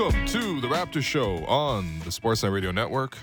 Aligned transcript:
Welcome 0.00 0.24
to 0.28 0.62
the 0.62 0.66
Raptor 0.66 1.02
Show 1.02 1.44
on 1.44 1.98
the 1.98 2.06
Sportsnet 2.06 2.50
Radio 2.50 2.70
Network. 2.70 3.18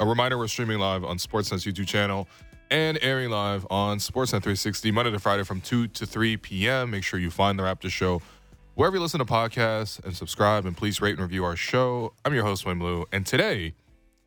A 0.00 0.04
reminder 0.04 0.36
we're 0.36 0.48
streaming 0.48 0.80
live 0.80 1.04
on 1.04 1.18
Sportsnet's 1.18 1.64
YouTube 1.64 1.86
channel 1.86 2.26
and 2.68 2.98
airing 3.00 3.30
live 3.30 3.64
on 3.70 3.98
Sportsnet 3.98 4.42
360 4.42 4.90
Monday 4.90 5.12
to 5.12 5.20
Friday 5.20 5.44
from 5.44 5.60
2 5.60 5.86
to 5.86 6.04
3 6.04 6.36
p.m. 6.38 6.90
Make 6.90 7.04
sure 7.04 7.20
you 7.20 7.30
find 7.30 7.56
the 7.56 7.62
Raptor 7.62 7.90
Show 7.90 8.22
wherever 8.74 8.96
you 8.96 9.00
listen 9.00 9.20
to 9.20 9.24
podcasts 9.24 10.04
and 10.04 10.16
subscribe 10.16 10.66
and 10.66 10.76
please 10.76 11.00
rate 11.00 11.12
and 11.12 11.20
review 11.20 11.44
our 11.44 11.54
show. 11.54 12.12
I'm 12.24 12.34
your 12.34 12.42
host, 12.42 12.66
William 12.66 12.82
Lou, 12.82 13.06
and 13.12 13.24
today 13.24 13.74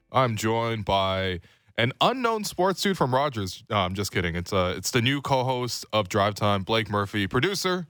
I'm 0.09 0.37
joined 0.37 0.85
by 0.85 1.41
an 1.77 1.91
unknown 1.99 2.45
sports 2.45 2.81
dude 2.81 2.97
from 2.97 3.13
Rogers. 3.13 3.61
No, 3.69 3.75
I'm 3.75 3.93
just 3.93 4.13
kidding. 4.13 4.37
It's 4.37 4.53
uh, 4.53 4.73
it's 4.77 4.91
the 4.91 5.01
new 5.01 5.21
co-host 5.21 5.85
of 5.91 6.07
Drive 6.07 6.35
Time, 6.35 6.63
Blake 6.63 6.89
Murphy, 6.89 7.27
producer. 7.27 7.87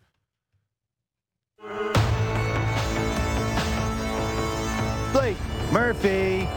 Blake 5.73 5.95
Murphy. 5.95 6.47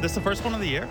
This 0.00 0.10
is 0.10 0.14
the 0.16 0.20
first 0.20 0.42
one 0.44 0.52
of 0.52 0.60
the 0.60 0.66
year. 0.66 0.88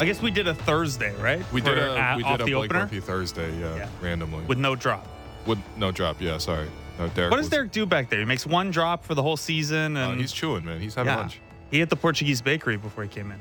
I 0.00 0.04
guess 0.04 0.20
we 0.20 0.30
did 0.30 0.46
a 0.46 0.54
Thursday, 0.54 1.14
right? 1.20 1.40
We 1.52 1.60
did 1.62 1.78
For, 1.78 1.86
a 1.86 1.92
uh, 1.92 2.16
we 2.16 2.22
off 2.24 2.32
did 2.38 2.40
a 2.42 2.44
the 2.44 2.52
Blake 2.52 2.64
opener 2.66 2.80
Murphy 2.80 3.00
Thursday, 3.00 3.58
yeah, 3.58 3.74
Yeah. 3.76 3.88
randomly 4.02 4.44
with 4.44 4.58
no 4.58 4.74
drop. 4.76 5.06
with 5.46 5.58
no 5.78 5.90
drop. 5.90 6.20
Yeah, 6.20 6.36
sorry, 6.38 6.68
no 6.98 7.08
Derek. 7.08 7.30
What 7.30 7.38
does 7.38 7.46
was- 7.46 7.50
Derek 7.50 7.72
do 7.72 7.86
back 7.86 8.10
there? 8.10 8.18
He 8.18 8.24
makes 8.26 8.46
one 8.46 8.70
drop 8.70 9.04
for 9.04 9.14
the 9.14 9.22
whole 9.22 9.36
season, 9.38 9.96
Uh, 9.96 10.10
and 10.10 10.20
he's 10.20 10.32
chewing, 10.32 10.64
man. 10.64 10.78
He's 10.80 10.94
having 10.94 11.10
yeah, 11.12 11.18
lunch. 11.20 11.40
he 11.70 11.78
hit 11.78 11.88
the 11.88 11.96
Portuguese 11.96 12.42
bakery 12.42 12.76
before 12.76 13.02
he 13.04 13.08
came 13.08 13.30
in. 13.30 13.38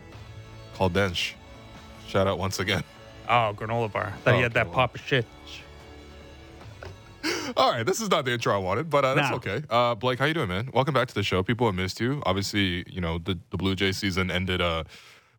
Called 0.75 0.93
Dench. 0.93 1.33
Shout 2.07 2.27
out 2.27 2.37
once 2.39 2.59
again. 2.59 2.83
Oh, 3.27 3.53
granola 3.55 3.91
bar. 3.91 4.13
Thought 4.23 4.33
Oh, 4.33 4.37
he 4.37 4.41
had 4.43 4.53
that 4.53 4.67
okay, 4.67 4.75
pop 4.75 4.95
of 4.95 5.01
shit. 5.01 5.25
All 7.57 7.71
right, 7.71 7.85
this 7.85 7.99
is 8.01 8.09
not 8.09 8.25
the 8.25 8.31
intro 8.33 8.53
I 8.53 8.57
wanted, 8.57 8.89
but 8.89 9.03
uh, 9.05 9.15
that's 9.15 9.29
No. 9.29 9.35
okay. 9.37 9.63
Uh, 9.69 9.95
Blake, 9.95 10.19
how 10.19 10.25
you 10.25 10.33
doing, 10.33 10.49
man? 10.49 10.69
Welcome 10.73 10.93
back 10.93 11.07
to 11.07 11.13
the 11.15 11.23
show. 11.23 11.43
People 11.43 11.65
have 11.67 11.75
missed 11.75 11.99
you. 11.99 12.21
Obviously, 12.25 12.83
you 12.87 13.01
know 13.01 13.17
the 13.17 13.39
the 13.49 13.57
Blue 13.57 13.75
Jays 13.75 13.97
season 13.97 14.29
ended 14.31 14.61
uh, 14.61 14.83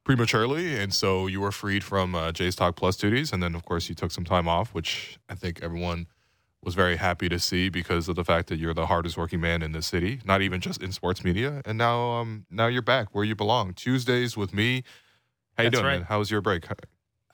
prematurely, 0.04 0.78
and 0.78 0.92
so 0.94 1.26
you 1.26 1.40
were 1.40 1.52
freed 1.52 1.84
from 1.84 2.14
uh, 2.14 2.32
Jays 2.32 2.56
Talk 2.56 2.76
Plus 2.76 2.96
duties, 2.96 3.32
and 3.32 3.42
then 3.42 3.54
of 3.54 3.64
course 3.64 3.88
you 3.88 3.94
took 3.94 4.10
some 4.10 4.24
time 4.24 4.48
off, 4.48 4.74
which 4.74 5.18
I 5.28 5.34
think 5.34 5.62
everyone 5.62 6.06
was 6.62 6.74
very 6.74 6.96
happy 6.96 7.28
to 7.28 7.38
see 7.38 7.68
because 7.70 8.08
of 8.08 8.16
the 8.16 8.24
fact 8.24 8.48
that 8.48 8.58
you're 8.58 8.74
the 8.74 8.86
hardest 8.86 9.16
working 9.16 9.40
man 9.40 9.62
in 9.62 9.72
the 9.72 9.80
city, 9.80 10.20
not 10.26 10.42
even 10.42 10.60
just 10.60 10.82
in 10.82 10.92
sports 10.92 11.24
media. 11.24 11.62
And 11.64 11.78
now, 11.78 12.10
um, 12.12 12.44
now 12.50 12.66
you're 12.66 12.82
back 12.82 13.14
where 13.14 13.24
you 13.24 13.34
belong. 13.34 13.72
Tuesdays 13.72 14.36
with 14.36 14.52
me. 14.52 14.82
How 15.56 15.64
you 15.64 15.70
That's 15.70 15.80
doing, 15.80 15.86
right. 15.86 15.98
man? 16.00 16.06
How 16.06 16.18
was 16.18 16.30
your 16.30 16.42
break? 16.42 16.66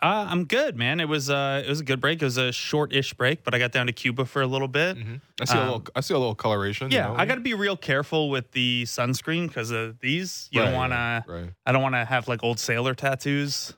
Uh, 0.02 0.26
I'm 0.28 0.44
good, 0.44 0.76
man. 0.76 1.00
It 1.00 1.08
was 1.08 1.30
uh, 1.30 1.62
it 1.64 1.68
was 1.70 1.80
a 1.80 1.84
good 1.84 2.00
break. 2.02 2.20
It 2.20 2.24
was 2.26 2.36
a 2.36 2.52
short-ish 2.52 3.14
break, 3.14 3.44
but 3.44 3.54
I 3.54 3.58
got 3.58 3.72
down 3.72 3.86
to 3.86 3.92
Cuba 3.92 4.26
for 4.26 4.42
a 4.42 4.46
little 4.46 4.68
bit. 4.68 4.96
Mhm. 4.98 5.20
I 5.40 5.44
see 5.46 5.56
a 5.56 5.60
Um, 5.60 5.66
little. 5.66 5.84
I 5.96 6.00
see 6.00 6.12
a 6.14 6.18
little 6.18 6.34
coloration. 6.34 6.90
you 6.90 6.98
Yeah, 6.98 7.06
know? 7.08 7.16
I 7.16 7.24
got 7.24 7.36
to 7.36 7.40
be 7.40 7.54
real 7.54 7.76
careful 7.78 8.28
with 8.28 8.52
the 8.52 8.84
sunscreen 8.86 9.48
because 9.48 9.70
of 9.70 9.98
these. 10.00 10.48
You 10.52 10.60
Right, 10.60 10.66
don't 10.66 10.74
want 10.74 10.92
to. 10.92 11.24
right. 11.26 11.50
I 11.64 11.72
don't 11.72 11.82
want 11.82 11.94
to 11.94 12.04
have 12.04 12.28
like 12.28 12.44
old 12.44 12.58
sailor 12.60 12.94
tattoos. 12.94 13.74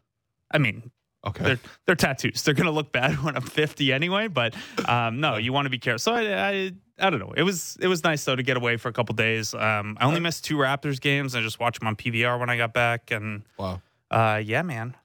I 0.51 0.59
mean, 0.59 0.91
Okay. 1.25 1.45
they're 1.45 1.59
they're 1.87 1.95
tattoos. 1.97 2.43
They're 2.43 2.55
gonna 2.55 2.73
look 2.73 2.91
bad 2.93 3.13
when 3.23 3.37
I'm 3.37 3.43
50 3.43 3.93
anyway. 3.93 4.27
But 4.27 4.57
um, 4.89 5.21
no, 5.21 5.37
you 5.37 5.53
want 5.53 5.67
to 5.67 5.71
be 5.71 5.79
careful. 5.79 5.99
So 6.01 6.15
I, 6.15 6.49
I 6.51 6.73
I 6.99 7.11
don't 7.11 7.21
know. 7.21 7.33
It 7.37 7.45
was 7.45 7.77
it 7.81 7.87
was 7.87 8.03
nice 8.03 8.25
though 8.25 8.35
to 8.35 8.43
get 8.43 8.57
away 8.57 8.77
for 8.77 8.89
a 8.89 8.93
couple 8.93 9.15
days. 9.15 9.55
Um, 9.55 9.97
I 10.01 10.05
only 10.05 10.19
missed 10.21 10.45
two 10.45 10.57
Raptors 10.57 11.01
games. 11.01 11.37
I 11.37 11.43
just 11.43 11.61
watched 11.61 11.79
them 11.79 11.87
on 11.87 11.95
PVR 11.95 12.41
when 12.41 12.51
I 12.51 12.57
got 12.57 12.73
back, 12.73 13.13
and 13.13 13.45
wow. 13.57 13.81
uh, 14.11 14.43
yeah, 14.45 14.63
man. 14.63 14.97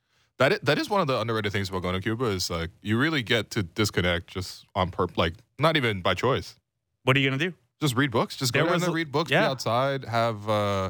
That 0.44 0.52
is, 0.52 0.60
that 0.64 0.78
is 0.78 0.90
one 0.90 1.00
of 1.00 1.08
the 1.08 1.18
underrated 1.22 1.54
things 1.54 1.70
about 1.70 1.84
going 1.84 1.96
to 1.96 2.02
Cuba 2.02 2.26
is 2.26 2.50
like 2.50 2.70
you 2.82 2.98
really 2.98 3.24
get 3.24 3.50
to 3.52 3.64
disconnect 3.64 4.28
just 4.28 4.66
on 4.76 4.92
purpose, 4.92 5.18
like 5.18 5.36
not 5.58 5.78
even 5.78 6.02
by 6.02 6.16
choice. 6.16 6.60
What 7.04 7.16
are 7.16 7.22
you 7.22 7.30
gonna 7.30 7.40
do? 7.40 7.54
Just 7.80 7.96
read 7.96 8.12
books. 8.12 8.36
Just 8.36 8.52
go 8.52 8.60
There 8.60 8.66
down 8.66 8.74
was 8.74 8.84
there, 8.84 8.92
read 8.92 9.10
books, 9.10 9.30
be 9.30 9.36
yeah. 9.36 9.50
outside, 9.50 10.04
have 10.04 10.50
uh, 10.50 10.90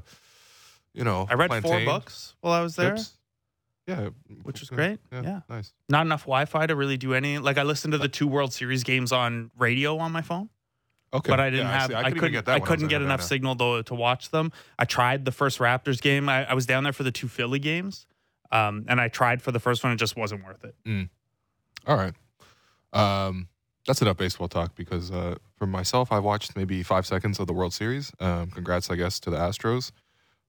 you 0.95 1.03
know. 1.03 1.27
I 1.29 1.35
read 1.35 1.51
four 1.61 1.85
books 1.85 2.33
while 2.41 2.53
I 2.53 2.61
was 2.61 2.75
there, 2.75 2.95
chips. 2.95 3.15
Yeah, 3.85 4.09
which 4.41 4.59
was 4.59 4.71
great. 4.71 4.99
Yeah, 5.11 5.21
yeah. 5.21 5.39
nice. 5.47 5.71
Not 5.87 6.07
enough 6.07 6.21
Wi-Fi 6.21 6.65
to 6.65 6.75
really 6.75 6.97
do 6.97 7.13
any. 7.13 7.37
Like 7.37 7.59
I 7.59 7.63
listened 7.63 7.91
to 7.91 7.99
the 7.99 8.07
two 8.07 8.27
World 8.27 8.53
Series 8.53 8.83
games 8.83 9.11
on 9.11 9.51
radio 9.55 9.99
on 9.99 10.11
my 10.11 10.23
phone. 10.23 10.49
Okay, 11.13 11.29
but 11.29 11.39
I 11.39 11.51
didn't 11.51 11.67
Yeah, 11.67 11.79
have. 11.79 11.89
see, 11.91 11.95
I, 11.95 12.09
couldn't 12.11 12.31
get 12.31 12.45
that 12.45 12.55
I 12.55 12.59
couldn't 12.59 12.85
in 12.85 12.89
get 12.89 13.03
enough 13.03 13.21
signal 13.21 13.53
though 13.53 13.83
to 13.83 13.93
watch 13.93 14.31
them. 14.31 14.51
I 14.79 14.85
tried 14.85 15.25
the 15.25 15.31
first 15.31 15.59
Raptors 15.59 16.01
game. 16.01 16.27
I, 16.27 16.45
I 16.49 16.55
was 16.55 16.65
down 16.65 16.83
there 16.83 16.93
for 16.93 17.03
the 17.03 17.11
two 17.11 17.27
Philly 17.27 17.59
games, 17.59 18.07
um, 18.53 18.85
and 18.87 19.01
I 19.01 19.07
tried 19.09 19.41
for 19.41 19.51
the 19.51 19.59
first 19.59 19.83
one. 19.83 19.91
It 19.91 19.97
just 19.97 20.15
wasn't 20.15 20.45
worth 20.45 20.63
it. 20.63 20.75
All 21.87 21.97
right. 21.97 22.13
Um, 22.93 23.47
that's 23.87 24.01
enough 24.01 24.17
baseball 24.17 24.47
talk 24.47 24.75
because 24.75 25.11
uh, 25.11 25.35
for 25.57 25.65
myself, 25.67 26.11
I 26.11 26.19
watched 26.19 26.55
maybe 26.55 26.83
five 26.83 27.05
seconds 27.05 27.39
of 27.39 27.47
the 27.47 27.53
World 27.53 27.73
Series. 27.73 28.11
Um, 28.19 28.49
congrats, 28.51 28.89
I 28.89 28.95
guess, 28.95 29.19
to 29.21 29.29
the 29.29 29.37
Astros. 29.37 29.91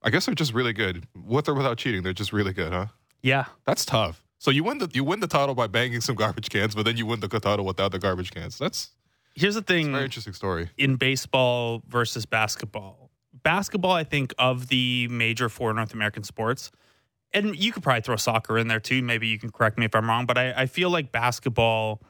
I 0.02 0.10
guess 0.10 0.26
they're 0.26 0.34
just 0.34 0.52
really 0.54 0.72
good. 0.74 1.06
With 1.16 1.48
or 1.48 1.54
without 1.54 1.78
cheating, 1.78 2.02
they're 2.02 2.12
just 2.12 2.32
really 2.32 2.52
good, 2.52 2.72
huh? 2.72 2.86
Yeah, 3.22 3.46
That's 3.64 3.84
tough. 3.86 4.22
So 4.38 4.50
you 4.50 4.62
win 4.62 4.76
the 4.76 4.90
you 4.92 5.02
win 5.02 5.20
the 5.20 5.26
title 5.26 5.54
by 5.54 5.66
banging 5.66 6.02
some 6.02 6.14
garbage 6.14 6.50
cans, 6.50 6.74
but 6.74 6.84
then 6.84 6.98
you 6.98 7.06
win 7.06 7.20
the 7.20 7.28
title 7.28 7.64
without 7.64 7.92
the 7.92 7.98
garbage 7.98 8.30
cans. 8.30 8.58
That's, 8.58 8.90
here's 9.34 9.54
the 9.54 9.62
thing 9.62 9.92
very 9.92 10.04
interesting 10.04 10.34
story. 10.34 10.68
in 10.76 10.96
baseball 10.96 11.82
versus 11.88 12.26
basketball. 12.26 13.10
Basketball, 13.42 13.92
I 13.92 14.04
think, 14.04 14.34
of 14.38 14.68
the 14.68 15.08
major 15.08 15.48
four 15.48 15.72
North 15.72 15.94
American 15.94 16.22
sports, 16.24 16.70
and 17.34 17.54
you 17.56 17.72
could 17.72 17.82
probably 17.82 18.00
throw 18.00 18.16
soccer 18.16 18.56
in 18.56 18.68
there 18.68 18.80
too. 18.80 19.02
Maybe 19.02 19.26
you 19.28 19.38
can 19.38 19.50
correct 19.50 19.76
me 19.78 19.84
if 19.84 19.94
I'm 19.94 20.08
wrong, 20.08 20.24
but 20.24 20.38
I, 20.38 20.52
I 20.52 20.66
feel 20.66 20.88
like 20.88 21.12
basketball 21.12 22.00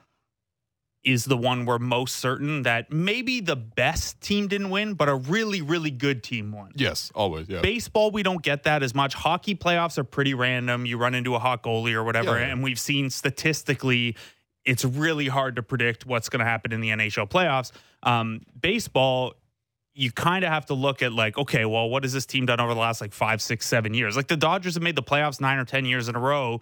is 1.03 1.25
the 1.27 1.37
one 1.37 1.67
we're 1.67 1.79
most 1.79 2.17
certain 2.17 2.63
that 2.63 2.91
maybe 2.91 3.41
the 3.41 3.57
best 3.57 4.21
team 4.23 4.49
didn't 4.49 4.71
win, 4.71 4.95
but 4.95 5.07
a 5.09 5.15
really, 5.15 5.61
really 5.61 5.91
good 5.91 6.23
team 6.23 6.51
won. 6.51 6.73
Yes, 6.77 7.13
always. 7.15 7.47
Yeah. 7.49 7.61
Baseball, 7.61 8.11
we 8.11 8.23
don't 8.23 8.43
get 8.43 8.63
that 8.63 8.83
as 8.83 8.95
much. 8.95 9.13
Hockey 9.13 9.55
playoffs 9.55 9.99
are 9.99 10.05
pretty 10.05 10.33
random. 10.33 10.87
You 10.87 10.97
run 10.97 11.15
into 11.15 11.35
a 11.35 11.39
hot 11.39 11.63
goalie 11.63 11.93
or 11.93 12.05
whatever, 12.05 12.39
Yeah. 12.39 12.47
and 12.47 12.63
we've 12.63 12.79
seen 12.79 13.11
statistically 13.11 14.17
it's 14.65 14.83
really 14.83 15.29
hard 15.29 15.57
to 15.57 15.63
predict 15.63 16.07
what's 16.07 16.31
going 16.31 16.41
to 16.41 16.47
happen 16.47 16.73
in 16.73 16.81
the 16.81 16.89
NHL 16.89 17.29
playoffs. 17.29 17.71
Um, 18.03 18.41
baseball, 18.59 19.35
you 19.95 20.11
kind 20.11 20.45
of 20.45 20.51
have 20.51 20.67
to 20.67 20.75
look 20.75 21.03
at 21.03 21.13
like, 21.13 21.39
okay, 21.39 21.65
well, 21.65 21.89
what 21.89 22.03
has 22.03 22.13
this 22.13 22.27
team 22.27 22.47
done 22.47 22.61
over 22.61 22.75
the 22.75 22.81
last 22.81 23.01
like 23.01 23.13
five, 23.13 23.41
six, 23.41 23.67
seven 23.67 23.95
years? 23.95 24.17
Like 24.17 24.27
the 24.27 24.37
Dodgers 24.37 24.75
have 24.75 24.83
made 24.83 24.97
the 24.97 25.03
playoffs 25.03 25.41
nine 25.41 25.59
or 25.59 25.65
ten 25.65 25.85
years 25.85 26.09
in 26.09 26.17
a 26.17 26.19
row, 26.19 26.61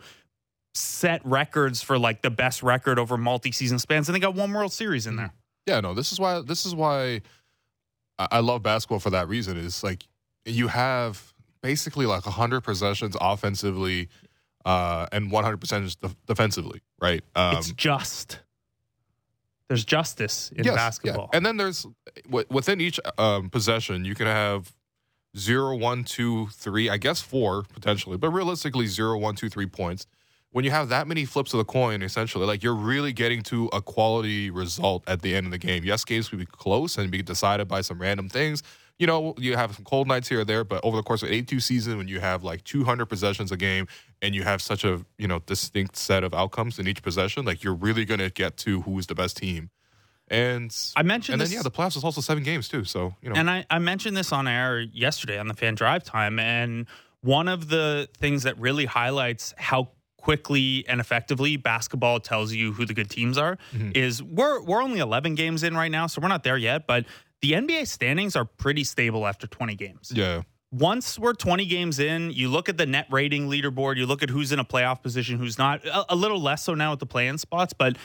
set 0.75 1.25
records 1.25 1.82
for 1.82 1.98
like 1.98 2.22
the 2.22 2.31
best 2.31 2.62
record 2.62 2.98
over 2.98 3.16
multi-season 3.16 3.78
spans, 3.78 4.09
and 4.09 4.15
they 4.15 4.21
got 4.21 4.34
one 4.34 4.53
World 4.53 4.72
Series 4.72 5.06
in 5.06 5.16
there. 5.16 5.32
Yeah, 5.66 5.81
no, 5.81 5.94
this 5.94 6.12
is 6.12 6.21
why 6.21 6.41
this 6.42 6.66
is 6.66 6.75
why 6.75 7.22
I 8.19 8.41
love 8.41 8.62
basketball 8.62 9.00
for 9.00 9.10
that 9.10 9.28
reason. 9.28 9.56
Is 9.56 9.82
like 9.82 10.04
you 10.44 10.69
have 10.69 11.32
basically 11.62 12.06
like 12.06 12.26
100 12.26 12.60
possessions 12.62 13.16
offensively 13.21 14.09
uh, 14.65 15.06
and 15.12 15.31
100 15.31 15.56
percent 15.59 15.97
defensively, 16.26 16.82
right? 17.00 17.22
Um, 17.34 17.56
it's 17.56 17.72
just. 17.72 18.41
There's 19.72 19.87
justice 19.87 20.53
in 20.55 20.65
yes, 20.65 20.72
yeah. 20.72 20.77
basketball. 20.77 21.31
And 21.33 21.47
then 21.47 21.56
there's 21.56 21.87
wi- 22.27 22.44
within 22.50 22.78
each 22.78 23.00
um, 23.16 23.49
possession, 23.49 24.05
you 24.05 24.15
can 24.15 24.27
have 24.27 24.71
zero, 25.34 25.75
one, 25.75 26.05
two, 26.05 26.49
three, 26.49 26.91
I 26.91 26.99
guess 26.99 27.22
four 27.22 27.62
potentially, 27.72 28.19
but 28.19 28.28
realistically 28.28 28.87
zero, 28.87 29.16
one, 29.16 29.34
two, 29.34 29.49
three 29.49 29.65
points. 29.65 30.06
When 30.50 30.66
you 30.66 30.71
have 30.72 30.91
that 30.91 31.09
many 31.09 31.25
flips 31.25 31.55
of 31.55 31.59
the 31.59 31.65
coin, 31.65 32.03
essentially, 32.03 32.44
like 32.44 32.62
you're 32.62 32.75
really 32.75 33.15
getting 33.15 33.41
to 33.44 33.71
a 33.72 33.81
quality 33.81 34.50
result 34.50 35.05
at 35.06 35.22
the 35.22 35.34
end 35.34 35.47
of 35.47 35.53
the 35.53 35.59
game. 35.59 35.84
Yes, 35.84 36.04
games 36.04 36.30
will 36.30 36.41
be 36.41 36.45
close 36.45 36.98
and 36.98 37.10
be 37.10 37.22
decided 37.22 37.66
by 37.66 37.80
some 37.80 37.98
random 37.98 38.28
things. 38.28 38.63
You 38.98 39.07
know, 39.07 39.34
you 39.39 39.57
have 39.57 39.74
some 39.74 39.86
cold 39.86 40.07
nights 40.07 40.28
here 40.28 40.41
or 40.41 40.45
there, 40.45 40.65
but 40.65 40.84
over 40.84 40.98
the 40.98 41.03
course 41.03 41.22
of 41.22 41.30
82 41.30 41.60
season, 41.60 41.97
when 41.97 42.09
you 42.09 42.21
have 42.21 42.45
like 42.45 42.63
200 42.65 43.07
possessions 43.07 43.51
a 43.51 43.57
game 43.57 43.89
and 44.22 44.34
you 44.34 44.42
have 44.45 44.63
such 44.63 44.84
a 44.84 45.04
you 45.19 45.28
know 45.28 45.41
distinct 45.41 45.97
set 45.97 46.24
of 46.24 46.33
outcomes 46.33 46.78
in 46.78 46.89
each 46.89 47.03
possession, 47.03 47.45
like 47.45 47.63
you're 47.63 47.74
really 47.74 48.04
going 48.07 48.21
to 48.21 48.30
get 48.30 48.57
to 48.59 48.80
who's 48.83 49.07
the 49.09 49.15
best 49.15 49.36
team. 49.36 49.69
And 50.28 50.74
I 50.97 51.03
mentioned 51.03 51.34
and 51.34 51.42
then 51.51 51.54
yeah, 51.54 51.63
the 51.63 51.71
playoffs 51.71 51.97
is 51.97 52.04
also 52.04 52.21
seven 52.22 52.42
games 52.42 52.69
too. 52.69 52.84
So 52.84 53.15
you 53.21 53.28
know, 53.28 53.34
and 53.36 53.51
I, 53.51 53.66
I 53.69 53.78
mentioned 53.80 54.16
this 54.16 54.33
on 54.33 54.48
air 54.48 54.80
yesterday 54.80 55.39
on 55.39 55.48
the 55.48 55.54
fan 55.54 55.74
drive 55.74 56.04
time, 56.04 56.39
and 56.39 56.86
one 57.21 57.48
of 57.48 57.69
the 57.69 58.09
things 58.16 58.45
that 58.45 58.59
really 58.59 58.86
highlights 58.86 59.53
how 59.59 59.91
quickly 60.16 60.84
and 60.89 61.01
effectively 61.01 61.57
basketball 61.57 62.21
tells 62.21 62.53
you 62.53 62.72
who 62.72 62.86
the 62.86 62.95
good 62.95 63.10
teams 63.10 63.36
are 63.36 63.59
Mm-hmm. 63.74 63.91
is 63.97 64.22
we're 64.22 64.63
we're 64.63 64.80
only 64.83 65.01
11 65.01 65.34
games 65.34 65.65
in 65.65 65.77
right 65.77 65.91
now, 65.91 66.07
so 66.07 66.21
we're 66.22 66.28
not 66.28 66.45
there 66.45 66.57
yet, 66.57 66.86
but 66.86 67.04
the 67.41 67.53
NBA 67.53 67.89
standings 67.89 68.36
are 68.36 68.45
pretty 68.45 68.84
stable 68.84 69.27
after 69.27 69.48
20 69.48 69.74
games. 69.74 70.13
yeah, 70.15 70.42
once 70.72 71.19
we're 71.19 71.34
20 71.34 71.66
games 71.66 71.98
in, 71.98 72.30
you 72.30 72.48
look 72.48 72.69
at 72.69 72.78
the 72.78 72.86
net 72.86 73.07
rating 73.10 73.48
leaderboard, 73.48 73.97
you 73.98 74.07
look 74.07 74.22
at 74.22 74.30
who's 74.30 74.51
in 74.53 74.59
a 74.59 74.65
playoff 74.65 75.03
position, 75.03 75.39
who's 75.39 75.59
not. 75.59 75.84
A, 75.86 76.15
a 76.15 76.16
little 76.16 76.41
less 76.41 76.65
so 76.65 76.74
now 76.74 76.91
with 76.91 77.01
the 77.01 77.07
play-in 77.07 77.36
spots, 77.39 77.72
but 77.74 77.97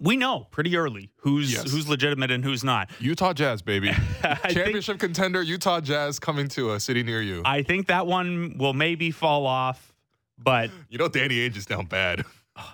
we 0.00 0.16
know 0.16 0.46
pretty 0.50 0.76
early 0.76 1.10
who's 1.16 1.52
Yes. 1.52 1.70
who's 1.70 1.88
legitimate 1.88 2.30
and 2.30 2.42
who's 2.44 2.64
not. 2.64 2.88
Utah 2.98 3.32
Jazz, 3.34 3.60
baby, 3.62 3.90
I 4.22 4.34
think, 4.36 4.54
championship 4.54 4.98
contender, 4.98 5.42
Utah 5.42 5.80
Jazz 5.80 6.18
coming 6.18 6.48
to 6.50 6.72
a 6.72 6.80
city 6.80 7.02
near 7.02 7.20
you. 7.20 7.42
I 7.44 7.62
think 7.62 7.88
that 7.88 8.06
one 8.06 8.56
will 8.58 8.74
maybe 8.74 9.10
fall 9.10 9.44
off, 9.46 9.92
but 10.38 10.70
you 10.88 10.96
know, 10.98 11.08
Danny 11.08 11.36
Ainge 11.48 11.56
is 11.56 11.66
down 11.66 11.86
bad. 11.86 12.24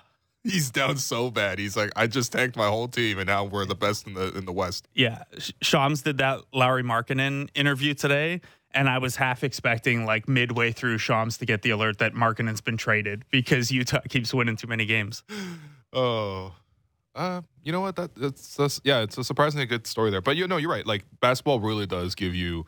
He's 0.44 0.70
down 0.70 0.98
so 0.98 1.30
bad. 1.30 1.58
He's 1.58 1.74
like, 1.76 1.90
I 1.96 2.06
just 2.06 2.30
tanked 2.32 2.54
my 2.56 2.68
whole 2.68 2.86
team, 2.86 3.18
and 3.18 3.26
now 3.26 3.44
we're 3.44 3.64
the 3.64 3.74
best 3.74 4.06
in 4.06 4.12
the 4.12 4.36
in 4.36 4.44
the 4.44 4.52
West. 4.52 4.86
Yeah, 4.94 5.22
Shams 5.62 6.02
did 6.02 6.18
that 6.18 6.40
Lauri 6.52 6.82
Markkanen 6.82 7.48
interview 7.54 7.94
today, 7.94 8.42
and 8.74 8.88
I 8.88 8.98
was 8.98 9.16
half 9.16 9.44
expecting 9.44 10.04
like 10.04 10.28
midway 10.28 10.72
through 10.72 10.98
Shams 10.98 11.38
to 11.38 11.46
get 11.46 11.62
the 11.62 11.70
alert 11.70 11.98
that 11.98 12.12
Markkanen's 12.14 12.60
been 12.60 12.76
traded 12.76 13.24
because 13.30 13.70
Utah 13.70 14.00
keeps 14.08 14.34
winning 14.34 14.56
too 14.56 14.66
many 14.66 14.86
games. 14.86 15.22
Oh, 15.96 16.52
uh, 17.14 17.42
you 17.62 17.70
know 17.70 17.80
what? 17.80 17.94
That 17.94 18.10
it's 18.20 18.56
that's, 18.56 18.80
yeah, 18.82 19.02
it's 19.02 19.16
a 19.16 19.22
surprisingly 19.22 19.64
good 19.64 19.86
story 19.86 20.10
there. 20.10 20.20
But 20.20 20.34
you 20.34 20.48
know, 20.48 20.56
you're 20.56 20.70
right. 20.70 20.84
Like 20.84 21.04
basketball 21.20 21.60
really 21.60 21.86
does 21.86 22.16
give 22.16 22.34
you 22.34 22.66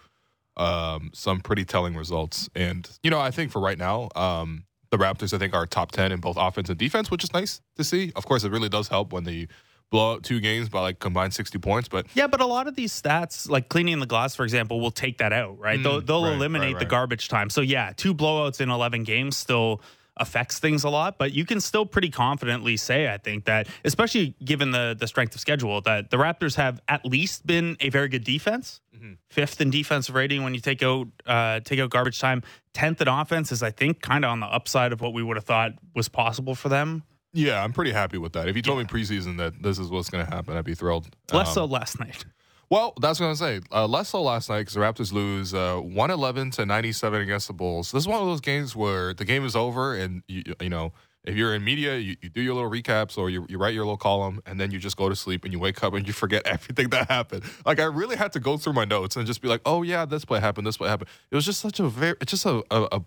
um, 0.57 1.11
some 1.13 1.41
pretty 1.41 1.65
telling 1.65 1.97
results, 1.97 2.49
and 2.55 2.89
you 3.03 3.11
know, 3.11 3.19
I 3.19 3.33
think 3.33 3.51
for 3.51 3.61
right 3.61 3.77
now, 3.77 4.11
um, 4.15 4.65
the 4.91 4.97
Raptors 4.97 5.35
I 5.35 5.39
think 5.39 5.55
are 5.55 5.67
top 5.67 5.91
ten 5.91 6.13
in 6.13 6.21
both 6.21 6.37
offense 6.39 6.69
and 6.69 6.79
defense, 6.79 7.11
which 7.11 7.25
is 7.25 7.33
nice 7.33 7.61
to 7.75 7.83
see. 7.83 8.13
Of 8.15 8.27
course, 8.27 8.45
it 8.45 8.53
really 8.53 8.69
does 8.69 8.87
help 8.87 9.13
when 9.13 9.25
they 9.25 9.49
blow 9.91 10.15
out 10.15 10.23
two 10.23 10.41
games 10.41 10.69
by 10.69 10.81
like 10.81 10.99
combined 10.99 11.35
sixty 11.35 11.59
points. 11.59 11.89
But 11.89 12.07
Yeah, 12.15 12.27
but 12.27 12.41
a 12.41 12.47
lot 12.47 12.67
of 12.67 12.75
these 12.77 12.93
stats, 12.93 13.49
like 13.49 13.69
cleaning 13.69 14.01
the 14.01 14.07
glass, 14.07 14.35
for 14.35 14.45
example, 14.45 14.81
will 14.81 14.91
take 14.91 15.19
that 15.19 15.33
out, 15.33 15.59
right? 15.59 15.79
Mm, 15.79 15.83
they'll 15.83 16.01
they'll 16.01 16.25
right, 16.25 16.35
eliminate 16.35 16.75
right, 16.75 16.79
the 16.81 16.87
garbage 16.87 17.29
time. 17.29 17.51
So 17.51 17.61
yeah, 17.61 17.93
two 17.97 18.15
blowouts 18.15 18.61
in 18.61 18.71
eleven 18.71 19.05
games 19.05 19.37
still 19.37 19.81
affects 20.19 20.59
things 20.59 20.83
a 20.83 20.89
lot, 20.89 21.19
but 21.19 21.33
you 21.35 21.45
can 21.45 21.61
still 21.61 21.85
pretty 21.85 22.09
confidently 22.09 22.75
say, 22.79 23.13
I 23.13 23.19
think 23.19 23.45
that, 23.45 23.69
especially 23.85 24.35
given 24.43 24.71
the 24.71 24.97
the 24.99 25.07
strength 25.07 25.35
of 25.35 25.41
schedule, 25.41 25.81
that 25.83 26.11
the 26.11 26.17
Raptors 26.17 26.57
have 26.57 26.81
at 26.89 27.05
least 27.05 27.47
been 27.47 27.77
a 27.81 27.91
very 27.91 28.09
good 28.09 28.25
defense, 28.25 28.81
Mm-hmm. 28.97 29.13
fifth 29.29 29.61
in 29.61 29.69
defensive 29.69 30.15
rating 30.15 30.43
when 30.43 30.55
you 30.55 30.61
take 30.61 30.83
out 30.83 31.09
uh, 31.27 31.61
take 31.61 31.79
out 31.79 31.91
garbage 31.91 32.19
time. 32.19 32.43
Tenth 32.73 33.03
in 33.03 33.09
offense 33.09 33.53
is, 33.53 33.63
I 33.63 33.71
think, 33.71 34.01
kind 34.01 34.25
of 34.25 34.31
on 34.31 34.41
the 34.41 34.47
upside 34.47 34.91
of 34.95 35.03
what 35.03 35.13
we 35.13 35.23
would 35.23 35.37
have 35.37 35.45
thought 35.45 35.73
was 35.95 36.09
possible 36.09 36.55
for 36.55 36.71
them. 36.71 37.03
Yeah, 37.33 37.63
I'm 37.63 37.73
pretty 37.73 37.93
happy 37.93 38.19
with 38.19 38.33
that. 38.35 38.49
If 38.49 38.57
you 38.57 38.63
told 38.63 38.79
me 38.79 38.85
preseason 38.85 39.39
that 39.39 39.63
this 39.63 39.79
is 39.79 39.89
what's 39.89 40.11
going 40.11 40.25
to 40.25 40.31
happen, 40.31 40.57
I'd 40.57 40.65
be 40.65 40.75
thrilled. 40.75 41.09
Less 41.33 41.49
Um, 41.49 41.55
so 41.55 41.65
last 41.67 42.01
night. 42.01 42.25
Well, 42.69 42.95
that's 43.01 43.21
what 43.21 43.27
I'm 43.27 43.37
going 43.37 43.61
to 43.61 43.67
say. 43.67 43.69
Uh, 43.77 43.87
less 43.87 44.09
so 44.09 44.23
last 44.23 44.49
night 44.49 44.61
because 44.61 44.75
the 44.75 44.81
Raptors 44.81 45.13
lose 45.13 45.55
uh, 45.55 45.77
111 45.77 46.51
to 46.53 46.67
97 46.67 47.21
against 47.21 47.47
the 47.47 47.53
Bulls. 47.53 47.93
This 47.93 48.03
is 48.03 48.09
one 48.09 48.21
of 48.21 48.27
those 48.27 48.41
games 48.41 48.75
where 48.75 49.15
the 49.15 49.25
game 49.25 49.45
is 49.45 49.55
over, 49.55 49.95
and 49.95 50.25
you, 50.27 50.43
you 50.61 50.69
know, 50.69 50.93
if 51.23 51.37
you're 51.37 51.55
in 51.55 51.63
media, 51.63 51.97
you, 51.97 52.17
you 52.23 52.29
do 52.29 52.41
your 52.41 52.55
little 52.55 52.71
recaps 52.71 53.19
or 53.19 53.31
you, 53.31 53.47
you 53.49 53.59
write 53.59 53.75
your 53.75 53.85
little 53.85 53.97
column, 53.97 54.41
and 54.47 54.59
then 54.59 54.73
you 54.73 54.79
just 54.79 54.97
go 54.97 55.09
to 55.09 55.15
sleep 55.15 55.45
and 55.45 55.53
you 55.53 55.61
wake 55.61 55.83
up 55.85 55.95
and 55.95 56.07
you 56.07 56.13
forget 56.13 56.43
everything 56.47 56.91
that 56.91 57.09
happened. 57.09 57.45
Like 57.65 57.79
I 57.79 57.85
really 57.85 58.17
had 58.17 58.33
to 58.33 58.41
go 58.41 58.57
through 58.57 58.73
my 58.73 58.85
notes 58.85 59.17
and 59.17 59.27
just 59.27 59.43
be 59.43 59.49
like, 59.49 59.61
oh 59.65 59.83
yeah, 59.83 60.05
this 60.05 60.25
play 60.25 60.41
happened, 60.41 60.67
this 60.67 60.77
play 60.77 60.89
happened. 60.89 61.11
It 61.31 61.37
was 61.37 61.45
just 61.45 61.61
such 61.61 61.79
a 61.79 61.89
very, 61.89 62.17
it's 62.21 62.31
just 62.31 62.47
a 62.47 62.65
a, 62.71 63.01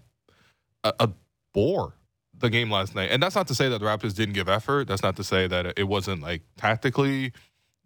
a, 0.83 0.93
a 0.99 1.09
bore 1.53 1.95
the 2.39 2.49
game 2.49 2.71
last 2.71 2.95
night. 2.95 3.09
And 3.11 3.21
that's 3.21 3.35
not 3.35 3.47
to 3.47 3.55
say 3.55 3.69
that 3.69 3.79
the 3.79 3.85
Raptors 3.85 4.15
didn't 4.15 4.33
give 4.33 4.49
effort. 4.49 4.87
That's 4.87 5.03
not 5.03 5.15
to 5.17 5.23
say 5.23 5.47
that 5.47 5.77
it 5.77 5.87
wasn't 5.87 6.21
like 6.21 6.41
tactically 6.57 7.33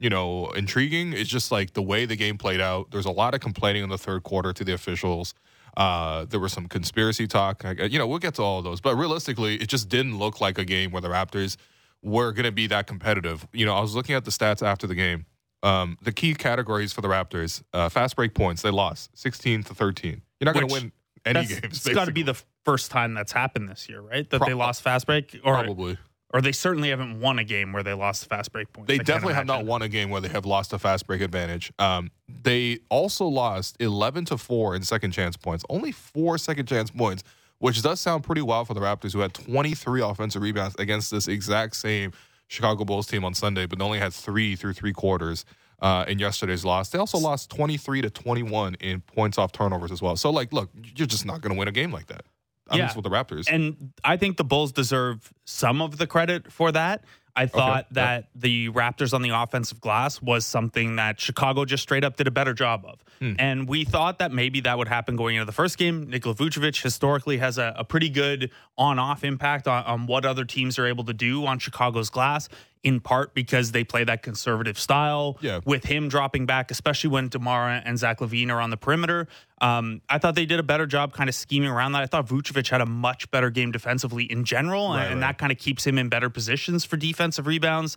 you 0.04 0.10
know, 0.10 0.50
intriguing. 0.52 1.14
It's 1.14 1.30
just 1.30 1.50
like 1.50 1.74
the 1.74 1.82
way 1.82 2.06
the 2.06 2.18
game 2.18 2.38
played 2.38 2.60
out. 2.60 2.92
There's 2.92 3.06
a 3.06 3.12
lot 3.12 3.34
of 3.34 3.40
complaining 3.40 3.84
in 3.84 3.90
the 3.90 3.98
third 3.98 4.24
quarter 4.24 4.52
to 4.52 4.64
the 4.64 4.74
officials. 4.74 5.34
Uh, 5.78 6.26
there 6.26 6.42
was 6.42 6.52
some 6.52 6.68
conspiracy 6.68 7.26
talk. 7.26 7.64
You 7.64 7.98
know, 7.98 8.06
we'll 8.06 8.20
get 8.20 8.36
to 8.36 8.42
all 8.42 8.60
of 8.60 8.66
those. 8.66 8.82
But 8.82 8.96
realistically, 8.98 9.56
it 9.56 9.70
just 9.70 9.88
didn't 9.88 10.20
look 10.20 10.42
like 10.42 10.58
a 10.58 10.66
game 10.66 10.92
where 10.92 11.02
the 11.02 11.08
Raptors 11.08 11.56
were 12.02 12.34
going 12.34 12.44
to 12.44 12.52
be 12.52 12.68
that 12.68 12.86
competitive. 12.86 13.48
You 13.54 13.66
know, 13.66 13.74
I 13.74 13.80
was 13.80 13.96
looking 13.96 14.14
at 14.14 14.26
the 14.26 14.32
stats 14.32 14.62
after 14.62 14.88
the 14.88 14.96
game. 14.96 15.26
Um, 15.64 15.98
the 16.02 16.12
key 16.12 16.34
categories 16.34 16.92
for 16.92 17.00
the 17.00 17.08
Raptors: 17.08 17.64
uh, 17.72 17.88
fast 17.88 18.18
break 18.18 18.34
points. 18.34 18.62
They 18.62 18.72
lost 18.72 19.18
16 19.18 19.64
to 19.64 19.74
13. 19.74 20.22
You're 20.42 20.46
not 20.46 20.54
going 20.54 20.68
to 20.68 20.74
win 20.74 20.92
any 21.26 21.42
That's- 21.42 21.60
games. 21.60 21.86
It's 21.86 21.96
got 21.96 22.06
to 22.06 22.12
be 22.12 22.24
the 22.24 22.36
first 22.66 22.92
time 22.92 23.14
that's 23.14 23.32
happened 23.32 23.70
this 23.70 23.88
year, 23.90 24.02
right? 24.02 24.30
That 24.30 24.46
they 24.46 24.54
lost 24.54 24.82
fast 24.82 25.06
break, 25.06 25.40
or 25.44 25.54
probably. 25.56 25.98
or 26.34 26.42
they 26.42 26.52
certainly 26.52 26.90
haven't 26.90 27.20
won 27.20 27.40
a 27.40 27.44
game 27.44 27.74
where 27.74 27.84
they 27.84 27.94
lost 27.94 28.28
fast 28.28 28.52
break 28.52 28.72
points. 28.74 28.88
They 28.88 28.96
I 28.96 29.04
definitely 29.04 29.36
have 29.36 29.46
not 29.46 29.66
won 29.66 29.82
a 29.82 29.90
game 29.90 30.10
where 30.10 30.22
they 30.22 30.30
have 30.30 30.46
lost 30.46 30.74
a 30.74 30.80
fast 30.80 31.08
break 31.08 31.22
advantage. 31.22 31.72
Um, 31.80 32.12
they 32.28 32.80
also 32.90 33.26
lost 33.26 33.78
11 33.80 34.26
to 34.26 34.38
4 34.38 34.76
in 34.76 34.84
second 34.84 35.12
chance 35.12 35.38
points. 35.38 35.64
Only 35.70 35.92
four 35.92 36.38
second 36.38 36.66
chance 36.68 36.90
points, 36.92 37.24
which 37.60 37.82
does 37.82 38.00
sound 38.00 38.24
pretty 38.24 38.42
wild 38.42 38.68
for 38.68 38.74
the 38.74 38.82
Raptors, 38.82 39.14
who 39.14 39.20
had 39.20 39.34
23 39.34 40.02
offensive 40.02 40.42
rebounds 40.42 40.76
against 40.80 41.12
this 41.12 41.28
exact 41.28 41.76
same 41.76 42.12
Chicago 42.48 42.84
Bulls 42.84 43.08
team 43.08 43.24
on 43.24 43.34
Sunday, 43.34 43.66
but 43.66 43.82
only 43.82 44.00
had 44.00 44.14
three 44.14 44.56
through 44.56 44.74
three 44.74 44.94
quarters 44.94 45.46
uh, 45.84 46.06
in 46.08 46.18
yesterday's 46.18 46.64
loss. 46.64 46.90
They 46.90 46.98
also 46.98 47.18
lost 47.18 47.50
23 47.52 48.02
to 48.04 48.10
21 48.10 48.76
in 48.76 49.02
points 49.02 49.38
off 49.38 49.52
turnovers 49.52 49.92
as 49.92 50.02
well. 50.02 50.16
So, 50.16 50.30
like, 50.32 50.54
look, 50.54 50.70
you're 50.96 51.06
just 51.06 51.26
not 51.26 51.42
going 51.42 51.54
to 51.54 51.60
win 51.60 51.68
a 51.68 51.74
game 51.74 51.92
like 51.92 52.08
that. 52.08 52.24
At 52.72 52.78
Yeah. 52.78 52.96
with 52.96 53.04
the 53.04 53.10
Raptors. 53.10 53.48
And 53.52 53.92
I 54.06 54.16
think 54.16 54.38
the 54.38 54.46
Bulls 54.46 54.72
deserve 54.72 55.34
some 55.44 55.82
of 55.82 55.98
the 55.98 56.08
credit 56.08 56.50
for 56.52 56.72
that. 56.72 57.04
I 57.36 57.48
thought 57.48 57.88
yeah. 57.90 58.06
that 58.06 58.30
the 58.36 58.70
Raptors 58.70 59.14
on 59.14 59.24
the 59.24 59.32
offensive 59.32 59.82
glass 59.82 60.22
was 60.22 60.46
something 60.46 60.96
that 60.98 61.20
Chicago 61.20 61.66
just 61.66 61.84
straight 61.84 62.04
up 62.04 62.16
did 62.16 62.28
a 62.28 62.32
better 62.32 62.54
job 62.54 62.86
of. 62.86 63.04
Hmm. 63.20 63.34
And 63.40 63.68
we 63.68 63.84
thought 63.84 64.20
that 64.20 64.32
maybe 64.32 64.62
that 64.62 64.78
would 64.78 64.88
happen 64.88 65.16
going 65.16 65.36
into 65.36 65.46
the 65.46 65.52
first 65.52 65.78
game. 65.78 66.10
Nikola 66.10 66.36
Vucevic 66.36 66.82
historically 66.82 67.38
has 67.40 67.58
a, 67.58 67.74
a 67.76 67.84
pretty 67.84 68.10
good 68.10 68.52
on 68.78 69.00
off 69.00 69.24
impact 69.24 69.68
on, 69.68 69.84
on 69.84 70.06
what 70.06 70.26
other 70.26 70.46
teams 70.46 70.78
are 70.78 70.86
able 70.86 71.04
to 71.06 71.14
do 71.14 71.46
on 71.46 71.58
Chicago's 71.60 72.10
glass, 72.10 72.50
in 72.84 73.00
part 73.00 73.34
because 73.34 73.72
they 73.72 73.84
play 73.84 74.04
that 74.04 74.22
conservative 74.24 74.78
style 74.78 75.38
Yeah. 75.42 75.62
with 75.66 75.86
him 75.86 76.10
dropping 76.10 76.46
back, 76.46 76.70
especially 76.70 77.10
when 77.12 77.30
DeMar 77.30 77.70
and 77.86 77.98
Zach 77.98 78.20
LaVine 78.20 78.50
are 78.52 78.60
on 78.60 78.70
the 78.72 78.78
perimeter. 78.78 79.28
Um, 79.62 80.02
I 80.10 80.18
thought 80.18 80.36
they 80.36 80.46
did 80.46 80.60
a 80.60 80.64
better 80.64 80.86
job 80.86 81.14
kind 81.14 81.30
of 81.30 81.36
scheming 81.36 81.70
around 81.70 81.94
that. 81.94 82.02
I 82.04 82.08
thought 82.08 82.28
Vucevic 82.28 82.68
had 82.70 82.82
a 82.82 82.86
much 82.86 83.32
better 83.32 83.50
game 83.50 83.72
defensively 83.72 84.26
in 84.26 84.44
general, 84.44 84.90
Right, 84.90 85.06
and 85.06 85.22
right. 85.22 85.28
that 85.28 85.38
kind 85.38 85.52
of 85.52 85.58
keeps 85.58 85.88
him 85.88 85.98
in 85.98 86.10
better 86.10 86.30
positions 86.30 86.84
for 86.84 86.98
defensive 86.98 87.48
rebounds. 87.48 87.96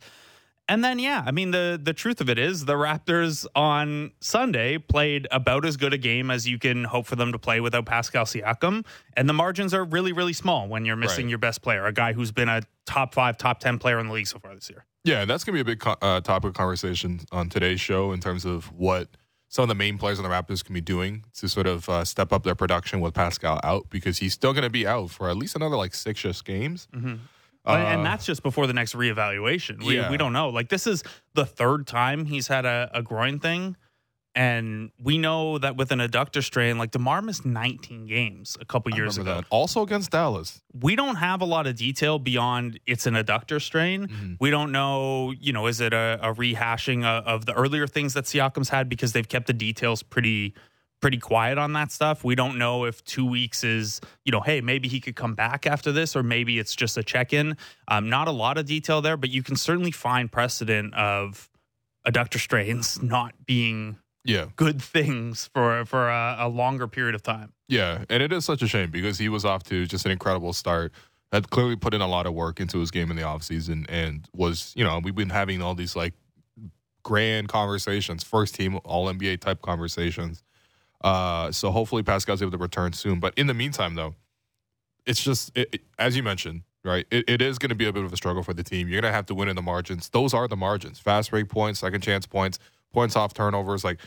And 0.68 0.82
then, 0.84 0.98
yeah, 0.98 1.22
I 1.24 1.30
mean, 1.30 1.52
the 1.52 1.78
the 1.80 1.92
truth 1.92 2.20
of 2.20 2.28
it 2.28 2.38
is 2.38 2.64
the 2.64 2.74
Raptors 2.74 3.46
on 3.54 4.10
Sunday 4.20 4.78
played 4.78 5.28
about 5.30 5.64
as 5.64 5.76
good 5.76 5.92
a 5.92 5.98
game 5.98 6.28
as 6.30 6.48
you 6.48 6.58
can 6.58 6.82
hope 6.84 7.06
for 7.06 7.14
them 7.14 7.30
to 7.30 7.38
play 7.38 7.60
without 7.60 7.86
Pascal 7.86 8.24
Siakam. 8.24 8.84
And 9.16 9.28
the 9.28 9.32
margins 9.32 9.72
are 9.72 9.84
really, 9.84 10.12
really 10.12 10.32
small 10.32 10.66
when 10.66 10.84
you're 10.84 10.96
missing 10.96 11.26
Right. 11.26 11.30
your 11.30 11.38
best 11.38 11.62
player, 11.62 11.86
a 11.86 11.92
guy 11.92 12.14
who's 12.14 12.32
been 12.32 12.48
a 12.48 12.62
top 12.84 13.14
five, 13.14 13.36
top 13.38 13.60
10 13.60 13.78
player 13.78 14.00
in 14.00 14.08
the 14.08 14.12
league 14.12 14.26
so 14.26 14.38
far 14.40 14.54
this 14.56 14.68
year. 14.68 14.84
Yeah, 15.04 15.20
and 15.20 15.30
that's 15.30 15.44
gonna 15.44 15.54
be 15.54 15.60
a 15.60 15.64
big 15.64 15.80
uh, 15.86 16.20
topic 16.20 16.48
of 16.48 16.54
conversation 16.54 17.20
on 17.30 17.48
today's 17.48 17.80
show 17.80 18.10
in 18.10 18.18
terms 18.18 18.44
of 18.44 18.72
what 18.72 19.08
some 19.49 19.62
of 19.62 19.68
the 19.68 19.76
main 19.76 19.99
players 19.99 20.18
on 20.18 20.25
the 20.25 20.30
Raptors 20.30 20.64
can 20.64 20.75
be 20.75 20.80
doing 20.80 21.25
to 21.35 21.49
sort 21.49 21.68
of 21.68 21.88
uh, 21.88 22.04
step 22.04 22.32
up 22.32 22.42
their 22.42 22.56
production 22.56 23.00
with 23.00 23.14
Pascal 23.14 23.61
out 23.62 23.88
because 23.88 24.18
he's 24.18 24.32
still 24.35 24.52
gonna 24.52 24.68
be 24.68 24.85
out 24.85 25.11
for 25.11 25.30
at 25.30 25.37
least 25.37 25.54
another 25.54 25.76
like 25.76 25.94
six 25.94 26.25
ish 26.25 26.42
games. 26.42 26.88
Uh, 27.66 27.76
and 27.76 28.06
that's 28.06 28.25
just 28.25 28.42
before 28.42 28.66
the 28.66 28.73
next 28.73 28.94
reevaluation. 28.94 29.82
We, 29.82 29.96
yeah. 29.96 30.11
we 30.11 30.16
don't 30.16 30.32
know. 30.32 30.50
Like, 30.50 30.68
this 30.68 30.87
is 30.87 31.02
the 31.35 31.44
third 31.44 31.87
time 31.87 32.26
he's 32.26 32.46
had 32.49 32.64
a, 32.64 32.90
a 32.94 33.02
groin 33.02 33.38
thing. 33.38 33.76
And 34.37 34.90
we 35.02 35.16
know 35.16 35.56
that 35.56 35.76
with 35.76 35.92
an 35.92 35.99
adductor 35.99 36.44
strain, 36.44 36.76
like 36.76 36.90
DeMar 36.90 37.23
missed 37.23 37.46
19 37.46 38.06
games 38.06 38.58
a 38.61 38.66
couple 38.66 38.94
years 38.94 39.16
ago. 39.16 39.37
that. 39.37 39.46
Also 39.49 39.82
against 39.82 40.11
Dallas. 40.11 40.61
We 40.78 40.94
don't 40.94 41.16
have 41.16 41.40
a 41.40 41.46
lot 41.46 41.66
of 41.66 41.75
detail 41.76 42.18
beyond 42.18 42.78
it's 42.87 43.06
an 43.06 43.14
adductor 43.14 43.61
strain. 43.62 44.08
Mm-hmm. 44.08 44.35
We 44.38 44.50
don't 44.50 44.73
know, 44.73 45.32
you 45.40 45.54
know, 45.54 45.66
is 45.66 45.80
it 45.80 45.94
a, 45.94 46.18
a 46.23 46.35
rehashing 46.35 47.02
of, 47.02 47.25
of 47.25 47.46
the 47.46 47.54
earlier 47.54 47.87
things 47.87 48.12
that 48.12 48.25
Siakam's 48.25 48.68
had 48.68 48.90
because 48.90 49.12
they've 49.14 49.26
kept 49.26 49.46
the 49.46 49.54
details 49.54 50.02
pretty 50.02 50.52
pretty 51.00 51.19
quiet 51.19 51.59
on 51.59 51.73
that 51.75 51.93
stuff. 51.93 52.25
We 52.25 52.35
don't 52.35 52.57
know 52.59 52.85
if 52.85 53.05
two 53.05 53.26
weeks 53.26 53.62
is, 53.65 54.00
you 54.25 54.33
know, 54.33 54.41
hey, 54.41 54.61
maybe 54.61 54.88
he 54.88 55.00
could 55.00 55.15
come 55.17 55.35
back 55.35 55.67
after 55.67 55.93
this, 55.93 56.17
or 56.17 56.23
maybe 56.23 56.59
it's 56.59 56.75
just 56.75 56.97
a 56.97 57.03
check 57.03 57.33
in. 57.33 57.57
Um, 57.88 58.09
not 58.09 58.29
a 58.29 58.33
lot 58.33 58.59
of 58.59 58.67
detail 58.67 59.03
there, 59.03 59.17
but 59.17 59.31
you 59.31 59.43
can 59.43 59.57
certainly 59.57 59.91
find 59.91 60.31
precedent 60.33 60.95
of 60.95 61.50
adductor 62.07 62.38
strains 62.38 63.00
not 63.03 63.35
being 63.45 63.99
Yeah, 64.25 64.47
good 64.57 64.81
things 64.81 65.50
for 65.53 65.85
for 65.85 66.09
a, 66.09 66.37
a 66.41 66.49
longer 66.49 66.88
period 66.88 67.15
of 67.15 67.23
time. 67.23 67.53
yeah, 67.69 68.05
and 68.09 68.23
it 68.23 68.33
is 68.33 68.45
such 68.45 68.62
a 68.62 68.67
shame 68.69 68.91
because 68.91 69.19
he 69.19 69.29
was 69.29 69.45
off 69.45 69.62
to 69.65 69.87
just 69.87 70.05
an 70.07 70.12
incredible 70.12 70.53
start. 70.53 70.93
Had 71.33 71.50
clearly 71.50 71.76
put 71.76 71.93
in 71.93 72.00
a 72.00 72.07
lot 72.07 72.26
of 72.26 72.35
work 72.35 72.61
into 72.61 72.79
his 72.79 72.91
game 72.93 73.11
in 73.11 73.17
the 73.17 73.23
offseason 73.25 73.85
and 73.88 74.26
was, 74.33 74.73
you 74.76 74.85
know, 74.85 75.00
we've 75.03 75.15
been 75.15 75.29
having 75.31 75.61
all 75.61 75.75
these 75.75 75.95
like 75.97 76.15
grand 77.03 77.49
conversations, 77.49 78.23
first 78.25 78.55
team 78.55 78.79
All 78.85 79.07
NBA 79.12 79.41
type 79.41 79.61
conversations. 79.62 80.43
Uh, 81.03 81.53
so 81.53 81.71
hopefully 81.71 82.03
Pascal's 82.03 82.43
able 82.43 82.53
to 82.53 82.59
return 82.59 82.93
soon. 82.93 83.21
But 83.21 83.35
in 83.37 83.47
the 83.47 83.55
meantime, 83.55 83.95
though, 83.95 84.15
it's 85.07 85.23
just 85.23 85.57
it, 85.57 85.69
it- 85.73 85.81
as 85.99 86.17
you 86.17 86.23
mentioned, 86.23 86.62
right? 86.85 87.07
It, 87.11 87.29
it 87.29 87.43
is 87.43 87.59
going 87.59 87.69
to 87.71 87.75
be 87.76 87.87
a 87.87 87.93
bit 87.93 88.05
of 88.05 88.12
a 88.12 88.17
struggle 88.17 88.43
for 88.43 88.55
the 88.55 88.62
team. 88.62 88.88
You're 88.88 89.00
going 89.00 89.11
to 89.11 89.15
have 89.17 89.26
to 89.26 89.35
win 89.35 89.49
in 89.49 89.57
the 89.57 89.62
margins. 89.62 90.09
Those 90.09 90.35
are 90.35 90.49
the 90.49 90.57
margins: 90.57 90.99
fast 90.99 91.31
break 91.31 91.49
points, 91.49 91.81
second 91.81 92.00
chance 92.00 92.26
points, 92.26 92.59
points 92.93 93.15
off 93.17 93.35
turnovers. 93.35 93.85
Like 93.85 94.00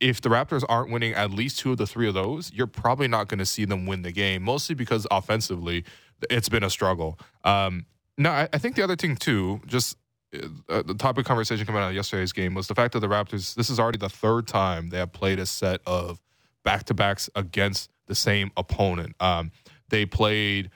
if 0.00 0.20
the 0.20 0.28
Raptors 0.28 0.64
aren't 0.68 0.90
winning 0.90 1.12
at 1.14 1.30
least 1.30 1.58
two 1.58 1.72
of 1.72 1.78
the 1.78 1.86
three 1.86 2.06
of 2.08 2.14
those, 2.14 2.52
you're 2.52 2.66
probably 2.68 3.08
not 3.08 3.28
going 3.28 3.38
to 3.38 3.46
see 3.46 3.64
them 3.64 3.86
win 3.86 4.02
the 4.02 4.12
game. 4.12 4.42
Mostly 4.42 4.74
because 4.74 5.06
offensively, 5.10 5.84
it's 6.30 6.48
been 6.48 6.62
a 6.62 6.70
struggle. 6.70 7.18
Um, 7.44 7.86
no, 8.16 8.30
I, 8.30 8.48
I 8.52 8.58
think 8.58 8.76
the 8.76 8.82
other 8.82 8.96
thing 8.96 9.16
too, 9.16 9.60
just 9.66 9.96
the 10.30 10.94
topic 10.98 11.24
conversation 11.26 11.64
coming 11.66 11.82
out 11.82 11.88
of 11.88 11.94
yesterday's 11.94 12.32
game 12.32 12.54
was 12.54 12.66
the 12.66 12.74
fact 12.74 12.92
that 12.92 13.00
the 13.00 13.08
Raptors. 13.08 13.54
This 13.54 13.70
is 13.70 13.80
already 13.80 13.98
the 13.98 14.08
third 14.10 14.46
time 14.46 14.90
they 14.90 14.98
have 14.98 15.12
played 15.12 15.38
a 15.38 15.46
set 15.46 15.80
of 15.86 16.20
back 16.64 16.84
to 16.84 16.94
backs 16.94 17.30
against 17.34 17.90
the 18.06 18.14
same 18.14 18.50
opponent. 18.56 19.14
Um, 19.20 19.50
they 19.88 20.04
played 20.04 20.70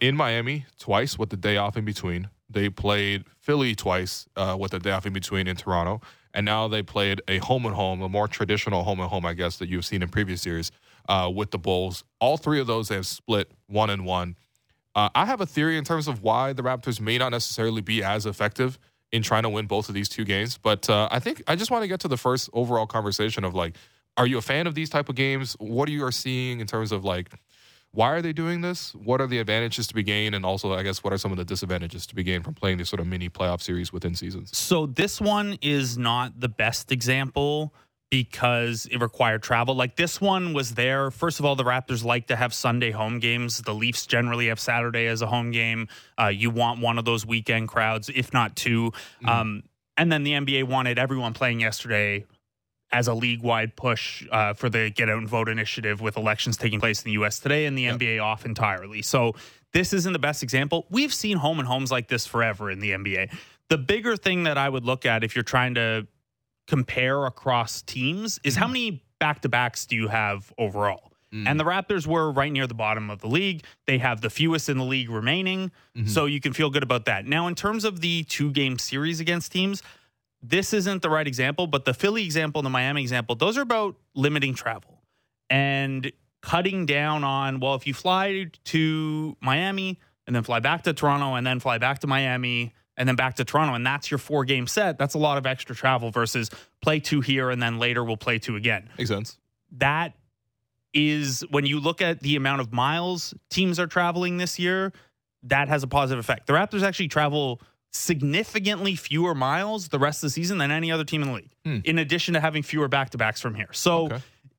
in 0.00 0.16
Miami 0.16 0.66
twice 0.78 1.18
with 1.18 1.30
the 1.30 1.36
day 1.36 1.56
off 1.56 1.76
in 1.76 1.84
between. 1.84 2.28
they 2.48 2.68
played 2.68 3.24
Philly 3.38 3.74
twice 3.74 4.26
uh, 4.36 4.56
with 4.58 4.72
the 4.72 4.80
day 4.80 4.90
off 4.90 5.06
in 5.06 5.12
between 5.12 5.46
in 5.46 5.56
Toronto, 5.56 6.00
and 6.34 6.44
now 6.44 6.68
they 6.68 6.82
played 6.82 7.22
a 7.28 7.38
home 7.38 7.64
and 7.66 7.74
home, 7.74 8.02
a 8.02 8.08
more 8.08 8.28
traditional 8.28 8.82
home 8.82 9.00
and 9.00 9.08
home, 9.08 9.24
I 9.24 9.34
guess, 9.34 9.56
that 9.58 9.68
you've 9.68 9.84
seen 9.84 10.02
in 10.02 10.08
previous 10.08 10.44
years 10.44 10.70
uh, 11.08 11.30
with 11.32 11.50
the 11.52 11.58
Bulls. 11.58 12.04
All 12.20 12.36
three 12.36 12.60
of 12.60 12.66
those 12.66 12.88
they 12.88 12.96
have 12.96 13.06
split 13.06 13.52
one 13.68 13.90
and 13.90 14.04
one. 14.04 14.36
Uh, 15.00 15.08
I 15.14 15.24
have 15.24 15.40
a 15.40 15.46
theory 15.46 15.78
in 15.78 15.84
terms 15.84 16.08
of 16.08 16.22
why 16.22 16.52
the 16.52 16.62
Raptors 16.62 17.00
may 17.00 17.16
not 17.16 17.30
necessarily 17.30 17.80
be 17.80 18.04
as 18.04 18.26
effective 18.26 18.78
in 19.12 19.22
trying 19.22 19.44
to 19.44 19.48
win 19.48 19.64
both 19.64 19.88
of 19.88 19.94
these 19.94 20.10
two 20.10 20.26
games, 20.26 20.58
but 20.58 20.90
uh, 20.90 21.08
I 21.10 21.18
think 21.20 21.42
I 21.48 21.56
just 21.56 21.70
want 21.70 21.82
to 21.84 21.88
get 21.88 22.00
to 22.00 22.08
the 22.08 22.18
first 22.18 22.50
overall 22.52 22.86
conversation 22.86 23.42
of 23.42 23.54
like, 23.54 23.76
are 24.18 24.26
you 24.26 24.36
a 24.36 24.42
fan 24.42 24.66
of 24.66 24.74
these 24.74 24.90
type 24.90 25.08
of 25.08 25.14
games? 25.14 25.56
What 25.58 25.88
are 25.88 25.92
you 25.92 26.04
are 26.04 26.12
seeing 26.12 26.60
in 26.60 26.66
terms 26.66 26.92
of 26.92 27.02
like 27.02 27.30
why 27.92 28.10
are 28.10 28.22
they 28.22 28.32
doing 28.32 28.60
this? 28.60 28.94
What 28.94 29.20
are 29.20 29.26
the 29.26 29.38
advantages 29.38 29.86
to 29.88 29.94
be 29.94 30.02
gained? 30.02 30.34
And 30.34 30.44
also, 30.44 30.74
I 30.74 30.82
guess, 30.82 31.02
what 31.02 31.12
are 31.12 31.18
some 31.18 31.32
of 31.32 31.38
the 31.38 31.44
disadvantages 31.44 32.06
to 32.06 32.14
be 32.14 32.22
gained 32.22 32.44
from 32.44 32.54
playing 32.54 32.78
these 32.78 32.88
sort 32.88 33.00
of 33.00 33.06
mini 33.06 33.28
playoff 33.28 33.60
series 33.62 33.92
within 33.92 34.14
seasons? 34.14 34.56
So 34.56 34.86
this 34.86 35.20
one 35.20 35.58
is 35.60 35.98
not 35.98 36.38
the 36.38 36.48
best 36.48 36.92
example 36.92 37.74
because 38.10 38.86
it 38.90 39.00
required 39.00 39.42
travel. 39.42 39.74
Like 39.74 39.96
this 39.96 40.20
one 40.20 40.52
was 40.52 40.72
there. 40.72 41.10
First 41.10 41.38
of 41.38 41.44
all, 41.44 41.54
the 41.54 41.64
Raptors 41.64 42.04
like 42.04 42.26
to 42.26 42.36
have 42.36 42.52
Sunday 42.52 42.90
home 42.90 43.20
games. 43.20 43.58
The 43.58 43.72
Leafs 43.72 44.04
generally 44.06 44.48
have 44.48 44.58
Saturday 44.58 45.06
as 45.06 45.22
a 45.22 45.26
home 45.26 45.52
game. 45.52 45.88
Uh, 46.20 46.26
you 46.26 46.50
want 46.50 46.80
one 46.80 46.98
of 46.98 47.04
those 47.04 47.24
weekend 47.24 47.68
crowds, 47.68 48.10
if 48.12 48.32
not 48.32 48.56
2 48.56 48.90
mm-hmm. 48.90 49.28
um, 49.28 49.62
and 49.96 50.10
then 50.10 50.22
the 50.22 50.32
NBA 50.32 50.64
wanted 50.64 50.98
everyone 50.98 51.34
playing 51.34 51.60
yesterday 51.60 52.24
as 52.90 53.06
a 53.06 53.12
league 53.12 53.42
wide 53.42 53.76
push 53.76 54.26
uh, 54.32 54.54
for 54.54 54.70
the 54.70 54.90
Get 54.90 55.10
Out 55.10 55.18
and 55.18 55.28
Vote 55.28 55.48
initiative 55.48 56.00
with 56.00 56.16
elections 56.16 56.56
taking 56.56 56.80
place 56.80 57.02
in 57.02 57.10
the 57.10 57.22
US 57.22 57.38
today 57.38 57.66
and 57.66 57.76
the 57.76 57.82
yep. 57.82 57.98
NBA 57.98 58.22
off 58.22 58.46
entirely. 58.46 59.02
So 59.02 59.34
this 59.72 59.92
isn't 59.92 60.12
the 60.12 60.18
best 60.18 60.42
example. 60.42 60.86
We've 60.90 61.12
seen 61.12 61.36
home 61.36 61.58
and 61.58 61.68
homes 61.68 61.92
like 61.92 62.08
this 62.08 62.26
forever 62.26 62.70
in 62.70 62.80
the 62.80 62.92
NBA. 62.92 63.36
The 63.68 63.78
bigger 63.78 64.16
thing 64.16 64.44
that 64.44 64.56
I 64.56 64.68
would 64.68 64.84
look 64.84 65.06
at 65.06 65.22
if 65.22 65.36
you're 65.36 65.44
trying 65.44 65.74
to 65.74 66.06
compare 66.70 67.26
across 67.26 67.82
teams 67.82 68.38
is 68.44 68.54
how 68.54 68.66
mm-hmm. 68.66 68.72
many 68.72 69.04
back 69.18 69.42
to 69.42 69.48
backs 69.48 69.86
do 69.86 69.96
you 69.96 70.06
have 70.06 70.52
overall? 70.56 71.10
Mm. 71.34 71.48
And 71.48 71.58
the 71.58 71.64
Raptors 71.64 72.06
were 72.06 72.30
right 72.30 72.52
near 72.52 72.68
the 72.68 72.74
bottom 72.74 73.10
of 73.10 73.20
the 73.20 73.26
league. 73.26 73.64
They 73.88 73.98
have 73.98 74.20
the 74.20 74.30
fewest 74.30 74.68
in 74.68 74.78
the 74.78 74.84
league 74.84 75.10
remaining. 75.10 75.72
Mm-hmm. 75.96 76.06
So 76.06 76.26
you 76.26 76.40
can 76.40 76.52
feel 76.52 76.70
good 76.70 76.84
about 76.84 77.06
that. 77.06 77.26
Now, 77.26 77.48
in 77.48 77.56
terms 77.56 77.84
of 77.84 78.00
the 78.00 78.22
two 78.22 78.52
game 78.52 78.78
series 78.78 79.18
against 79.18 79.50
teams, 79.50 79.82
this 80.40 80.72
isn't 80.72 81.02
the 81.02 81.10
right 81.10 81.26
example, 81.26 81.66
but 81.66 81.84
the 81.84 81.92
Philly 81.92 82.24
example 82.24 82.60
and 82.60 82.66
the 82.66 82.70
Miami 82.70 83.02
example, 83.02 83.34
those 83.34 83.58
are 83.58 83.62
about 83.62 83.96
limiting 84.14 84.54
travel 84.54 85.02
and 85.50 86.12
cutting 86.40 86.86
down 86.86 87.24
on, 87.24 87.58
well, 87.58 87.74
if 87.74 87.84
you 87.84 87.94
fly 87.94 88.46
to 88.66 89.36
Miami 89.40 89.98
and 90.28 90.36
then 90.36 90.44
fly 90.44 90.60
back 90.60 90.82
to 90.84 90.92
Toronto 90.92 91.34
and 91.34 91.44
then 91.44 91.58
fly 91.58 91.78
back 91.78 91.98
to 91.98 92.06
Miami 92.06 92.72
and 93.00 93.08
then 93.08 93.16
back 93.16 93.36
to 93.36 93.44
Toronto, 93.46 93.74
and 93.74 93.84
that's 93.84 94.10
your 94.10 94.18
four 94.18 94.44
game 94.44 94.66
set, 94.66 94.98
that's 94.98 95.14
a 95.14 95.18
lot 95.18 95.38
of 95.38 95.46
extra 95.46 95.74
travel 95.74 96.10
versus 96.10 96.50
play 96.82 97.00
two 97.00 97.22
here 97.22 97.48
and 97.48 97.60
then 97.60 97.78
later 97.78 98.04
we'll 98.04 98.18
play 98.18 98.38
two 98.38 98.56
again. 98.56 98.90
Makes 98.98 99.08
sense. 99.08 99.38
That 99.78 100.12
is 100.92 101.42
when 101.50 101.64
you 101.64 101.80
look 101.80 102.02
at 102.02 102.20
the 102.20 102.36
amount 102.36 102.60
of 102.60 102.72
miles 102.72 103.32
teams 103.48 103.80
are 103.80 103.86
traveling 103.86 104.36
this 104.36 104.58
year, 104.58 104.92
that 105.44 105.68
has 105.68 105.82
a 105.82 105.86
positive 105.86 106.20
effect. 106.22 106.46
The 106.46 106.52
Raptors 106.52 106.82
actually 106.82 107.08
travel 107.08 107.62
significantly 107.92 108.94
fewer 108.94 109.34
miles 109.34 109.88
the 109.88 109.98
rest 109.98 110.22
of 110.22 110.28
the 110.28 110.32
season 110.32 110.58
than 110.58 110.70
any 110.70 110.92
other 110.92 111.04
team 111.04 111.22
in 111.22 111.28
the 111.28 111.34
league, 111.34 111.50
hmm. 111.64 111.78
in 111.84 111.98
addition 111.98 112.34
to 112.34 112.40
having 112.40 112.62
fewer 112.62 112.86
back 112.86 113.10
to 113.10 113.18
backs 113.18 113.40
from 113.40 113.54
here. 113.54 113.68
So 113.72 114.04
okay. 114.04 114.18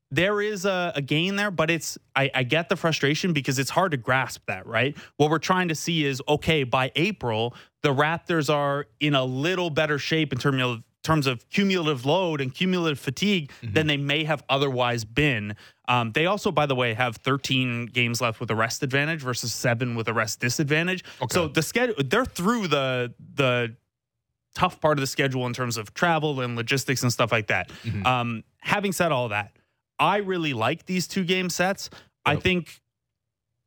there 0.09 0.41
is 0.41 0.65
a, 0.65 0.93
a, 0.95 1.01
gain 1.01 1.35
there, 1.35 1.51
but 1.51 1.69
it's, 1.69 1.97
I, 2.15 2.31
I 2.33 2.43
get 2.43 2.69
the 2.69 2.75
frustration 2.75 3.33
because 3.33 3.59
it's 3.59 3.69
hard 3.69 3.91
to 3.91 3.97
grasp 3.97 4.41
that, 4.47 4.65
right? 4.65 4.97
What 5.17 5.29
we're 5.29 5.37
trying 5.37 5.67
to 5.67 5.75
see 5.75 6.05
is 6.05 6.21
okay, 6.27 6.63
by 6.63 6.91
April, 6.95 7.55
the 7.83 7.93
Raptors 7.93 8.53
are 8.53 8.87
in 8.99 9.15
a 9.15 9.23
little 9.23 9.69
better 9.69 9.97
shape 9.97 10.33
in 10.33 10.39
terms 10.39 10.61
of 10.61 10.83
terms 11.03 11.25
of 11.25 11.49
cumulative 11.49 12.05
load 12.05 12.41
and 12.41 12.53
cumulative 12.53 12.99
fatigue 12.99 13.51
mm-hmm. 13.61 13.73
than 13.73 13.87
they 13.87 13.97
may 13.97 14.23
have 14.23 14.43
otherwise 14.49 15.03
been. 15.03 15.55
Um, 15.87 16.11
they 16.11 16.27
also, 16.27 16.51
by 16.51 16.67
the 16.67 16.75
way, 16.75 16.93
have 16.93 17.17
13 17.17 17.87
games 17.87 18.21
left 18.21 18.39
with 18.39 18.51
a 18.51 18.55
rest 18.55 18.83
advantage 18.83 19.21
versus 19.21 19.51
seven 19.51 19.95
with 19.95 20.07
a 20.07 20.13
rest 20.13 20.39
disadvantage. 20.39 21.03
Okay. 21.21 21.33
So 21.33 21.47
the 21.47 21.63
schedule, 21.63 21.95
they're 21.97 22.25
through 22.25 22.67
the 22.67 23.13
the 23.33 23.75
tough 24.53 24.81
part 24.81 24.97
of 24.97 25.01
the 25.01 25.07
schedule 25.07 25.45
in 25.47 25.53
terms 25.53 25.77
of 25.77 25.93
travel 25.93 26.41
and 26.41 26.55
logistics 26.55 27.03
and 27.03 27.11
stuff 27.11 27.31
like 27.31 27.47
that. 27.47 27.69
Mm-hmm. 27.83 28.05
Um, 28.05 28.43
having 28.59 28.91
said 28.91 29.11
all 29.11 29.29
that, 29.29 29.53
I 29.97 30.17
really 30.17 30.53
like 30.53 30.85
these 30.85 31.07
two 31.07 31.23
game 31.23 31.49
sets. 31.49 31.89
Yep. 31.91 31.99
I 32.25 32.39
think 32.39 32.81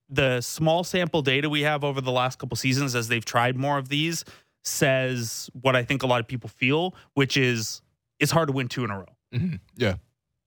the 0.09 0.41
small 0.41 0.85
sample 0.85 1.23
data 1.23 1.49
we 1.49 1.63
have 1.63 1.85
over 1.85 2.01
the 2.01 2.13
last 2.13 2.39
couple 2.39 2.57
seasons 2.57 2.95
as 2.95 3.09
they've 3.09 3.25
tried 3.25 3.57
more 3.57 3.79
of 3.79 3.89
these 3.89 4.25
says 4.63 5.51
what 5.61 5.77
I 5.77 5.85
think 5.85 6.03
a 6.03 6.07
lot 6.07 6.21
of 6.21 6.27
people 6.29 6.49
feel, 6.49 6.95
which 7.15 7.37
is 7.37 7.83
it's 8.19 8.33
hard 8.33 8.49
to 8.49 8.53
win 8.53 8.69
two 8.69 8.85
in 8.85 8.91
a 8.91 8.99
row. 8.99 9.17
Mm-hmm. 9.35 9.57
Yeah. 9.77 9.97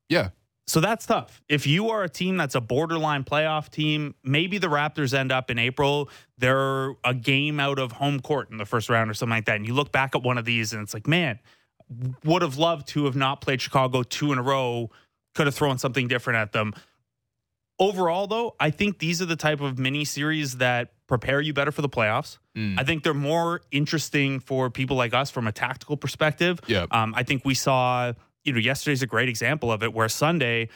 Yeah. 0.09 0.29
So 0.65 0.81
that's 0.81 1.05
tough. 1.05 1.41
If 1.47 1.65
you 1.65 1.89
are 1.91 2.03
a 2.03 2.09
team 2.09 2.35
that's 2.35 2.55
a 2.55 2.61
borderline 2.61 3.23
playoff 3.23 3.69
team, 3.69 4.15
maybe 4.23 4.57
the 4.57 4.67
Raptors 4.67 5.13
end 5.13 5.31
up 5.31 5.49
in 5.49 5.57
April. 5.57 6.09
They're 6.37 6.91
a 7.05 7.13
game 7.13 7.59
out 7.59 7.79
of 7.79 7.93
home 7.93 8.19
court 8.19 8.51
in 8.51 8.57
the 8.57 8.65
first 8.65 8.89
round 8.89 9.09
or 9.09 9.13
something 9.13 9.37
like 9.37 9.45
that. 9.45 9.55
And 9.55 9.65
you 9.65 9.73
look 9.73 9.93
back 9.93 10.13
at 10.13 10.23
one 10.23 10.37
of 10.37 10.43
these 10.43 10.73
and 10.73 10.81
it's 10.81 10.93
like, 10.93 11.07
man, 11.07 11.39
would 12.25 12.41
have 12.41 12.57
loved 12.57 12.87
to 12.89 13.05
have 13.05 13.15
not 13.15 13.39
played 13.39 13.61
Chicago 13.61 14.03
two 14.03 14.33
in 14.33 14.37
a 14.37 14.41
row, 14.41 14.89
could 15.35 15.47
have 15.47 15.55
thrown 15.55 15.77
something 15.77 16.09
different 16.09 16.37
at 16.37 16.51
them. 16.51 16.73
Overall, 17.79 18.27
though, 18.27 18.55
I 18.59 18.71
think 18.71 18.99
these 18.99 19.21
are 19.21 19.25
the 19.25 19.35
type 19.35 19.61
of 19.61 19.77
mini 19.77 20.03
series 20.03 20.57
that 20.57 20.93
prepare 21.07 21.39
you 21.39 21.53
better 21.53 21.71
for 21.71 21.81
the 21.81 21.89
playoffs. 21.89 22.37
Mm. 22.55 22.79
I 22.79 22.83
think 22.83 23.03
they're 23.03 23.13
more 23.13 23.61
interesting 23.71 24.39
for 24.39 24.69
people 24.69 24.97
like 24.97 25.13
us 25.13 25.29
from 25.29 25.47
a 25.47 25.51
tactical 25.51 25.95
perspective. 25.95 26.59
Yeah. 26.67 26.87
Um, 26.89 27.13
I 27.15 27.23
think 27.23 27.45
we 27.45 27.53
saw, 27.53 28.13
you 28.43 28.53
know, 28.53 28.59
yesterday's 28.59 29.03
a 29.03 29.07
great 29.07 29.29
example 29.29 29.71
of 29.71 29.83
it 29.83 29.93
where 29.93 30.09
Sunday 30.09 30.69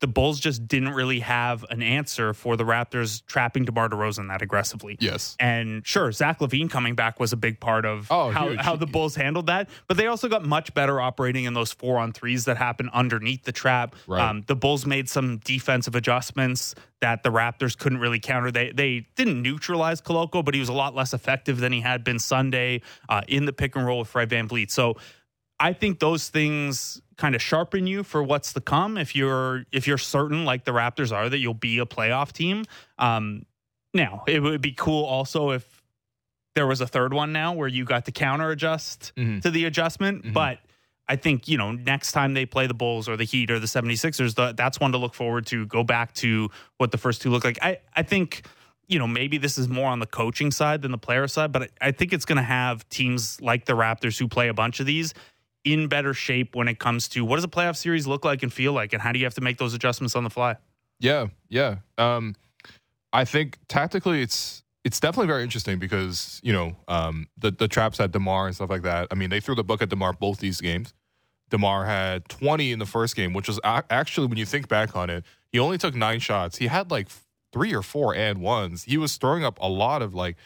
the 0.00 0.06
Bulls 0.06 0.40
just 0.40 0.66
didn't 0.66 0.90
really 0.90 1.20
have 1.20 1.64
an 1.70 1.82
answer 1.82 2.32
for 2.32 2.56
the 2.56 2.64
Raptors 2.64 3.24
trapping 3.26 3.64
DeMar 3.64 3.88
DeRozan 3.88 4.28
that 4.28 4.42
aggressively. 4.42 4.96
Yes. 5.00 5.36
And 5.38 5.86
sure, 5.86 6.12
Zach 6.12 6.40
LaVine 6.40 6.70
coming 6.70 6.94
back 6.94 7.20
was 7.20 7.32
a 7.32 7.36
big 7.36 7.60
part 7.60 7.84
of 7.84 8.06
oh, 8.10 8.30
how, 8.30 8.56
how 8.56 8.76
the 8.76 8.86
Bulls 8.86 9.14
handled 9.14 9.46
that. 9.46 9.68
But 9.88 9.96
they 9.96 10.06
also 10.06 10.28
got 10.28 10.44
much 10.44 10.72
better 10.72 11.00
operating 11.00 11.44
in 11.44 11.54
those 11.54 11.72
four 11.72 11.98
on 11.98 12.12
threes 12.12 12.46
that 12.46 12.56
happen 12.56 12.88
underneath 12.92 13.44
the 13.44 13.52
trap. 13.52 13.94
Right. 14.06 14.22
Um, 14.22 14.44
the 14.46 14.56
Bulls 14.56 14.86
made 14.86 15.08
some 15.08 15.38
defensive 15.38 15.94
adjustments 15.94 16.74
that 17.00 17.22
the 17.22 17.30
Raptors 17.30 17.76
couldn't 17.76 17.98
really 17.98 18.18
counter. 18.20 18.50
They 18.50 18.72
they 18.72 19.06
didn't 19.16 19.42
neutralize 19.42 20.00
Koloko, 20.00 20.42
but 20.42 20.54
he 20.54 20.60
was 20.60 20.70
a 20.70 20.74
lot 20.74 20.94
less 20.94 21.12
effective 21.12 21.58
than 21.58 21.72
he 21.72 21.82
had 21.82 22.04
been 22.04 22.18
Sunday 22.18 22.80
uh, 23.08 23.20
in 23.28 23.44
the 23.44 23.52
pick 23.52 23.76
and 23.76 23.86
roll 23.86 23.98
with 23.98 24.08
Fred 24.08 24.30
Van 24.30 24.46
VanVleet. 24.46 24.70
So 24.70 24.96
I 25.58 25.72
think 25.72 25.98
those 25.98 26.28
things 26.28 27.00
kind 27.16 27.34
of 27.34 27.42
sharpen 27.42 27.86
you 27.86 28.02
for 28.02 28.22
what's 28.22 28.52
to 28.52 28.60
come 28.60 28.98
if 28.98 29.16
you're 29.16 29.64
if 29.72 29.86
you're 29.86 29.98
certain 29.98 30.44
like 30.44 30.64
the 30.64 30.72
Raptors 30.72 31.12
are 31.12 31.28
that 31.28 31.38
you'll 31.38 31.54
be 31.54 31.78
a 31.78 31.86
playoff 31.86 32.32
team. 32.32 32.64
Um, 32.98 33.46
now 33.94 34.24
it 34.26 34.40
would 34.40 34.60
be 34.60 34.72
cool 34.72 35.04
also 35.04 35.50
if 35.50 35.82
there 36.54 36.66
was 36.66 36.80
a 36.80 36.86
third 36.86 37.12
one 37.12 37.32
now 37.32 37.52
where 37.52 37.68
you 37.68 37.84
got 37.84 38.06
to 38.06 38.12
counter 38.12 38.50
adjust 38.50 39.12
mm-hmm. 39.16 39.40
to 39.40 39.50
the 39.50 39.66
adjustment, 39.66 40.22
mm-hmm. 40.22 40.32
but 40.32 40.58
I 41.08 41.16
think, 41.16 41.46
you 41.46 41.56
know, 41.56 41.72
next 41.72 42.12
time 42.12 42.34
they 42.34 42.46
play 42.46 42.66
the 42.66 42.74
Bulls 42.74 43.08
or 43.08 43.16
the 43.16 43.24
Heat 43.24 43.50
or 43.50 43.60
the 43.60 43.66
76ers, 43.66 44.34
the, 44.34 44.52
that's 44.56 44.80
one 44.80 44.92
to 44.92 44.98
look 44.98 45.14
forward 45.14 45.46
to. 45.46 45.66
Go 45.66 45.84
back 45.84 46.12
to 46.14 46.50
what 46.78 46.90
the 46.90 46.98
first 46.98 47.22
two 47.22 47.30
look 47.30 47.44
like. 47.44 47.58
I, 47.62 47.78
I 47.94 48.02
think, 48.02 48.44
you 48.88 48.98
know, 48.98 49.06
maybe 49.06 49.38
this 49.38 49.56
is 49.58 49.68
more 49.68 49.88
on 49.88 50.00
the 50.00 50.06
coaching 50.06 50.50
side 50.50 50.82
than 50.82 50.90
the 50.90 50.98
player 50.98 51.28
side, 51.28 51.52
but 51.52 51.62
I, 51.62 51.68
I 51.80 51.90
think 51.92 52.12
it's 52.12 52.24
going 52.24 52.36
to 52.36 52.42
have 52.42 52.88
teams 52.88 53.40
like 53.40 53.66
the 53.66 53.74
Raptors 53.74 54.18
who 54.18 54.26
play 54.26 54.48
a 54.48 54.54
bunch 54.54 54.80
of 54.80 54.86
these 54.86 55.14
in 55.66 55.88
better 55.88 56.14
shape 56.14 56.54
when 56.54 56.68
it 56.68 56.78
comes 56.78 57.08
to 57.08 57.24
what 57.24 57.36
does 57.36 57.44
a 57.44 57.48
playoff 57.48 57.76
series 57.76 58.06
look 58.06 58.24
like 58.24 58.42
and 58.42 58.52
feel 58.52 58.72
like, 58.72 58.92
and 58.92 59.02
how 59.02 59.12
do 59.12 59.18
you 59.18 59.26
have 59.26 59.34
to 59.34 59.40
make 59.42 59.58
those 59.58 59.74
adjustments 59.74 60.14
on 60.16 60.24
the 60.24 60.30
fly? 60.30 60.56
Yeah, 61.00 61.26
yeah. 61.48 61.76
Um, 61.98 62.36
I 63.12 63.26
think 63.26 63.58
tactically, 63.68 64.22
it's 64.22 64.62
it's 64.84 65.00
definitely 65.00 65.26
very 65.26 65.42
interesting 65.42 65.78
because 65.78 66.40
you 66.42 66.52
know 66.52 66.76
um, 66.88 67.26
the 67.36 67.50
the 67.50 67.68
traps 67.68 68.00
at 68.00 68.12
Demar 68.12 68.46
and 68.46 68.54
stuff 68.54 68.70
like 68.70 68.82
that. 68.82 69.08
I 69.10 69.16
mean, 69.16 69.28
they 69.28 69.40
threw 69.40 69.54
the 69.54 69.64
book 69.64 69.82
at 69.82 69.90
Demar 69.90 70.14
both 70.14 70.38
these 70.38 70.60
games. 70.60 70.94
Demar 71.50 71.84
had 71.84 72.28
20 72.28 72.72
in 72.72 72.78
the 72.78 72.86
first 72.86 73.14
game, 73.14 73.32
which 73.32 73.46
was 73.46 73.60
actually 73.64 74.26
when 74.26 74.38
you 74.38 74.46
think 74.46 74.68
back 74.68 74.96
on 74.96 75.10
it, 75.10 75.24
he 75.52 75.58
only 75.60 75.78
took 75.78 75.94
nine 75.94 76.18
shots. 76.18 76.58
He 76.58 76.66
had 76.66 76.90
like 76.90 77.08
three 77.52 77.74
or 77.74 77.82
four 77.82 78.14
and 78.14 78.40
ones. 78.40 78.84
He 78.84 78.98
was 78.98 79.16
throwing 79.16 79.44
up 79.44 79.58
a 79.60 79.68
lot 79.68 80.02
of 80.02 80.14
like 80.14 80.36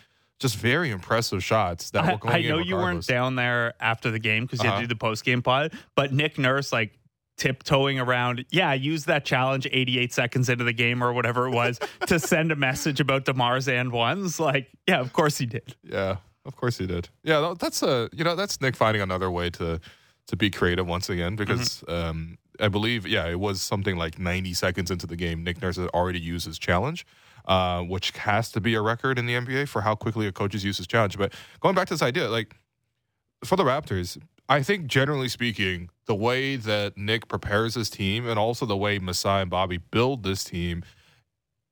just 0.41 0.57
very 0.57 0.91
impressive 0.91 1.45
shots 1.45 1.91
that 1.91 2.05
I, 2.05 2.13
were 2.13 2.19
going 2.19 2.35
I 2.35 2.49
know 2.49 2.59
you 2.59 2.75
weren't 2.75 3.07
down 3.07 3.37
there 3.37 3.75
after 3.79 4.11
the 4.11 4.19
game 4.19 4.45
because 4.45 4.63
you 4.63 4.69
uh-huh. 4.69 4.79
had 4.79 4.81
to 4.81 4.85
uh-huh. 4.85 4.89
do 4.89 4.95
the 4.95 4.99
post 4.99 5.25
game 5.25 5.43
pod, 5.43 5.73
but 5.95 6.13
Nick 6.13 6.39
Nurse 6.39 6.73
like 6.73 6.99
tiptoeing 7.37 8.01
around. 8.01 8.45
Yeah, 8.51 8.73
use 8.73 9.05
that 9.05 9.25
challenge 9.25 9.67
88 9.71 10.13
seconds 10.13 10.49
into 10.49 10.65
the 10.65 10.73
game 10.73 11.05
or 11.05 11.13
whatever 11.13 11.47
it 11.47 11.53
was 11.53 11.79
to 12.07 12.19
send 12.19 12.53
a 12.53 12.57
message 12.57 13.01
about 13.01 13.25
Demar's 13.25 13.69
and 13.69 13.93
ones. 13.93 14.41
Like, 14.41 14.69
yeah, 14.89 15.01
of 15.01 15.13
course 15.13 15.39
he 15.39 15.47
did. 15.47 15.75
Yeah, 15.83 16.17
of 16.45 16.57
course 16.57 16.79
he 16.79 16.87
did. 16.87 17.09
Yeah, 17.23 17.55
that's 17.59 17.83
a 17.83 18.09
you 18.13 18.25
know 18.25 18.35
that's 18.35 18.61
Nick 18.61 18.77
finding 18.77 19.03
another 19.03 19.31
way 19.31 19.51
to 19.51 19.81
to 20.27 20.37
be 20.37 20.51
creative 20.51 20.87
once 20.87 21.11
again 21.11 21.37
because 21.37 21.83
mm-hmm. 21.87 21.93
um, 21.93 22.39
I 22.61 22.69
believe 22.69 23.07
yeah 23.07 23.27
it 23.27 23.41
was 23.41 23.61
something 23.61 23.97
like 23.97 24.19
90 24.19 24.55
seconds 24.55 24.91
into 24.91 25.07
the 25.07 25.17
game 25.17 25.43
Nick 25.43 25.61
Nurse 25.61 25.77
had 25.77 25.89
already 25.89 26.21
used 26.21 26.47
his 26.47 26.59
challenge. 26.59 27.07
Uh, 27.51 27.83
which 27.83 28.13
has 28.13 28.53
to 28.53 28.61
be 28.61 28.75
a 28.75 28.81
record 28.81 29.19
in 29.19 29.27
the 29.27 29.35
NBA 29.35 29.69
for 29.69 29.83
how 29.83 29.97
quickly 29.97 30.29
a 30.29 30.33
coach's 30.33 30.65
use 30.65 30.79
is 30.79 30.87
challenged. 30.87 31.19
But 31.19 31.35
going 31.59 31.75
back 31.75 31.89
to 31.89 31.95
this 31.95 32.01
idea, 32.01 32.29
like 32.29 32.55
for 33.45 33.57
the 33.57 33.65
Raptors, 33.65 34.17
I 34.49 34.63
think 34.63 34.87
generally 34.87 35.29
speaking, 35.29 35.91
the 36.07 36.15
way 36.15 36.55
that 36.55 36.97
Nick 36.97 37.27
prepares 37.27 37.75
his 37.75 37.91
team 37.91 38.29
and 38.29 38.39
also 38.39 38.67
the 38.67 38.77
way 38.77 39.01
Masai 39.01 39.43
and 39.43 39.51
Bobby 39.51 39.79
build 39.79 40.23
this 40.23 40.45
team, 40.45 40.85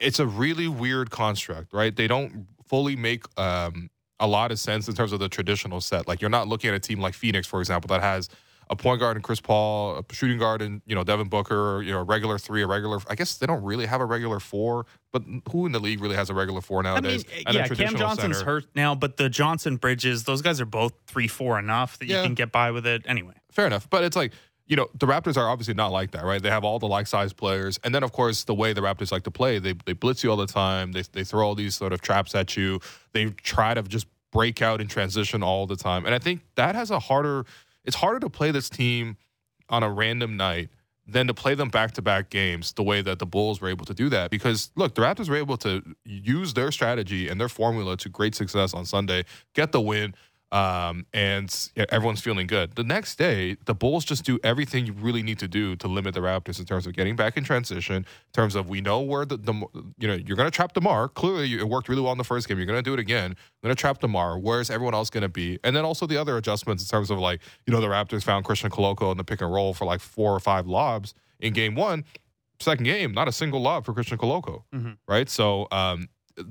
it's 0.01 0.19
a 0.19 0.27
really 0.27 0.67
weird 0.67 1.11
construct, 1.11 1.73
right? 1.73 1.95
They 1.95 2.09
don't 2.09 2.49
fully 2.67 2.97
make 2.97 3.25
um, 3.39 3.89
a 4.19 4.27
lot 4.27 4.51
of 4.51 4.59
sense 4.59 4.89
in 4.89 4.97
terms 4.97 5.13
of 5.13 5.21
the 5.21 5.29
traditional 5.29 5.81
set. 5.81 6.09
Like 6.09 6.21
you're 6.21 6.29
not 6.29 6.49
looking 6.49 6.71
at 6.71 6.75
a 6.75 6.81
team 6.81 7.01
like 7.01 7.15
Phoenix, 7.15 7.47
for 7.47 7.61
example, 7.61 7.87
that 7.89 8.03
has 8.03 8.29
a 8.71 8.77
point 8.77 9.01
guard 9.01 9.17
and 9.17 9.25
Chris 9.25 9.41
Paul, 9.41 9.97
a 9.99 10.15
shooting 10.15 10.39
guard 10.39 10.63
and 10.63 10.83
you 10.87 10.95
know 10.95 11.05
Devin 11.05 11.29
Booker, 11.29 11.83
you 11.83 11.93
know 11.93 12.01
a 12.01 12.03
regular 12.03 12.39
three, 12.39 12.63
a 12.63 12.67
regular. 12.67 12.99
I 13.09 13.15
guess 13.15 13.39
they 13.39 13.47
don't 13.47 13.63
really 13.63 13.87
have 13.87 14.01
a 14.01 14.05
regular 14.05 14.41
four, 14.41 14.87
but 15.13 15.23
who 15.51 15.67
in 15.67 15.73
the 15.73 15.81
league 15.81 16.01
really 16.01 16.17
has 16.17 16.31
a 16.31 16.35
regular 16.35 16.61
four 16.61 16.81
I 16.81 16.83
mean, 16.83 17.03
nowadays? 17.03 17.25
And 17.47 17.57
a 17.57 17.59
yeah, 17.59 17.69
Cam 17.69 17.97
Johnson's 17.97 18.39
center. 18.39 18.51
hurt 18.51 18.65
now, 18.75 18.95
but 18.95 19.17
the 19.17 19.29
Johnson 19.29 19.77
Bridges, 19.77 20.25
those 20.25 20.43
guys 20.43 20.61
are 20.61 20.67
both 20.67 20.93
three, 21.07 21.29
four 21.29 21.59
enough 21.59 21.99
that 21.99 22.07
Yeah. 22.07 22.19
you 22.19 22.23
can 22.25 22.35
get 22.35 22.53
by 22.53 22.71
with 22.71 22.87
it 22.87 23.03
anyway. 23.07 23.35
Fair 23.51 23.67
enough, 23.67 23.89
but 23.89 24.05
it's 24.05 24.17
like 24.17 24.33
you 24.67 24.77
know 24.77 24.87
the 24.93 25.07
Raptors 25.07 25.39
are 25.39 25.49
obviously 25.49 25.73
not 25.75 25.93
like 25.93 26.11
that, 26.11 26.25
right? 26.25 26.43
They 26.43 26.51
have 26.51 26.63
all 26.65 26.79
the 26.79 26.89
like 26.89 27.07
size 27.07 27.33
players, 27.33 27.79
and 27.85 27.95
then 27.95 28.03
of 28.03 28.13
course 28.13 28.45
the 28.45 28.55
way 28.55 28.75
the 28.75 28.83
Raptors 28.83 29.11
like 29.11 29.23
to 29.25 29.31
play, 29.31 29.59
they 29.59 29.75
they 29.87 29.95
blitz 29.95 30.23
you 30.23 30.31
all 30.31 30.37
the 30.37 30.47
time. 30.47 30.93
They 30.93 31.03
they 31.13 31.25
throw 31.25 31.47
all 31.47 31.55
these 31.55 31.75
sort 31.75 31.93
of 31.95 32.01
traps 32.03 32.35
at 32.35 32.57
you. 32.57 32.81
They 33.13 33.27
try 33.31 33.73
to 33.73 33.83
just 33.83 34.07
break 34.31 34.61
out 34.61 34.79
and 34.83 34.91
transition 34.91 35.43
all 35.43 35.67
the 35.67 35.75
time, 35.77 36.05
and 36.05 36.15
I 36.15 36.19
think 36.19 36.43
that 36.57 36.75
has 36.75 36.91
a 36.91 36.99
harder. 36.99 37.47
It's 37.85 37.97
harder 37.97 38.21
to 38.21 38.31
play 38.31 38.51
this 38.51 38.69
team 38.69 39.17
on 39.69 39.83
a 39.83 39.91
random 39.91 40.37
night 40.37 40.71
than 41.07 41.27
to 41.27 41.35
play 41.35 41.55
them 41.55 41.71
back 41.71 41.93
to 41.93 42.03
back 42.03 42.29
games 42.29 42.73
the 42.73 42.83
way 42.83 43.01
that 43.01 43.19
the 43.19 43.25
Bulls 43.25 43.61
were 43.61 43.69
able 43.69 43.87
to 43.87 43.95
do 43.95 44.11
that. 44.11 44.31
Because 44.31 44.71
look, 44.77 44.95
the 44.95 45.01
Raptors 45.01 45.29
were 45.29 45.37
able 45.37 45.57
to 45.59 45.83
use 46.05 46.53
their 46.53 46.71
strategy 46.71 47.29
and 47.29 47.41
their 47.41 47.49
formula 47.49 47.97
to 47.97 48.09
great 48.11 48.35
success 48.35 48.75
on 48.75 48.85
Sunday, 48.85 49.25
get 49.55 49.73
the 49.73 49.81
win, 49.81 50.15
um, 50.51 51.05
and 51.13 51.55
everyone's 51.91 52.21
feeling 52.21 52.47
good. 52.47 52.75
The 52.75 52.83
next 52.85 53.17
day, 53.19 53.57
the 53.67 53.75
Bulls 53.75 54.05
just 54.05 54.25
do 54.25 54.39
everything 54.43 54.87
you 54.87 54.93
really 54.95 55.23
need 55.23 55.39
to 55.41 55.49
do 55.49 55.77
to 55.77 55.89
limit 55.89 56.15
the 56.15 56.21
Raptors 56.21 56.59
in 56.59 56.65
terms 56.65 56.87
of 56.87 56.95
getting 56.95 57.17
back 57.17 57.37
in 57.37 57.45
transition, 57.45 57.97
in 57.97 58.05
terms 58.33 58.55
of 58.55 58.69
we 58.69 58.81
know 58.81 59.01
where 59.01 59.25
the, 59.27 59.37
the 59.37 59.53
you 59.99 60.09
know 60.09 60.15
you're 60.15 60.37
going 60.37 60.47
to 60.47 60.51
trap 60.55 60.73
Demar. 60.73 61.09
Clearly, 61.09 61.53
it 61.59 61.69
worked 61.69 61.89
really 61.89 62.01
well 62.03 62.13
in 62.13 62.19
the 62.19 62.25
first 62.25 62.49
game. 62.49 62.57
You're 62.57 62.67
going 62.67 62.79
to 62.79 62.83
do 62.83 62.95
it 62.95 63.01
again. 63.01 63.31
You're 63.63 63.69
going 63.69 63.77
to 63.77 63.81
trap 63.81 63.99
Demar. 64.01 64.39
Where's 64.39 64.71
everyone 64.71 64.95
else 64.95 65.11
going 65.11 65.23
to 65.23 65.29
be? 65.29 65.59
And 65.65 65.77
then 65.77 65.85
also 65.85 66.07
the 66.07 66.17
other 66.17 66.37
adjustments 66.39 66.83
in 66.83 66.89
terms 66.89 67.11
of 67.11 67.19
like 67.19 67.41
you 67.67 67.73
know 67.73 67.81
the 67.81 67.89
Raptors 67.89 68.23
found 68.25 68.45
Christian 68.45 68.71
Koloko 68.71 69.11
in 69.13 69.19
the 69.19 69.25
pick 69.25 69.41
and 69.43 69.53
roll 69.53 69.75
for 69.75 69.85
like 69.85 70.01
four 70.01 70.35
or 70.35 70.41
five 70.41 70.67
lobs 70.67 71.15
in 71.41 71.53
game 71.53 71.75
one. 71.75 72.05
Second 72.61 72.85
game, 72.85 73.13
not 73.13 73.29
a 73.29 73.33
single 73.33 73.61
lob 73.61 73.85
for 73.85 73.93
Christian 73.93 74.19
Koloko, 74.19 74.63
Mhm. 74.75 74.97
right? 75.07 75.29
So 75.29 75.69
um, 75.71 76.09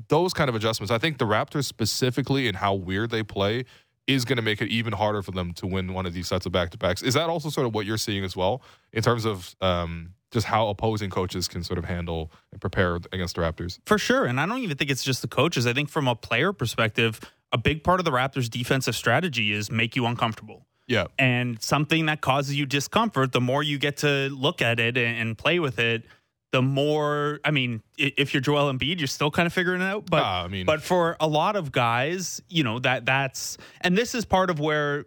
those 0.08 0.34
kind 0.34 0.48
of 0.50 0.56
adjustments. 0.56 0.90
I 0.92 0.98
think 0.98 1.18
the 1.18 1.26
Raptors 1.26 1.66
specifically 1.66 2.48
and 2.48 2.56
how 2.58 2.74
weird 2.74 3.10
they 3.10 3.24
play 3.24 3.66
is 4.08 4.24
going 4.24 4.38
to 4.38 4.42
make 4.42 4.62
it 4.62 4.70
even 4.70 4.94
harder 4.94 5.22
for 5.22 5.32
them 5.32 5.54
to 5.54 5.68
win 5.68 5.94
one 5.94 6.06
of 6.06 6.14
these 6.14 6.28
sets 6.28 6.46
of 6.46 6.52
back 6.52 6.70
to 6.72 6.78
backs. 6.78 7.02
Is 7.04 7.14
that 7.14 7.30
also 7.30 7.50
sort 7.50 7.68
of 7.68 7.76
what 7.76 7.86
you're 7.86 7.98
seeing 7.98 8.24
as 8.24 8.36
well 8.36 8.62
in 8.94 9.04
terms 9.04 9.26
of 9.26 9.56
um, 9.62 10.14
just 10.32 10.48
how 10.48 10.70
opposing 10.70 11.10
coaches 11.10 11.48
can 11.48 11.64
sort 11.64 11.78
of 11.78 11.86
handle 11.86 12.32
and 12.52 12.62
prepare 12.62 12.96
against 13.12 13.36
the 13.36 13.42
Raptors? 13.42 13.80
For 13.86 13.98
sure. 13.98 14.26
And 14.26 14.40
I 14.40 14.46
don't 14.46 14.60
even 14.60 14.78
think 14.78 14.90
it's 14.90 15.04
just 15.04 15.22
the 15.22 15.28
coaches. 15.28 15.68
I 15.68 15.74
think 15.74 15.90
from 15.90 16.08
a 16.08 16.16
player 16.16 16.54
perspective, 16.54 17.20
a 17.52 17.58
big 17.58 17.84
part 17.84 18.00
of 18.00 18.06
the 18.06 18.12
Raptors' 18.12 18.50
defensive 18.50 18.96
strategy 18.96 19.52
is 19.52 19.70
make 19.70 19.96
you 19.96 20.06
uncomfortable. 20.06 20.66
Yeah. 20.88 21.08
And 21.20 21.62
something 21.62 22.06
that 22.06 22.22
causes 22.22 22.56
you 22.56 22.66
discomfort, 22.66 23.34
the 23.34 23.42
more 23.42 23.62
you 23.62 23.78
get 23.78 23.98
to 23.98 24.30
look 24.30 24.62
at 24.62 24.80
it 24.80 24.98
and, 24.98 25.18
and 25.18 25.38
play 25.38 25.60
with 25.60 25.80
it, 25.80 26.06
the 26.52 26.62
more. 26.62 27.40
I 27.44 27.52
mean, 27.52 27.82
if 27.98 28.34
you're 28.34 28.42
Joel 28.42 28.72
Embiid, 28.72 29.00
you're 29.00 29.08
still 29.08 29.32
kind 29.32 29.46
of 29.48 29.54
figuring 29.54 29.82
it 29.82 29.86
out. 29.86 30.06
But 30.10 30.24
Ah, 30.24 30.44
I 30.44 30.48
mean- 30.48 30.66
but 30.66 30.82
for 30.82 31.18
a 31.20 31.28
lot 31.28 31.56
of 31.56 31.72
guys, 31.72 32.42
you 32.50 32.64
know 32.64 32.80
that 32.80 33.06
that's 33.06 33.58
and 33.82 33.98
this 33.98 34.16
is 34.16 34.26
part 34.26 34.50
of 34.50 34.60
where 34.60 35.06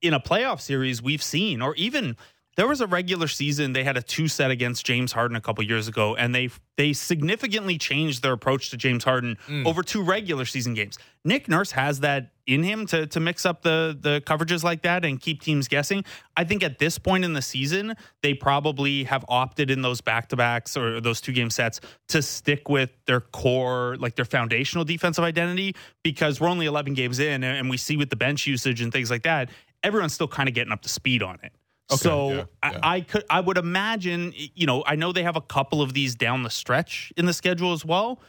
in 0.00 0.14
a 0.14 0.20
playoff 0.20 0.60
series 0.60 1.00
we've 1.02 1.22
seen, 1.22 1.62
or 1.62 1.74
even 1.76 2.16
there 2.56 2.68
was 2.68 2.80
a 2.80 2.86
regular 2.86 3.28
season 3.28 3.72
they 3.72 3.84
had 3.84 3.96
a 3.96 4.02
two 4.02 4.28
set 4.28 4.50
against 4.50 4.84
James 4.84 5.12
Harden 5.12 5.36
a 5.36 5.40
couple 5.40 5.64
years 5.64 5.88
ago, 5.88 6.14
and 6.16 6.34
they 6.34 6.50
they 6.76 6.92
significantly 6.92 7.78
changed 7.78 8.22
their 8.22 8.32
approach 8.32 8.70
to 8.70 8.76
James 8.76 9.04
Harden 9.04 9.38
mm. 9.46 9.66
over 9.66 9.82
two 9.82 10.02
regular 10.02 10.44
season 10.44 10.74
games. 10.74 10.98
Nick 11.24 11.48
Nurse 11.48 11.70
has 11.72 12.00
that 12.00 12.32
in 12.46 12.62
him 12.62 12.86
to 12.86 13.06
to 13.06 13.20
mix 13.20 13.46
up 13.46 13.62
the 13.62 13.96
the 13.98 14.22
coverages 14.26 14.62
like 14.62 14.82
that 14.82 15.04
and 15.04 15.18
keep 15.18 15.40
teams 15.40 15.66
guessing. 15.66 16.04
I 16.36 16.44
think 16.44 16.62
at 16.62 16.78
this 16.78 16.98
point 16.98 17.24
in 17.24 17.32
the 17.32 17.42
season, 17.42 17.94
they 18.22 18.34
probably 18.34 19.04
have 19.04 19.24
opted 19.28 19.70
in 19.70 19.80
those 19.80 20.02
back 20.02 20.28
to 20.28 20.36
backs 20.36 20.76
or 20.76 21.00
those 21.00 21.22
two 21.22 21.32
game 21.32 21.48
sets 21.48 21.80
to 22.08 22.20
stick 22.20 22.68
with 22.68 22.90
their 23.06 23.20
core, 23.20 23.96
like 23.98 24.16
their 24.16 24.26
foundational 24.26 24.84
defensive 24.84 25.24
identity, 25.24 25.74
because 26.02 26.40
we're 26.40 26.48
only 26.48 26.66
11 26.66 26.94
games 26.94 27.18
in 27.18 27.44
and 27.44 27.70
we 27.70 27.76
see 27.78 27.96
with 27.96 28.10
the 28.10 28.16
bench 28.16 28.46
usage 28.46 28.82
and 28.82 28.92
things 28.92 29.10
like 29.10 29.22
that, 29.22 29.48
everyone's 29.82 30.12
still 30.12 30.28
kind 30.28 30.48
of 30.48 30.54
getting 30.54 30.72
up 30.72 30.82
to 30.82 30.88
speed 30.88 31.22
on 31.22 31.38
it. 31.42 31.52
Okay, 31.92 31.96
so 31.96 32.30
yeah, 32.30 32.44
yeah. 32.64 32.78
I, 32.82 32.96
I 32.96 33.00
could 33.00 33.24
I 33.30 33.40
would 33.40 33.58
imagine 33.58 34.32
you 34.36 34.66
know 34.66 34.82
I 34.86 34.96
know 34.96 35.12
they 35.12 35.22
have 35.22 35.36
a 35.36 35.40
couple 35.40 35.82
of 35.82 35.94
these 35.94 36.14
down 36.14 36.42
the 36.42 36.50
stretch 36.50 37.12
in 37.16 37.26
the 37.26 37.32
schedule 37.32 37.72
as 37.72 37.84
well. 37.84 38.20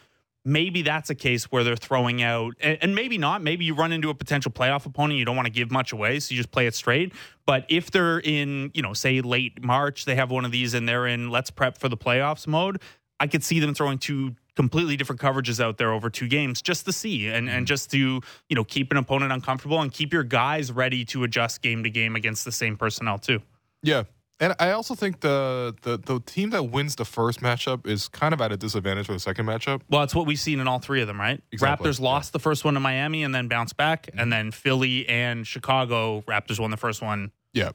Maybe 0.45 0.82
that's 0.82 1.10
a 1.10 1.15
case 1.15 1.45
where 1.45 1.63
they're 1.63 1.78
throwing 1.78 2.21
out, 2.21 2.56
and, 2.60 2.78
and 2.82 2.93
maybe 2.95 3.17
not. 3.17 3.41
Maybe 3.41 3.63
you 3.63 3.73
run 3.73 3.93
into 3.93 4.10
a 4.10 4.13
potential 4.13 4.52
playoff 4.52 4.86
opponent. 4.86 5.17
You 5.17 5.23
don't 5.23 5.38
want 5.38 5.45
to 5.45 5.54
give 5.54 5.71
much 5.71 5.93
away, 5.93 6.19
so 6.19 6.34
you 6.34 6.38
just 6.38 6.52
play 6.52 6.67
it 6.67 6.76
straight. 6.76 7.13
But 7.45 7.65
if 7.69 7.91
they're 7.91 8.19
in, 8.19 8.69
you 8.73 8.82
know, 8.82 8.93
say 8.93 9.21
late 9.21 9.63
March, 9.63 10.04
they 10.04 10.15
have 10.15 10.32
one 10.32 10.43
of 10.43 10.52
these 10.52 10.73
and 10.73 10.88
they're 10.88 11.08
in 11.08 11.30
let's 11.30 11.49
prep 11.49 11.78
for 11.78 11.88
the 11.88 11.95
playoffs 11.95 12.45
mode. 12.45 12.82
I 13.21 13.28
could 13.28 13.41
see 13.41 13.62
them 13.62 13.73
throwing 13.73 13.99
two 13.99 14.36
completely 14.56 14.97
different 14.97 15.21
coverages 15.21 15.63
out 15.63 15.78
there 15.78 15.91
over 15.91 16.10
two 16.10 16.28
games 16.28 16.62
just 16.62 16.86
to 16.86 16.91
see 16.91 17.28
and, 17.28 17.49
and 17.49 17.65
mm. 17.65 17.67
just 17.67 17.89
to 17.91 17.97
you 17.97 18.56
know 18.56 18.63
keep 18.63 18.91
an 18.91 18.97
opponent 18.97 19.32
uncomfortable 19.32 19.82
and 19.82 19.91
keep 19.91 20.13
your 20.13 20.23
guys 20.23 20.71
ready 20.71 21.06
to 21.06 21.23
adjust 21.23 21.62
game 21.62 21.84
to 21.84 21.89
game 21.89 22.15
against 22.15 22.45
the 22.45 22.52
same 22.52 22.78
personnel 22.78 23.17
too. 23.17 23.41
Yeah. 23.84 24.04
And 24.39 24.56
I 24.60 24.72
also 24.72 24.96
think 24.96 25.22
the, 25.22 25.76
the 25.84 25.98
the 25.98 26.19
team 26.19 26.50
that 26.50 26.63
wins 26.63 26.96
the 26.96 27.06
first 27.06 27.39
matchup 27.39 27.88
is 27.88 28.08
kind 28.08 28.34
of 28.34 28.41
at 28.41 28.52
a 28.52 28.58
disadvantage 28.58 29.06
for 29.06 29.13
the 29.13 29.19
second 29.19 29.46
matchup. 29.46 29.82
Well, 29.89 30.04
it's 30.04 30.15
what 30.15 30.26
we've 30.26 30.39
seen 30.39 30.60
in 30.60 30.67
all 30.67 30.80
three 30.80 31.02
of 31.02 31.08
them, 31.08 31.19
right? 31.19 31.41
Exactly, 31.52 31.89
Raptors 31.89 32.02
lost 32.02 32.34
the 32.34 32.39
first 32.39 32.65
one 32.65 32.74
to 32.74 32.80
Miami 32.80 33.24
and 33.24 33.34
then 33.34 33.48
bounced 33.48 33.78
back, 33.78 34.10
and 34.13 34.34
then 34.34 34.52
Philly 34.52 35.08
and 35.08 35.46
Chicago. 35.46 36.24
Raptors 36.28 36.60
won 36.60 36.72
the 36.72 36.78
first 36.78 37.02
one. 37.02 37.32
Yeah. 37.54 37.72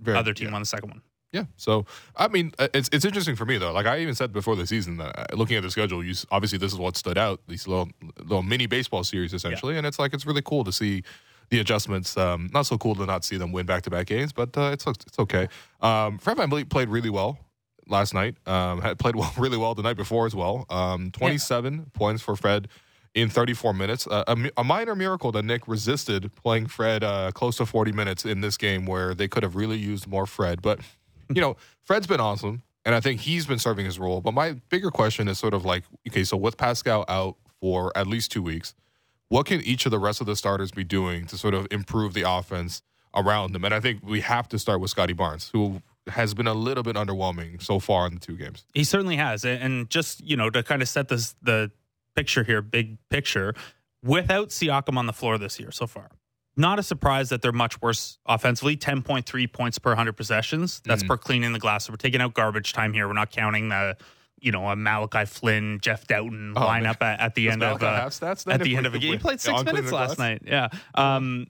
Very, 0.00 0.16
Other 0.16 0.32
team 0.32 0.46
yeah. 0.46 0.52
won 0.52 0.62
the 0.62 0.66
second 0.66 0.90
one. 0.90 1.02
Yeah. 1.32 1.44
So 1.56 1.84
I 2.16 2.28
mean, 2.28 2.52
uh, 2.58 2.68
it's 2.72 2.88
it's 2.90 3.04
interesting 3.04 3.36
for 3.36 3.44
me 3.44 3.58
though. 3.58 3.72
Like 3.72 3.86
I 3.86 3.98
even 3.98 4.14
said 4.14 4.32
before 4.32 4.56
the 4.56 4.66
season 4.66 4.96
that 4.98 5.18
uh, 5.18 5.36
looking 5.36 5.56
at 5.56 5.62
the 5.62 5.70
schedule, 5.70 6.02
you 6.02 6.14
obviously 6.30 6.58
this 6.58 6.72
is 6.72 6.78
what 6.78 6.96
stood 6.96 7.18
out. 7.18 7.40
These 7.48 7.68
little 7.68 7.90
little 8.18 8.42
mini 8.42 8.66
baseball 8.66 9.04
series 9.04 9.34
essentially, 9.34 9.76
and 9.76 9.86
it's 9.86 9.98
like 9.98 10.14
it's 10.14 10.24
really 10.24 10.42
cool 10.42 10.64
to 10.64 10.72
see 10.72 11.02
the 11.50 11.60
adjustments. 11.60 12.16
Um, 12.16 12.50
not 12.52 12.66
so 12.66 12.78
cool 12.78 12.94
to 12.96 13.06
not 13.06 13.24
see 13.24 13.36
them 13.36 13.52
win 13.52 13.66
back 13.66 13.82
to 13.82 13.90
back 13.90 14.06
games, 14.06 14.32
but 14.32 14.56
uh, 14.56 14.70
it's 14.72 14.86
it's 14.86 15.18
okay. 15.18 15.48
Um, 15.80 16.18
Fred 16.18 16.36
VanVleet 16.36 16.68
played 16.68 16.88
really 16.88 17.10
well 17.10 17.38
last 17.86 18.14
night. 18.14 18.36
Um, 18.46 18.80
had 18.80 18.98
played 18.98 19.16
well 19.20 19.32
really 19.36 19.56
well 19.56 19.74
the 19.74 19.82
night 19.82 19.96
before 19.96 20.26
as 20.26 20.34
well. 20.34 20.66
Um, 20.70 21.10
twenty 21.10 21.38
seven 21.38 21.90
points 21.92 22.22
for 22.22 22.36
Fred. 22.36 22.68
In 23.14 23.30
34 23.30 23.74
minutes, 23.74 24.06
uh, 24.06 24.22
a, 24.28 24.36
a 24.58 24.62
minor 24.62 24.94
miracle 24.94 25.32
that 25.32 25.42
Nick 25.42 25.66
resisted 25.66 26.32
playing 26.36 26.66
Fred 26.66 27.02
uh, 27.02 27.32
close 27.32 27.56
to 27.56 27.66
40 27.66 27.90
minutes 27.90 28.24
in 28.24 28.42
this 28.42 28.56
game, 28.56 28.86
where 28.86 29.12
they 29.12 29.26
could 29.26 29.42
have 29.42 29.56
really 29.56 29.78
used 29.78 30.06
more 30.06 30.24
Fred. 30.24 30.62
But 30.62 30.80
you 31.34 31.40
know, 31.40 31.56
Fred's 31.82 32.06
been 32.06 32.20
awesome, 32.20 32.62
and 32.84 32.94
I 32.94 33.00
think 33.00 33.20
he's 33.22 33.46
been 33.46 33.58
serving 33.58 33.86
his 33.86 33.98
role. 33.98 34.20
But 34.20 34.34
my 34.34 34.52
bigger 34.68 34.90
question 34.90 35.26
is 35.26 35.38
sort 35.38 35.54
of 35.54 35.64
like, 35.64 35.84
okay, 36.08 36.22
so 36.22 36.36
with 36.36 36.56
Pascal 36.58 37.04
out 37.08 37.36
for 37.60 37.96
at 37.96 38.06
least 38.06 38.30
two 38.30 38.42
weeks, 38.42 38.74
what 39.28 39.46
can 39.46 39.60
each 39.60 39.84
of 39.84 39.90
the 39.90 39.98
rest 39.98 40.20
of 40.20 40.26
the 40.26 40.36
starters 40.36 40.70
be 40.70 40.84
doing 40.84 41.26
to 41.26 41.36
sort 41.36 41.54
of 41.54 41.66
improve 41.70 42.14
the 42.14 42.28
offense 42.28 42.82
around 43.14 43.52
them? 43.52 43.64
And 43.64 43.74
I 43.74 43.80
think 43.80 44.00
we 44.02 44.20
have 44.20 44.48
to 44.48 44.58
start 44.58 44.80
with 44.80 44.90
Scotty 44.90 45.12
Barnes, 45.12 45.50
who 45.52 45.82
has 46.08 46.34
been 46.34 46.46
a 46.46 46.54
little 46.54 46.82
bit 46.82 46.96
underwhelming 46.96 47.62
so 47.62 47.78
far 47.78 48.06
in 48.06 48.14
the 48.14 48.20
two 48.20 48.36
games. 48.36 48.64
He 48.72 48.84
certainly 48.84 49.16
has, 49.16 49.44
and 49.44 49.88
just 49.90 50.20
you 50.22 50.36
know 50.36 50.50
to 50.50 50.62
kind 50.62 50.82
of 50.82 50.88
set 50.88 51.08
this 51.08 51.34
the 51.42 51.70
picture 52.14 52.42
here, 52.42 52.62
big 52.62 52.98
picture, 53.10 53.54
without 54.02 54.48
Siakam 54.48 54.96
on 54.96 55.06
the 55.06 55.12
floor 55.12 55.38
this 55.38 55.60
year 55.60 55.70
so 55.70 55.86
far. 55.86 56.10
Not 56.56 56.80
a 56.80 56.82
surprise 56.82 57.28
that 57.28 57.40
they're 57.40 57.52
much 57.52 57.80
worse 57.80 58.18
offensively. 58.26 58.76
Ten 58.76 59.02
point 59.02 59.26
three 59.26 59.46
points 59.46 59.78
per 59.78 59.94
hundred 59.94 60.14
possessions. 60.14 60.80
That's 60.84 61.02
mm-hmm. 61.02 61.08
per 61.08 61.16
cleaning 61.16 61.52
the 61.52 61.60
glass. 61.60 61.84
So 61.84 61.92
we're 61.92 61.98
taking 61.98 62.20
out 62.20 62.34
garbage 62.34 62.72
time 62.72 62.92
here. 62.92 63.06
We're 63.06 63.12
not 63.12 63.30
counting 63.30 63.68
the, 63.68 63.96
you 64.40 64.52
know, 64.52 64.68
a 64.68 64.76
Malachi 64.76 65.24
Flynn, 65.26 65.78
Jeff 65.80 66.06
Dowtin 66.06 66.52
Oh, 66.56 66.60
lineup 66.60 67.02
at, 67.02 67.20
at 67.20 67.34
the 67.34 67.44
Does 67.46 67.52
end 67.54 67.62
of 67.62 67.80
Malachi 67.80 67.86
uh, 67.96 68.00
have 68.02 68.12
stats 68.12 68.52
at 68.52 68.60
the 68.62 68.76
end 68.76 68.86
of 68.86 68.94
a 68.94 68.98
game. 68.98 69.10
we- 69.10 69.16
He 69.16 69.20
played 69.22 69.40
six 69.40 69.64
minutes 69.64 69.92
last 69.92 70.18
night. 70.18 70.42
Yeah. 70.46 70.68
Um, 70.94 71.46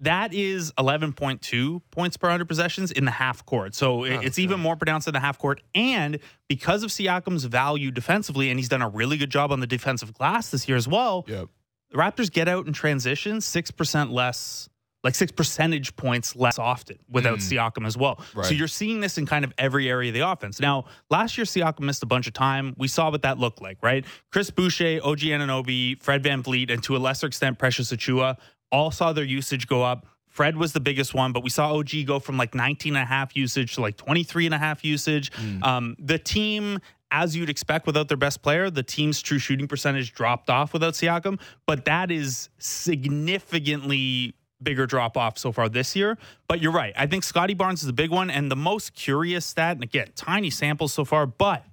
that 0.00 0.34
is 0.34 0.72
11.2 0.72 1.80
points 1.92 2.16
per 2.16 2.26
100 2.26 2.46
possessions 2.48 2.90
in 2.90 3.04
the 3.04 3.10
half 3.12 3.46
court. 3.46 3.74
So 3.74 4.04
it- 4.04 4.16
Oh, 4.16 4.20
it's 4.20 4.38
even 4.38 4.58
more 4.58 4.74
pronounced 4.76 5.06
in 5.06 5.14
the 5.14 5.20
half 5.20 5.38
court. 5.38 5.62
And 5.74 6.18
because 6.48 6.82
of 6.82 6.90
Siakam's 6.90 7.44
value 7.44 7.90
defensively, 7.92 8.50
and 8.50 8.58
he's 8.58 8.68
done 8.68 8.82
a 8.82 8.88
really 8.88 9.16
good 9.16 9.30
job 9.30 9.52
on 9.52 9.60
the 9.60 9.66
defensive 9.66 10.12
glass 10.12 10.50
this 10.50 10.66
year 10.68 10.76
as 10.76 10.88
well, 10.88 11.24
Yep. 11.28 11.48
the 11.90 11.98
Raptors 11.98 12.32
get 12.32 12.48
out 12.48 12.66
in 12.66 12.72
transition 12.72 13.36
6% 13.40 14.10
less 14.10 14.68
like 15.04 15.14
six 15.14 15.32
percentage 15.32 15.96
points 15.96 16.36
less 16.36 16.58
often 16.58 16.98
without 17.10 17.38
Siakam 17.38 17.86
as 17.86 17.96
well. 17.96 18.20
So 18.34 18.40
Mm. 18.52 18.58
You're 18.58 18.68
seeing 18.68 19.00
this 19.00 19.18
in 19.18 19.26
kind 19.26 19.44
of 19.44 19.52
every 19.58 19.88
area 19.88 20.10
of 20.10 20.14
the 20.14 20.20
offense. 20.20 20.60
Now, 20.60 20.84
last 21.10 21.36
year 21.36 21.44
Siakam 21.44 21.80
missed 21.80 22.02
a 22.02 22.06
bunch 22.06 22.26
of 22.26 22.32
time. 22.34 22.74
We 22.78 22.86
saw 22.88 23.10
what 23.10 23.22
that 23.22 23.38
looked 23.38 23.60
like, 23.60 23.78
right? 23.82 24.04
Chris 24.30 24.50
Boucher, 24.50 25.00
OG 25.02 25.20
Anunoby, 25.20 26.00
Fred 26.02 26.22
VanVleet, 26.22 26.70
and 26.70 26.82
to 26.84 26.96
a 26.96 26.98
lesser 26.98 27.26
extent 27.26 27.58
Precious 27.58 27.92
Achiuwa 27.92 28.36
all 28.70 28.90
saw 28.90 29.12
their 29.12 29.24
usage 29.24 29.66
go 29.66 29.82
up. 29.82 30.06
Fred 30.28 30.56
was 30.56 30.72
the 30.72 30.80
biggest 30.80 31.12
one, 31.12 31.32
but 31.32 31.42
we 31.42 31.50
saw 31.50 31.74
OG 31.76 32.06
go 32.06 32.18
from 32.18 32.38
like 32.38 32.54
19 32.54 32.96
and 32.96 33.02
a 33.02 33.06
half 33.06 33.36
usage 33.36 33.74
to 33.74 33.80
like 33.82 33.96
23 33.98 34.46
and 34.46 34.54
a 34.54 34.58
half 34.58 34.82
usage. 34.84 35.30
Um, 35.62 35.94
the 35.98 36.18
team, 36.18 36.78
as 37.10 37.36
you'd 37.36 37.50
expect 37.50 37.86
without 37.86 38.08
their 38.08 38.16
best 38.16 38.40
player, 38.40 38.70
the 38.70 38.82
team's 38.82 39.20
true 39.20 39.38
shooting 39.38 39.68
percentage 39.68 40.14
dropped 40.14 40.48
off 40.48 40.72
without 40.72 40.94
Siakam, 40.94 41.38
but 41.66 41.84
that 41.84 42.10
is 42.10 42.48
significantly 42.58 44.34
bigger 44.62 44.86
drop 44.86 45.16
off 45.16 45.38
so 45.38 45.52
far 45.52 45.68
this 45.68 45.94
year. 45.96 46.18
But 46.48 46.60
you're 46.60 46.72
right. 46.72 46.92
I 46.96 47.06
think 47.06 47.24
Scotty 47.24 47.54
Barnes 47.54 47.82
is 47.82 47.88
a 47.88 47.92
big 47.92 48.10
one. 48.10 48.30
And 48.30 48.50
the 48.50 48.56
most 48.56 48.94
curious 48.94 49.44
stat, 49.46 49.76
and 49.76 49.82
again, 49.82 50.08
tiny 50.14 50.50
samples 50.50 50.92
so 50.92 51.04
far, 51.04 51.26
but 51.26 51.64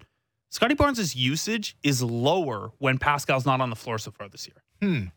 Scotty 0.49 0.75
Barnes' 0.75 1.15
usage 1.15 1.78
is 1.84 2.02
lower 2.02 2.71
when 2.80 2.97
Pascal's 2.97 3.45
not 3.45 3.62
on 3.62 3.69
the 3.69 3.75
floor 3.75 3.97
so 3.97 4.12
far 4.12 4.28
this 4.28 4.47
year. 4.47 4.63
Hmm. 4.82 5.08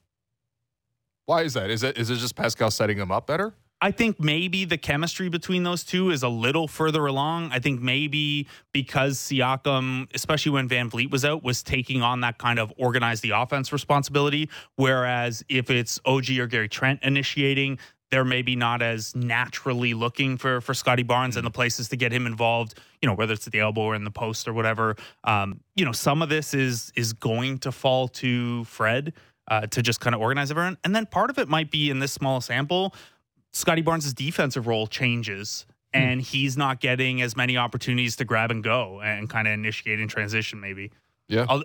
Why 1.24 1.42
is 1.42 1.54
that? 1.54 1.70
Is 1.70 1.82
it 1.82 1.96
is 1.96 2.11
it 2.11 2.16
just 2.16 2.35
Pascal 2.35 2.70
setting 2.70 2.98
him 2.98 3.11
up 3.11 3.26
better? 3.26 3.54
I 3.83 3.90
think 3.90 4.21
maybe 4.21 4.64
the 4.64 4.79
chemistry 4.79 5.29
between 5.29 5.64
those 5.64 5.83
two 5.83 6.11
is 6.11 6.23
a 6.23 6.29
little 6.29 6.68
further 6.68 7.05
along. 7.05 7.51
I 7.51 7.59
think 7.59 7.83
maybe 7.83 8.47
because 8.73 9.18
Siakam, 9.18 10.09
especially 10.14 10.53
when 10.53 10.68
VanVleet 10.68 11.11
was 11.11 11.25
out, 11.25 11.42
was 11.42 11.64
taking 11.64 12.01
on 12.01 12.21
that 12.21 12.38
kind 12.38 12.61
of 12.61 12.73
organize 12.79 13.23
the 13.23 13.31
offense 13.31 13.73
responsibility. 13.73 14.49
Whereas 14.77 15.45
if 15.49 15.68
it's 15.68 15.99
OG 16.05 16.31
or 16.38 16.47
Gary 16.47 16.68
Trent 16.68 17.03
initiating, 17.03 17.81
they're 18.12 18.25
maybe 18.25 18.55
not 18.55 18.83
as 18.83 19.16
naturally 19.16 19.95
looking 19.95 20.37
for 20.37 20.61
for 20.61 20.75
Scotty 20.75 21.03
Barnes 21.03 21.37
and 21.37 21.45
the 21.45 21.51
places 21.51 21.88
to 21.88 21.97
get 21.97 22.12
him 22.12 22.25
involved. 22.25 22.79
You 23.01 23.09
know, 23.09 23.16
whether 23.16 23.33
it's 23.33 23.49
at 23.49 23.53
the 23.53 23.61
elbow 23.61 23.81
or 23.81 23.95
in 23.97 24.05
the 24.05 24.12
post 24.12 24.47
or 24.47 24.53
whatever. 24.53 24.95
Um, 25.25 25.59
you 25.75 25.85
know, 25.85 25.92
some 25.92 26.23
of 26.23 26.29
this 26.29 26.55
is 26.55 26.92
is 26.95 27.14
going 27.14 27.59
to 27.59 27.73
fall 27.73 28.07
to 28.09 28.62
Fred. 28.62 29.12
Uh, 29.49 29.66
to 29.66 29.83
just 29.83 29.99
kind 29.99 30.14
of 30.14 30.21
organize 30.21 30.53
everyone. 30.53 30.79
And 30.85 30.95
then 30.95 31.05
part 31.05 31.29
of 31.29 31.37
it 31.37 31.49
might 31.49 31.68
be 31.68 31.90
in 31.90 31.99
this 31.99 32.12
small 32.12 32.40
sample, 32.40 32.95
Scotty 33.52 33.82
Barnes' 33.82 34.12
defensive 34.14 34.66
role 34.66 34.86
changes 34.86 35.66
and 35.94 36.22
he's 36.22 36.56
not 36.56 36.80
getting 36.80 37.20
as 37.20 37.36
many 37.36 37.56
opportunities 37.58 38.16
to 38.16 38.24
grab 38.24 38.50
and 38.50 38.64
go 38.64 39.00
and 39.02 39.28
kind 39.28 39.46
of 39.46 39.52
initiate 39.54 40.00
in 40.00 40.08
transition, 40.08 40.58
maybe. 40.60 40.90
Yeah. 41.28 41.44
I'll- 41.48 41.64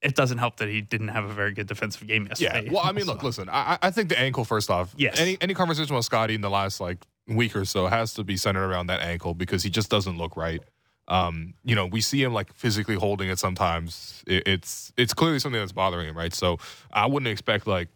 it 0.00 0.16
doesn't 0.16 0.38
help 0.38 0.56
that 0.56 0.68
he 0.68 0.80
didn't 0.80 1.08
have 1.08 1.24
a 1.24 1.32
very 1.32 1.52
good 1.52 1.68
defensive 1.68 2.06
game 2.08 2.26
yesterday. 2.26 2.64
Yeah. 2.66 2.72
Well, 2.72 2.82
I 2.84 2.92
mean, 2.96 3.04
look, 3.06 3.20
So- 3.20 3.26
listen. 3.26 3.48
I, 3.48 3.78
I 3.82 3.90
think 3.90 4.08
the 4.08 4.18
ankle. 4.18 4.44
First 4.44 4.70
off, 4.70 4.94
Yes. 4.96 5.20
Any 5.20 5.38
any 5.40 5.54
conversation 5.54 5.94
with 5.94 6.04
Scotty 6.04 6.34
in 6.34 6.40
the 6.40 6.50
last 6.50 6.80
like 6.80 7.04
week 7.28 7.54
or 7.54 7.64
so 7.64 7.86
has 7.86 8.14
to 8.14 8.24
be 8.24 8.36
centered 8.36 8.64
around 8.68 8.88
that 8.88 9.00
ankle 9.00 9.34
because 9.34 9.62
he 9.62 9.70
just 9.70 9.90
doesn't 9.90 10.18
look 10.18 10.36
right. 10.36 10.60
Um, 11.08 11.54
you 11.64 11.74
know, 11.76 11.86
we 11.86 12.00
see 12.00 12.22
him 12.22 12.32
like 12.32 12.52
physically 12.54 12.94
holding 12.96 13.28
it 13.28 13.38
sometimes. 13.38 14.24
It, 14.26 14.42
it's 14.48 14.92
it's 14.96 15.14
clearly 15.14 15.38
something 15.38 15.60
that's 15.60 15.72
bothering 15.72 16.08
him, 16.08 16.16
right? 16.16 16.34
So 16.34 16.58
I 16.92 17.06
wouldn't 17.06 17.30
expect 17.30 17.66
like 17.68 17.88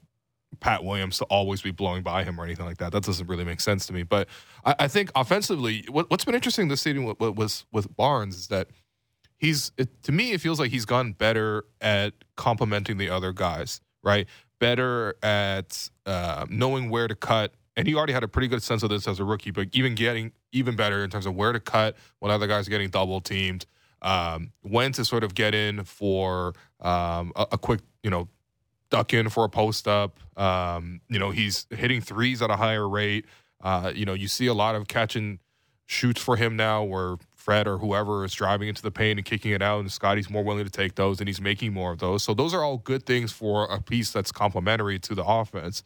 Pat 0.61 0.85
Williams 0.85 1.19
to 1.19 1.25
always 1.25 1.63
be 1.63 1.71
blowing 1.71 2.03
by 2.03 2.25
him 2.25 2.41
or 2.41 2.45
anything 2.45 2.67
like 2.67 2.79
that. 2.79 2.93
That 2.93 3.05
doesn't 3.05 3.27
really 3.27 3.45
make 3.45 3.61
sense 3.61 3.87
to 3.87 3.93
me. 3.93 4.03
But 4.03 4.29
I, 4.65 4.75
I 4.81 4.89
think 4.89 5.11
offensively, 5.15 5.85
what, 5.89 6.11
what's 6.11 6.25
been 6.25 6.35
interesting 6.35 6.69
this 6.69 6.83
season 6.83 7.05
with, 7.05 7.19
with, 7.21 7.65
with 7.73 7.97
Barnes 7.97 8.37
is 8.37 8.49
that 8.49 8.69
he's 9.39 9.73
it, 9.77 10.03
to 10.03 10.13
me 10.13 10.33
it 10.33 10.41
feels 10.41 10.59
like 10.59 10.71
he's 10.71 10.85
gotten 10.85 11.13
better 11.13 11.65
at 11.81 12.15
complementing 12.37 12.97
the 12.97 13.11
other 13.11 13.33
guys 13.33 13.81
right 14.03 14.27
better 14.59 15.15
at 15.23 15.91
uh, 16.07 16.47
knowing 16.49 16.91
where 16.91 17.09
to 17.09 17.15
cut 17.15 17.53
and 17.77 17.87
he 17.87 17.95
already 17.95 18.13
had 18.13 18.23
a 18.23 18.29
pretty 18.29 18.49
good 18.49 18.63
sense 18.63 18.83
of 18.83 18.89
this 18.89 19.07
as 19.07 19.21
a 19.21 19.25
rookie 19.25 19.51
but 19.51 19.69
even 19.73 19.95
getting 19.95 20.33
even 20.53 20.77
better 20.77 21.05
in 21.05 21.11
terms 21.11 21.27
of 21.27 21.35
where 21.35 21.53
to 21.53 21.61
cut 21.61 21.97
when 22.21 22.31
other 22.31 22.47
guys 22.47 22.67
are 22.67 22.71
getting 22.71 22.89
double 22.89 23.21
teamed 23.21 23.67
um, 24.03 24.53
when 24.63 24.93
to 24.93 25.05
sort 25.05 25.25
of 25.25 25.35
get 25.35 25.55
in 25.55 25.85
for 25.85 26.55
um, 26.81 27.33
a, 27.37 27.47
a 27.53 27.59
quick 27.59 27.81
you 28.03 28.11
know 28.11 28.29
duck 28.91 29.13
in 29.13 29.29
for 29.29 29.45
a 29.45 29.49
post 29.49 29.89
up 29.89 30.19
um, 30.37 31.01
you 31.09 31.19
know 31.19 31.31
he's 31.31 31.67
hitting 31.71 32.01
threes 32.01 32.43
at 32.43 32.51
a 32.51 32.57
higher 32.57 32.89
rate 32.89 33.25
uh, 33.63 33.93
you 33.95 34.05
know 34.05 34.15
you 34.15 34.29
see 34.29 34.47
a 34.47 34.55
lot 34.55 34.75
of 34.75 34.89
catching 34.89 35.39
shoots 35.87 36.21
for 36.21 36.37
him 36.37 36.57
now 36.57 36.83
where 36.83 37.17
Fred 37.47 37.69
or 37.69 37.79
whoever 37.79 38.25
is 38.25 38.33
driving 38.33 38.69
into 38.69 38.83
the 38.83 38.91
paint 38.91 39.21
and 39.21 39.25
kicking 39.25 39.53
it 39.53 39.63
out, 39.63 39.79
and 39.79 39.91
Scotty's 39.91 40.29
more 40.29 40.43
willing 40.43 40.65
to 40.65 40.71
take 40.71 40.97
those, 40.97 41.21
and 41.21 41.29
he's 41.29 41.41
making 41.41 41.73
more 41.73 41.93
of 41.93 42.01
those. 42.01 42.25
So 42.25 42.35
those 42.35 42.53
are 42.53 42.65
all 42.65 42.79
good 42.79 43.07
things 43.07 43.31
for 43.31 43.67
a 43.67 43.81
piece 43.81 44.11
that's 44.11 44.33
complementary 44.33 44.99
to 44.99 45.15
the 45.15 45.25
offense. 45.25 45.85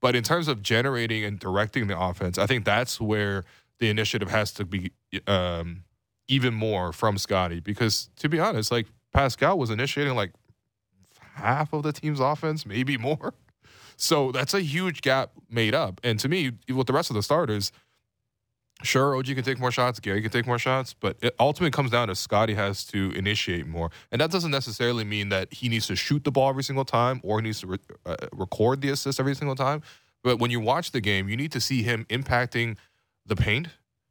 But 0.00 0.16
in 0.16 0.24
terms 0.24 0.48
of 0.48 0.62
generating 0.62 1.22
and 1.22 1.38
directing 1.38 1.86
the 1.86 2.00
offense, 2.00 2.38
I 2.38 2.46
think 2.46 2.64
that's 2.64 2.98
where 2.98 3.44
the 3.78 3.90
initiative 3.90 4.30
has 4.30 4.52
to 4.54 4.64
be 4.64 4.92
um, 5.26 5.84
even 6.28 6.54
more 6.54 6.94
from 6.94 7.18
Scotty. 7.18 7.60
Because 7.60 8.08
to 8.16 8.30
be 8.30 8.40
honest, 8.40 8.72
like 8.72 8.86
Pascal 9.12 9.58
was 9.58 9.68
initiating 9.68 10.14
like 10.14 10.32
half 11.34 11.72
of 11.72 11.82
the 11.82 11.92
team's 11.92 12.20
offense, 12.20 12.66
maybe 12.66 12.96
more. 12.96 13.34
So 13.96 14.32
that's 14.32 14.54
a 14.54 14.60
huge 14.60 15.00
gap 15.00 15.32
made 15.50 15.74
up. 15.74 16.00
And 16.02 16.18
to 16.20 16.28
me, 16.28 16.52
with 16.68 16.86
the 16.86 16.92
rest 16.92 17.10
of 17.10 17.14
the 17.14 17.22
starters, 17.22 17.72
Sure, 18.82 19.16
OG 19.16 19.26
can 19.26 19.42
take 19.42 19.60
more 19.60 19.70
shots. 19.70 20.00
Gary 20.00 20.20
can 20.20 20.30
take 20.30 20.46
more 20.46 20.58
shots, 20.58 20.94
but 20.94 21.16
it 21.22 21.34
ultimately 21.38 21.70
comes 21.70 21.90
down 21.90 22.08
to 22.08 22.14
Scotty 22.14 22.54
has 22.54 22.84
to 22.86 23.12
initiate 23.12 23.66
more, 23.66 23.90
and 24.10 24.20
that 24.20 24.30
doesn't 24.30 24.50
necessarily 24.50 25.04
mean 25.04 25.28
that 25.28 25.52
he 25.52 25.68
needs 25.68 25.86
to 25.86 25.96
shoot 25.96 26.24
the 26.24 26.32
ball 26.32 26.48
every 26.48 26.64
single 26.64 26.84
time 26.84 27.20
or 27.22 27.38
he 27.38 27.44
needs 27.44 27.60
to 27.60 27.66
re- 27.68 27.78
uh, 28.04 28.16
record 28.32 28.80
the 28.80 28.90
assist 28.90 29.20
every 29.20 29.34
single 29.34 29.54
time. 29.54 29.82
But 30.24 30.38
when 30.38 30.50
you 30.50 30.60
watch 30.60 30.90
the 30.92 31.00
game, 31.00 31.28
you 31.28 31.36
need 31.36 31.52
to 31.52 31.60
see 31.60 31.82
him 31.82 32.06
impacting 32.08 32.76
the 33.24 33.36
paint, 33.36 33.68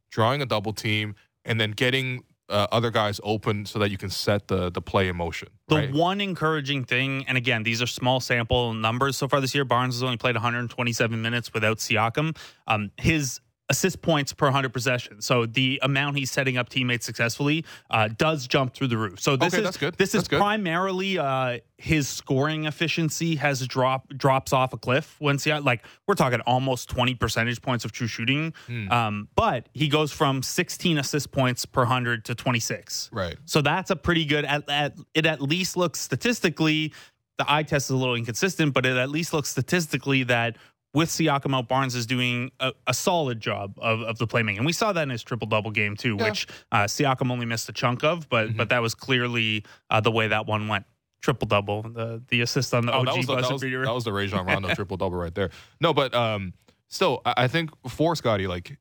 drawing 0.10 0.42
a 0.42 0.46
double 0.46 0.74
team, 0.74 1.16
and 1.44 1.60
then 1.60 1.72
getting 1.72 2.24
uh, 2.52 2.68
other 2.72 2.92
guys 2.92 3.20
open 3.24 3.66
so 3.66 3.80
that 3.80 3.90
you 3.90 3.98
can 3.98 4.10
set 4.10 4.48
the 4.48 4.70
the 4.70 4.82
play 4.82 5.08
in 5.08 5.16
motion. 5.16 5.48
The 5.68 5.76
right? 5.76 5.92
one 5.92 6.22
encouraging 6.22 6.84
thing, 6.84 7.26
and 7.28 7.38
again, 7.38 7.64
these 7.64 7.82
are 7.82 7.88
small 7.88 8.20
sample 8.20 8.74
numbers 8.74 9.18
so 9.18 9.28
far 9.28 9.42
this 9.42 9.56
year. 9.56 9.66
Barnes 9.66 9.96
has 9.96 10.04
only 10.04 10.18
played 10.18 10.36
127 10.36 11.22
minutes 11.22 11.54
without 11.54 11.78
Siakam. 11.78 12.38
Um, 12.68 12.92
his 12.98 13.40
assist 13.72 14.02
points 14.02 14.34
per 14.34 14.46
100 14.48 14.72
possessions, 14.74 15.26
so 15.26 15.46
the 15.46 15.80
amount 15.82 16.18
he's 16.18 16.30
setting 16.30 16.58
up 16.58 16.70
teammates 16.70 17.06
successfully, 17.06 17.66
uh, 17.90 18.10
does 18.18 18.46
jump 18.48 18.74
through 18.76 18.88
the 18.88 18.98
roof. 18.98 19.20
So 19.20 19.36
this 19.36 19.54
Okay, 19.54 19.68
is 19.68 19.78
good. 19.78 19.96
this 19.96 20.12
That's 20.12 20.24
is 20.24 20.28
good. 20.28 20.40
primarily 20.40 21.18
uh, 21.18 21.58
his 21.78 22.08
scoring 22.08 22.66
efficiency 22.66 23.36
has 23.38 23.66
drop 23.68 24.08
drops 24.10 24.54
off 24.54 24.74
a 24.74 24.78
cliff 24.78 25.16
when 25.20 25.38
Siakam. 25.38 25.64
Like 25.66 25.84
we're 26.08 26.16
talking 26.16 26.42
almost 26.42 26.90
20 26.90 27.16
percentage 27.16 27.62
points 27.62 27.86
of 27.86 27.92
true 27.92 28.08
shooting, 28.08 28.54
Hmm. 28.68 28.92
um, 28.92 29.28
but 29.36 29.70
he 29.74 29.88
goes 29.88 30.12
from 30.12 30.44
16 30.44 30.98
assist 30.98 31.32
points 31.32 31.66
per 31.66 31.82
100 31.82 32.26
to 32.26 32.36
26. 32.36 33.10
Right. 33.14 33.38
So 33.46 33.62
that's 33.62 33.90
a 33.90 33.96
pretty 33.96 34.26
good. 34.26 34.46
At, 34.46 34.70
at 34.70 34.96
it 35.14 35.26
at 35.26 35.42
least 35.42 35.78
looks 35.78 36.00
statistically, 36.00 36.94
the 37.38 37.52
eye 37.52 37.64
test 37.64 37.86
is 37.88 37.92
a 37.92 37.96
little 37.96 38.14
inconsistent, 38.16 38.74
but 38.74 38.86
it 38.86 38.96
at 38.98 39.10
least 39.10 39.34
looks 39.34 39.50
statistically 39.50 40.24
that 40.24 40.58
with 40.94 41.10
Siakam 41.10 41.56
out, 41.56 41.68
Barnes 41.70 41.96
is 41.96 42.06
doing 42.06 42.52
a, 42.60 42.74
a 42.88 42.94
solid 42.94 43.40
job 43.40 43.74
of, 43.78 44.02
of 44.02 44.18
the 44.18 44.28
playmaking, 44.28 44.58
and 44.58 44.66
we 44.66 44.74
saw 44.74 44.92
that 44.92 45.04
in 45.04 45.10
his 45.10 45.24
triple 45.24 45.48
double 45.48 45.72
game 45.72 45.96
too, 45.96 46.18
Yeah. 46.20 46.26
which 46.30 46.48
uh, 46.72 46.84
Siakam 46.84 47.32
only 47.32 47.46
missed 47.46 47.70
a 47.70 47.74
chunk 47.74 48.04
of, 48.04 48.28
but 48.30 48.50
Mhm. 48.50 48.58
but 48.58 48.70
that 48.70 48.82
was 48.82 48.94
clearly 48.94 49.64
uh, 49.90 50.02
the 50.02 50.12
way 50.12 50.28
that 50.28 50.46
one 50.48 50.68
went. 50.68 50.86
Triple 51.22 51.48
double, 51.48 51.84
the 51.84 52.22
the 52.30 52.42
assist 52.42 52.74
on 52.74 52.86
the 52.88 52.94
Oh, 52.94 53.00
OG 53.02 53.06
that 53.06 53.16
was, 53.18 53.26
the, 53.28 53.34
buzzer 53.36 53.48
that, 53.48 53.54
was, 53.54 53.62
beater. 53.62 53.86
that 53.86 53.94
was 53.94 54.04
the 54.04 54.12
Rajon 54.14 54.46
Rondo 54.46 54.70
triple 54.76 54.98
double 54.98 55.18
right 55.18 55.34
there. 55.36 55.52
No, 55.80 55.94
but 55.94 56.14
um, 56.16 56.54
still, 56.88 57.22
I, 57.26 57.34
I 57.38 57.48
think 57.48 57.70
for 57.88 58.16
Scotty, 58.16 58.48
like 58.48 58.78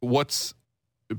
what's 0.00 0.54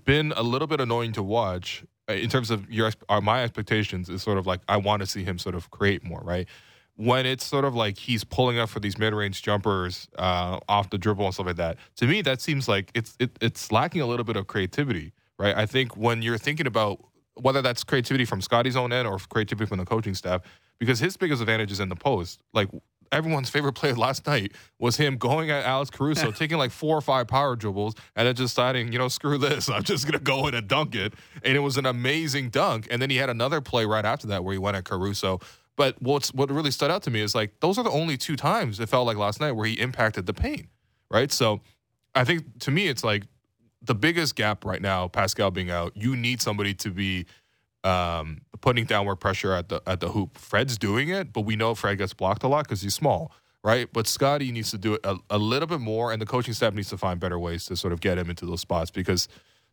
been 0.05 0.31
a 0.35 0.41
little 0.41 0.67
bit 0.67 0.79
annoying 0.81 1.11
to 1.13 1.21
watch 1.23 1.83
uh, 2.09 2.13
in 2.13 2.29
terms 2.29 2.49
of 2.49 2.69
your 2.71 2.89
exp- 2.89 3.03
uh, 3.09 3.21
my 3.21 3.43
expectations 3.43 4.09
is 4.09 4.23
sort 4.23 4.37
of 4.37 4.47
like 4.47 4.61
I 4.67 4.77
want 4.77 5.01
to 5.01 5.05
see 5.05 5.23
him 5.23 5.37
sort 5.37 5.53
of 5.55 5.69
create 5.69 6.03
more, 6.03 6.21
right? 6.23 6.47
When 6.95 7.25
it's 7.25 7.43
sort 7.43 7.65
of 7.65 7.73
like 7.73 7.97
he's 7.97 8.23
pulling 8.23 8.59
up 8.59 8.69
for 8.69 8.79
these 8.79 8.99
mid-range 8.99 9.41
jumpers 9.41 10.07
uh, 10.17 10.59
off 10.69 10.91
the 10.91 10.99
dribble 10.99 11.25
and 11.25 11.33
stuff 11.33 11.47
like 11.47 11.55
that, 11.55 11.77
to 11.97 12.05
me 12.05 12.21
that 12.21 12.39
seems 12.39 12.67
like 12.67 12.91
it's 12.93 13.15
it, 13.19 13.31
it's 13.41 13.71
lacking 13.71 14.01
a 14.01 14.05
little 14.05 14.23
bit 14.23 14.35
of 14.35 14.45
creativity, 14.45 15.11
right? 15.39 15.57
I 15.57 15.65
think 15.65 15.97
when 15.97 16.21
you're 16.21 16.37
thinking 16.37 16.67
about 16.67 16.99
whether 17.35 17.61
that's 17.61 17.83
creativity 17.83 18.25
from 18.25 18.41
Scotty's 18.41 18.75
own 18.75 18.93
end 18.93 19.07
or 19.07 19.17
creativity 19.17 19.67
from 19.67 19.79
the 19.79 19.85
coaching 19.85 20.13
staff, 20.13 20.41
because 20.79 20.99
his 20.99 21.17
biggest 21.17 21.41
advantage 21.41 21.71
is 21.71 21.79
in 21.79 21.89
the 21.89 21.95
post. 21.95 22.41
Like 22.53 22.69
everyone's 23.11 23.49
favorite 23.49 23.73
play 23.73 23.93
last 23.93 24.25
night 24.27 24.53
was 24.79 24.97
him 24.97 25.17
going 25.17 25.51
at 25.51 25.65
Alex 25.65 25.89
Caruso, 25.89 26.31
taking 26.31 26.57
like 26.57 26.71
four 26.71 26.97
or 26.97 27.01
five 27.01 27.27
power 27.27 27.55
dribbles, 27.55 27.95
and 28.15 28.27
then 28.27 28.35
just 28.35 28.55
deciding, 28.55 28.91
you 28.91 28.99
know, 28.99 29.07
screw 29.07 29.37
this, 29.37 29.69
I'm 29.69 29.83
just 29.83 30.05
gonna 30.05 30.19
go 30.19 30.47
in 30.47 30.55
and 30.55 30.67
dunk 30.67 30.95
it. 30.95 31.13
And 31.43 31.55
it 31.55 31.59
was 31.59 31.77
an 31.77 31.85
amazing 31.85 32.49
dunk. 32.49 32.87
And 32.91 33.01
then 33.01 33.09
he 33.09 33.17
had 33.17 33.29
another 33.29 33.61
play 33.61 33.85
right 33.85 34.05
after 34.05 34.27
that 34.27 34.43
where 34.43 34.53
he 34.53 34.59
went 34.59 34.77
at 34.77 34.85
Caruso. 34.85 35.39
But 35.75 36.01
what's 36.01 36.33
what 36.33 36.51
really 36.51 36.71
stood 36.71 36.91
out 36.91 37.03
to 37.03 37.11
me 37.11 37.21
is 37.21 37.33
like 37.33 37.59
those 37.59 37.77
are 37.77 37.83
the 37.83 37.91
only 37.91 38.17
two 38.17 38.35
times 38.35 38.79
it 38.79 38.89
felt 38.89 39.07
like 39.07 39.17
last 39.17 39.41
night 39.41 39.53
where 39.53 39.65
he 39.65 39.73
impacted 39.73 40.25
the 40.25 40.33
paint, 40.33 40.67
right? 41.09 41.31
So 41.31 41.61
I 42.13 42.23
think 42.23 42.59
to 42.59 42.71
me 42.71 42.87
it's 42.87 43.03
like 43.03 43.23
the 43.81 43.95
biggest 43.95 44.35
gap 44.35 44.65
right 44.65 44.81
now, 44.81 45.07
Pascal 45.07 45.51
being 45.51 45.71
out, 45.71 45.93
you 45.95 46.15
need 46.15 46.41
somebody 46.41 46.73
to 46.75 46.91
be 46.91 47.25
um, 47.83 48.41
putting 48.61 48.85
downward 48.85 49.17
pressure 49.17 49.53
at 49.53 49.69
the 49.69 49.81
at 49.87 49.99
the 49.99 50.09
hoop. 50.09 50.37
Fred's 50.37 50.77
doing 50.77 51.09
it, 51.09 51.33
but 51.33 51.41
we 51.41 51.55
know 51.55 51.75
Fred 51.75 51.97
gets 51.97 52.13
blocked 52.13 52.43
a 52.43 52.47
lot 52.47 52.65
because 52.65 52.81
he's 52.81 52.93
small, 52.93 53.31
right? 53.63 53.91
But 53.91 54.07
Scotty 54.07 54.51
needs 54.51 54.71
to 54.71 54.77
do 54.77 54.93
it 54.93 55.01
a, 55.03 55.17
a 55.29 55.37
little 55.37 55.67
bit 55.67 55.81
more, 55.81 56.11
and 56.11 56.21
the 56.21 56.25
coaching 56.25 56.53
staff 56.53 56.73
needs 56.73 56.89
to 56.89 56.97
find 56.97 57.19
better 57.19 57.37
ways 57.37 57.65
to 57.65 57.75
sort 57.75 57.93
of 57.93 57.99
get 57.99 58.17
him 58.17 58.29
into 58.29 58.45
those 58.45 58.61
spots 58.61 58.91
because 58.91 59.27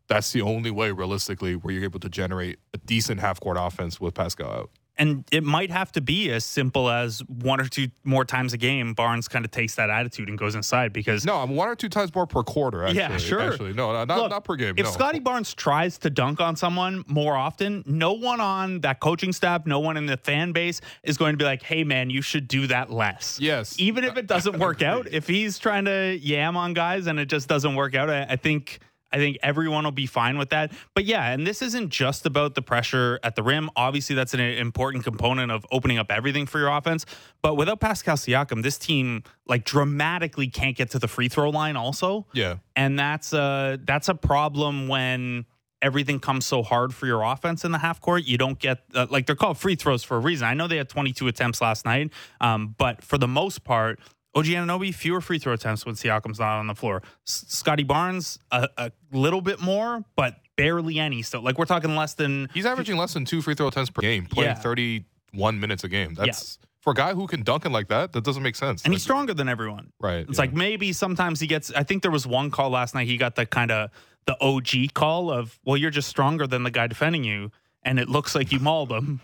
that's 0.08 0.32
the 0.32 0.42
only 0.42 0.72
way, 0.72 0.90
realistically, 0.90 1.54
where 1.54 1.72
you're 1.72 1.84
able 1.84 2.00
to 2.00 2.08
generate 2.08 2.58
a 2.74 2.78
decent 2.78 3.20
half 3.20 3.38
court 3.38 3.56
offense 3.60 4.00
with 4.00 4.14
Pascal 4.14 4.50
out. 4.50 4.70
And 4.98 5.24
it 5.32 5.42
might 5.42 5.70
have 5.70 5.92
to 5.92 6.00
be 6.00 6.30
as 6.30 6.44
simple 6.44 6.90
as 6.90 7.20
one 7.26 7.60
or 7.60 7.66
two 7.68 7.88
more 8.04 8.24
times 8.24 8.52
a 8.52 8.58
game. 8.58 8.92
Barnes 8.92 9.28
kind 9.28 9.44
of 9.44 9.50
takes 9.50 9.76
that 9.76 9.88
attitude 9.88 10.28
and 10.28 10.36
goes 10.36 10.54
inside 10.54 10.92
because 10.92 11.24
No, 11.24 11.36
I'm 11.36 11.56
one 11.56 11.68
or 11.68 11.74
two 11.74 11.88
times 11.88 12.14
more 12.14 12.26
per 12.26 12.42
quarter. 12.42 12.84
Actually. 12.84 12.98
Yeah, 12.98 13.16
sure. 13.16 13.40
Actually, 13.40 13.72
no, 13.72 14.04
not, 14.04 14.18
Look, 14.18 14.30
not 14.30 14.44
per 14.44 14.56
game. 14.56 14.74
If 14.76 14.84
no. 14.84 14.90
Scotty 14.90 15.18
Barnes 15.18 15.54
tries 15.54 15.96
to 15.98 16.10
dunk 16.10 16.40
on 16.40 16.54
someone 16.54 17.02
more 17.06 17.34
often, 17.34 17.82
no 17.86 18.12
one 18.12 18.40
on 18.40 18.80
that 18.80 19.00
coaching 19.00 19.32
staff, 19.32 19.64
no 19.64 19.80
one 19.80 19.96
in 19.96 20.04
the 20.06 20.18
fan 20.18 20.52
base 20.52 20.80
is 21.02 21.16
going 21.16 21.32
to 21.32 21.38
be 21.38 21.44
like, 21.44 21.62
"Hey, 21.62 21.82
man, 21.84 22.10
you 22.10 22.20
should 22.20 22.46
do 22.46 22.66
that 22.66 22.90
less." 22.90 23.38
Yes. 23.40 23.76
Even 23.78 24.04
if 24.04 24.16
it 24.18 24.26
doesn't 24.26 24.58
work 24.66 24.82
out, 24.82 25.08
if 25.10 25.26
he's 25.26 25.58
trying 25.58 25.86
to 25.86 26.18
yam 26.20 26.56
on 26.56 26.74
guys 26.74 27.06
and 27.06 27.18
it 27.18 27.26
just 27.26 27.48
doesn't 27.48 27.74
work 27.74 27.94
out, 27.94 28.10
I, 28.10 28.24
I 28.30 28.36
think. 28.36 28.80
I 29.12 29.16
think 29.16 29.38
everyone 29.42 29.84
will 29.84 29.90
be 29.90 30.06
fine 30.06 30.38
with 30.38 30.50
that. 30.50 30.72
But 30.94 31.04
yeah, 31.04 31.32
and 31.32 31.46
this 31.46 31.62
isn't 31.62 31.90
just 31.90 32.26
about 32.26 32.54
the 32.54 32.62
pressure 32.62 33.18
at 33.22 33.36
the 33.36 33.42
rim. 33.42 33.70
Obviously, 33.76 34.14
that's 34.16 34.34
an 34.34 34.40
important 34.40 35.04
component 35.04 35.50
of 35.50 35.66
opening 35.72 35.98
up 35.98 36.10
everything 36.10 36.46
for 36.46 36.58
your 36.58 36.68
offense. 36.68 37.06
But 37.42 37.56
without 37.56 37.80
Pascal 37.80 38.16
Siakam, 38.16 38.62
this 38.62 38.78
team 38.78 39.22
like 39.46 39.64
dramatically 39.64 40.48
can't 40.48 40.76
get 40.76 40.90
to 40.90 40.98
the 40.98 41.08
free 41.08 41.28
throw 41.28 41.50
line 41.50 41.76
also 41.76 42.26
yeah, 42.32 42.56
and 42.76 42.98
that's 42.98 43.32
a 43.32 43.78
that's 43.84 44.08
a 44.08 44.14
problem 44.14 44.88
when 44.88 45.46
everything 45.82 46.20
comes 46.20 46.46
so 46.46 46.62
hard 46.62 46.94
for 46.94 47.06
your 47.06 47.22
offense 47.22 47.64
in 47.64 47.72
the 47.72 47.78
half 47.78 48.00
court. 48.00 48.24
You 48.24 48.38
don't 48.38 48.58
get 48.58 48.82
uh, 48.94 49.06
like 49.10 49.26
they're 49.26 49.36
called 49.36 49.58
free 49.58 49.74
throws 49.74 50.02
for 50.02 50.16
a 50.16 50.20
reason. 50.20 50.46
I 50.46 50.54
know 50.54 50.68
they 50.68 50.76
had 50.76 50.88
22 50.88 51.26
attempts 51.28 51.60
last 51.60 51.84
night, 51.84 52.12
um, 52.40 52.74
but 52.78 53.02
for 53.02 53.18
the 53.18 53.28
most 53.28 53.64
part. 53.64 53.98
OG 54.34 54.44
Anunoby, 54.46 54.94
fewer 54.94 55.20
free 55.20 55.38
throw 55.38 55.52
attempts 55.52 55.84
when 55.84 55.94
Siakam's 55.96 56.38
not 56.38 56.58
on 56.58 56.66
the 56.68 56.74
floor. 56.74 57.02
S- 57.26 57.44
Scotty 57.48 57.82
Barnes, 57.82 58.38
a, 58.52 58.68
a 58.76 58.92
little 59.12 59.40
bit 59.40 59.60
more, 59.60 60.04
but 60.16 60.36
barely 60.56 60.98
any. 61.00 61.22
So, 61.22 61.40
like, 61.40 61.58
we're 61.58 61.64
talking 61.64 61.96
less 61.96 62.14
than 62.14 62.48
he's 62.54 62.66
averaging 62.66 62.96
less 62.96 63.12
than 63.14 63.24
two 63.24 63.42
free 63.42 63.54
throw 63.54 63.66
attempts 63.68 63.90
per 63.90 64.02
game, 64.02 64.26
playing 64.26 64.50
Yeah. 64.50 64.54
31 64.54 65.58
minutes 65.58 65.84
a 65.84 65.88
game. 65.88 66.14
That's 66.14 66.58
for 66.80 66.92
a 66.92 66.94
guy 66.94 67.12
who 67.14 67.26
can 67.26 67.42
dunk 67.42 67.66
it 67.66 67.70
like 67.70 67.88
that. 67.88 68.12
That 68.12 68.24
doesn't 68.24 68.42
make 68.42 68.56
sense. 68.56 68.84
and 68.84 68.92
he's 68.92 69.02
stronger 69.02 69.34
than 69.34 69.48
everyone. 69.48 69.92
right. 70.00 70.26
It's 70.28 70.38
yeah. 70.38 70.42
like 70.44 70.52
maybe 70.52 70.92
sometimes 70.92 71.40
he 71.40 71.46
gets. 71.46 71.72
I 71.72 71.82
think 71.82 72.02
there 72.02 72.10
was 72.10 72.26
one 72.26 72.50
call 72.50 72.70
last 72.70 72.94
night. 72.94 73.06
He 73.08 73.16
got 73.16 73.34
the 73.36 73.46
kind 73.46 73.70
of 73.70 73.90
the 74.26 74.36
OG 74.40 74.94
call 74.94 75.30
of, 75.30 75.58
"Well, 75.64 75.76
you're 75.76 75.90
just 75.90 76.08
stronger 76.08 76.46
than 76.46 76.62
the 76.62 76.70
guy 76.70 76.86
defending 76.86 77.24
you," 77.24 77.50
and 77.82 77.98
it 77.98 78.08
looks 78.08 78.34
like 78.34 78.52
you 78.52 78.60
mauled 78.60 78.92
him. 78.92 79.20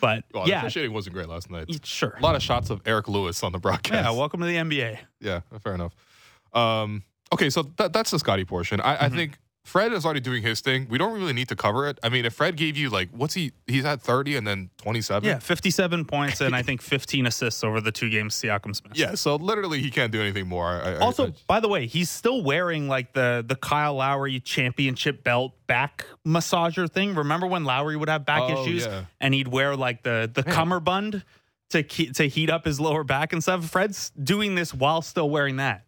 But 0.00 0.24
Well, 0.32 0.44
the 0.44 0.50
yeah, 0.50 0.60
officiating 0.60 0.92
wasn't 0.92 1.14
great 1.14 1.28
last 1.28 1.50
night. 1.50 1.68
sure. 1.86 2.14
A 2.18 2.22
lot 2.22 2.34
of 2.34 2.42
shots 2.42 2.70
of 2.70 2.80
Eric 2.86 3.08
Lewis 3.08 3.42
on 3.42 3.52
the 3.52 3.58
broadcast. 3.58 4.04
Yeah, 4.04 4.10
welcome 4.16 4.40
to 4.40 4.46
the 4.46 4.56
NBA. 4.56 4.98
Yeah, 5.20 5.40
fair 5.62 5.74
enough. 5.74 5.94
Um, 6.52 7.02
okay, 7.32 7.50
so 7.50 7.62
that, 7.76 7.92
that's 7.92 8.10
the 8.10 8.18
Scotty 8.18 8.44
portion. 8.44 8.80
I, 8.80 8.94
Mm-hmm. 8.96 9.04
I 9.04 9.08
think 9.10 9.38
Fred 9.68 9.92
is 9.92 10.04
already 10.04 10.20
doing 10.20 10.42
his 10.42 10.60
thing. 10.60 10.86
We 10.88 10.96
don't 10.98 11.12
really 11.12 11.34
need 11.34 11.48
to 11.50 11.56
cover 11.56 11.86
it. 11.88 11.98
I 12.02 12.08
mean, 12.08 12.24
if 12.24 12.32
Fred 12.34 12.56
gave 12.56 12.76
you 12.76 12.88
like, 12.88 13.10
what's 13.12 13.34
he? 13.34 13.52
He's 13.66 13.84
at 13.84 14.00
thirty 14.00 14.34
and 14.36 14.46
then 14.46 14.70
twenty-seven. 14.78 15.28
Yeah, 15.28 15.38
57 15.38 16.04
points 16.06 16.40
and 16.40 16.56
I 16.56 16.62
think 16.62 16.80
15 16.96 17.26
assists 17.26 17.62
over 17.62 17.80
the 17.80 17.92
two 17.92 18.08
games 18.08 18.34
Siakam's 18.34 18.82
missed. 18.82 18.96
yeah. 18.98 19.14
So 19.14 19.36
literally, 19.36 19.80
he 19.82 19.90
can't 19.90 20.10
do 20.10 20.20
anything 20.20 20.48
more. 20.48 20.66
I, 20.66 20.92
I- 20.94 20.98
Also, 20.98 21.26
I- 21.28 21.32
by 21.46 21.60
the 21.60 21.68
way, 21.68 21.86
he's 21.86 22.08
still 22.10 22.42
wearing 22.42 22.88
like 22.88 23.12
the 23.12 23.44
the 23.46 23.56
Kyle 23.56 23.94
Lowry 23.94 24.40
championship 24.40 25.22
belt 25.22 25.52
back 25.66 26.06
massager 26.26 26.90
thing. 26.90 27.14
Remember 27.14 27.46
when 27.46 27.64
Lowry 27.64 27.96
would 27.96 28.08
have 28.08 28.24
back 28.24 28.42
Oh, 28.44 28.62
issues 28.62 28.86
yeah. 28.86 29.04
and 29.20 29.34
he'd 29.34 29.48
wear 29.48 29.76
like 29.76 30.02
the 30.02 30.30
the 30.32 30.42
cummerbund 30.42 31.22
to 31.70 31.82
to 31.82 32.26
heat 32.28 32.48
up 32.48 32.64
his 32.64 32.80
lower 32.80 33.04
back 33.04 33.32
and 33.34 33.42
stuff. 33.42 33.64
Fred's 33.68 34.10
doing 34.10 34.54
this 34.54 34.72
while 34.72 35.02
still 35.02 35.28
wearing 35.28 35.56
that. 35.56 35.84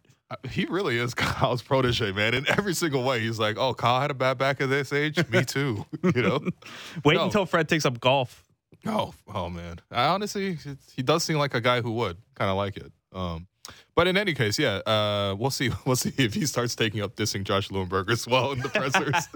He 0.49 0.65
really 0.65 0.97
is 0.97 1.13
Kyle's 1.15 1.61
protege, 1.61 2.11
man. 2.11 2.33
In 2.33 2.45
every 2.49 2.73
single 2.73 3.03
way, 3.03 3.19
he's 3.19 3.39
like, 3.39 3.57
"Oh, 3.57 3.73
Kyle 3.73 3.99
had 4.01 4.11
a 4.11 4.13
bad 4.15 4.37
back 4.37 4.61
at 4.61 4.69
this 4.69 4.91
age. 4.93 5.17
Me 5.29 5.43
too." 5.45 5.85
you 6.03 6.21
know. 6.21 6.39
Wait 7.05 7.15
No. 7.15 7.25
until 7.25 7.45
Fred 7.45 7.67
takes 7.69 7.85
up 7.85 7.99
golf. 7.99 8.43
Oh, 8.85 9.13
oh 9.33 9.49
man. 9.49 9.79
I 9.91 10.05
honestly, 10.07 10.57
he 10.95 11.03
does 11.03 11.23
seem 11.23 11.37
like 11.37 11.53
a 11.53 11.61
guy 11.61 11.81
who 11.81 11.91
would 11.93 12.17
kind 12.35 12.49
of 12.49 12.57
like 12.57 12.77
it. 12.77 12.91
Um, 13.13 13.47
but 13.95 14.07
in 14.07 14.17
any 14.17 14.33
case, 14.33 14.57
yeah, 14.57 14.77
uh, 14.87 15.35
we'll 15.37 15.51
see. 15.51 15.69
We'll 15.85 15.95
see 15.95 16.13
if 16.17 16.33
he 16.33 16.45
starts 16.45 16.75
taking 16.75 17.01
up 17.01 17.15
dissing 17.15 17.43
Josh 17.43 17.69
Lewenberg 17.69 18.09
as 18.09 18.27
well 18.27 18.51
in 18.53 18.59
the 18.59 18.69
pressers. 18.69 19.27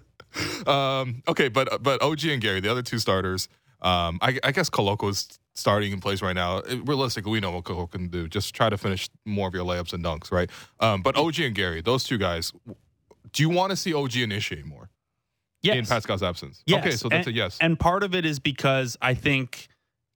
um, 0.67 1.21
okay, 1.27 1.47
but 1.49 1.84
but 1.84 2.01
OG 2.01 2.25
and 2.25 2.41
Gary, 2.41 2.60
the 2.60 2.69
other 2.71 2.81
two 2.81 2.99
starters. 2.99 3.47
Um, 3.85 4.17
I, 4.21 4.39
I 4.43 4.51
guess 4.51 4.69
Koloko's 4.69 5.39
starting 5.53 5.91
in 5.93 6.01
place 6.01 6.21
right 6.21 6.35
now. 6.35 6.61
Realistically, 6.83 7.31
we 7.31 7.39
know 7.39 7.51
what 7.51 7.63
Coloco 7.63 7.91
can 7.91 8.07
do. 8.07 8.27
Just 8.27 8.53
try 8.55 8.69
to 8.69 8.77
finish 8.77 9.09
more 9.25 9.47
of 9.47 9.53
your 9.53 9.63
layups 9.63 9.93
and 9.93 10.03
dunks, 10.03 10.31
right? 10.31 10.49
Um, 10.79 11.01
but 11.01 11.15
OG 11.15 11.39
and 11.39 11.55
Gary, 11.55 11.81
those 11.81 12.03
two 12.03 12.17
guys. 12.17 12.51
Do 13.31 13.43
you 13.43 13.49
want 13.49 13.69
to 13.69 13.75
see 13.75 13.93
OG 13.93 14.17
initiate 14.17 14.65
more 14.65 14.89
Yes. 15.61 15.77
in 15.77 15.85
Pascal's 15.85 16.23
absence? 16.23 16.63
Yes. 16.65 16.79
Okay, 16.79 16.95
so 16.95 17.09
that's 17.09 17.27
and, 17.27 17.35
a 17.35 17.37
yes. 17.37 17.57
And 17.61 17.79
part 17.79 18.03
of 18.03 18.15
it 18.15 18.25
is 18.25 18.39
because 18.39 18.97
I 19.01 19.13
think 19.13 19.67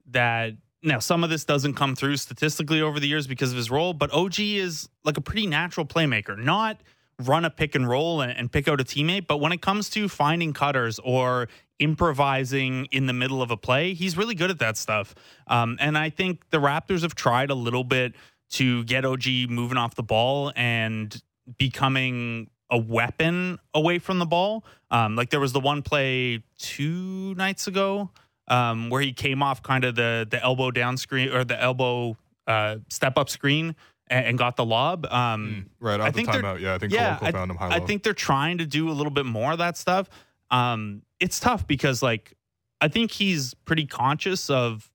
that 0.08 0.53
now 0.82 0.99
some 0.99 1.23
of 1.23 1.29
this 1.29 1.45
doesn't 1.45 1.73
come 1.73 1.95
through 1.95 2.17
statistically 2.17 2.82
over 2.82 2.99
the 2.99 3.08
years 3.08 3.27
because 3.27 3.51
of 3.51 3.58
his 3.58 3.69
role, 3.69 3.93
but 3.93 4.12
OG 4.13 4.39
is 4.39 4.89
like 5.03 5.17
a 5.17 5.21
pretty 5.21 5.47
natural 5.47 5.86
playmaker, 5.86 6.38
not 6.38 6.82
run 7.19 7.45
a 7.45 7.49
pick 7.49 7.75
and 7.75 7.88
roll 7.88 8.21
and, 8.21 8.32
and 8.32 8.51
pick 8.51 8.67
out 8.67 8.79
a 8.79 8.84
teammate. 8.84 9.27
But 9.27 9.38
when 9.38 9.51
it 9.51 9.62
comes 9.62 9.89
to 9.91 10.08
finding 10.08 10.53
cutters 10.53 10.99
or 10.99 11.49
improvising 11.80 12.86
in 12.92 13.06
the 13.08 13.13
middle 13.13 13.42
of 13.42 13.52
a 13.52 13.58
play, 13.58 13.94
he's 13.94 14.15
really 14.18 14.36
good 14.36 14.50
at 14.52 14.60
that 14.60 14.78
stuff. 14.78 15.15
Um, 15.48 15.78
and 15.80 15.98
I 15.98 16.10
think 16.10 16.50
the 16.50 16.58
Raptors 16.60 17.02
have 17.02 17.15
tried 17.15 17.50
a 17.50 17.56
little 17.56 17.84
bit 17.84 18.13
to 18.52 18.84
get 18.86 19.06
OG 19.06 19.26
moving 19.50 19.78
off 19.78 19.96
the 19.96 20.04
ball 20.04 20.52
and 20.56 21.22
becoming 21.58 22.50
a 22.72 22.78
weapon 22.78 23.58
away 23.74 24.00
from 24.00 24.20
the 24.20 24.26
ball. 24.26 24.63
Um, 24.92 25.15
like 25.15 25.30
there 25.30 25.39
was 25.39 25.54
the 25.54 25.60
one 25.60 25.82
play 25.82 26.44
two 26.58 27.34
nights 27.36 27.68
ago 27.68 28.12
um, 28.48 28.89
where 28.89 29.02
he 29.02 29.13
came 29.13 29.42
off 29.44 29.62
kind 29.63 29.84
of 29.84 29.96
the 29.96 30.28
the 30.30 30.42
elbow 30.44 30.72
down 30.72 30.98
screen 30.98 31.30
or 31.30 31.44
the 31.44 31.60
elbow 31.60 32.18
uh, 32.48 32.78
step 32.89 33.18
up 33.18 33.30
screen 33.30 33.76
and, 34.08 34.26
and 34.26 34.38
got 34.38 34.56
the 34.56 34.65
lob. 34.65 35.06
Um, 35.12 35.68
right 35.80 36.00
I 36.00 36.08
off 36.08 36.13
the 36.13 36.18
think 36.18 36.32
they're- 36.32 36.42
timeout. 36.42 36.60
Yeah, 36.60 36.74
I 36.76 36.78
think 36.80 36.94
yeah, 36.94 37.18
I, 37.22 37.32
him 37.32 37.56
high 37.56 37.68
I 37.70 37.78
low. 37.80 37.86
think 37.86 38.04
they're 38.04 38.13
trying 38.13 38.58
to 38.60 38.65
do 38.65 38.89
a 38.89 38.94
little 38.94 39.12
bit 39.12 39.26
more 39.26 39.52
of 39.52 39.58
that 39.60 39.78
stuff. 39.78 40.10
Um, 40.52 41.02
it's 41.20 41.40
tough 41.40 41.68
because 41.68 42.02
like 42.02 42.34
I 42.82 42.88
think 42.88 43.12
he's 43.12 43.54
pretty 43.54 43.86
conscious 43.86 44.50
of 44.50 44.90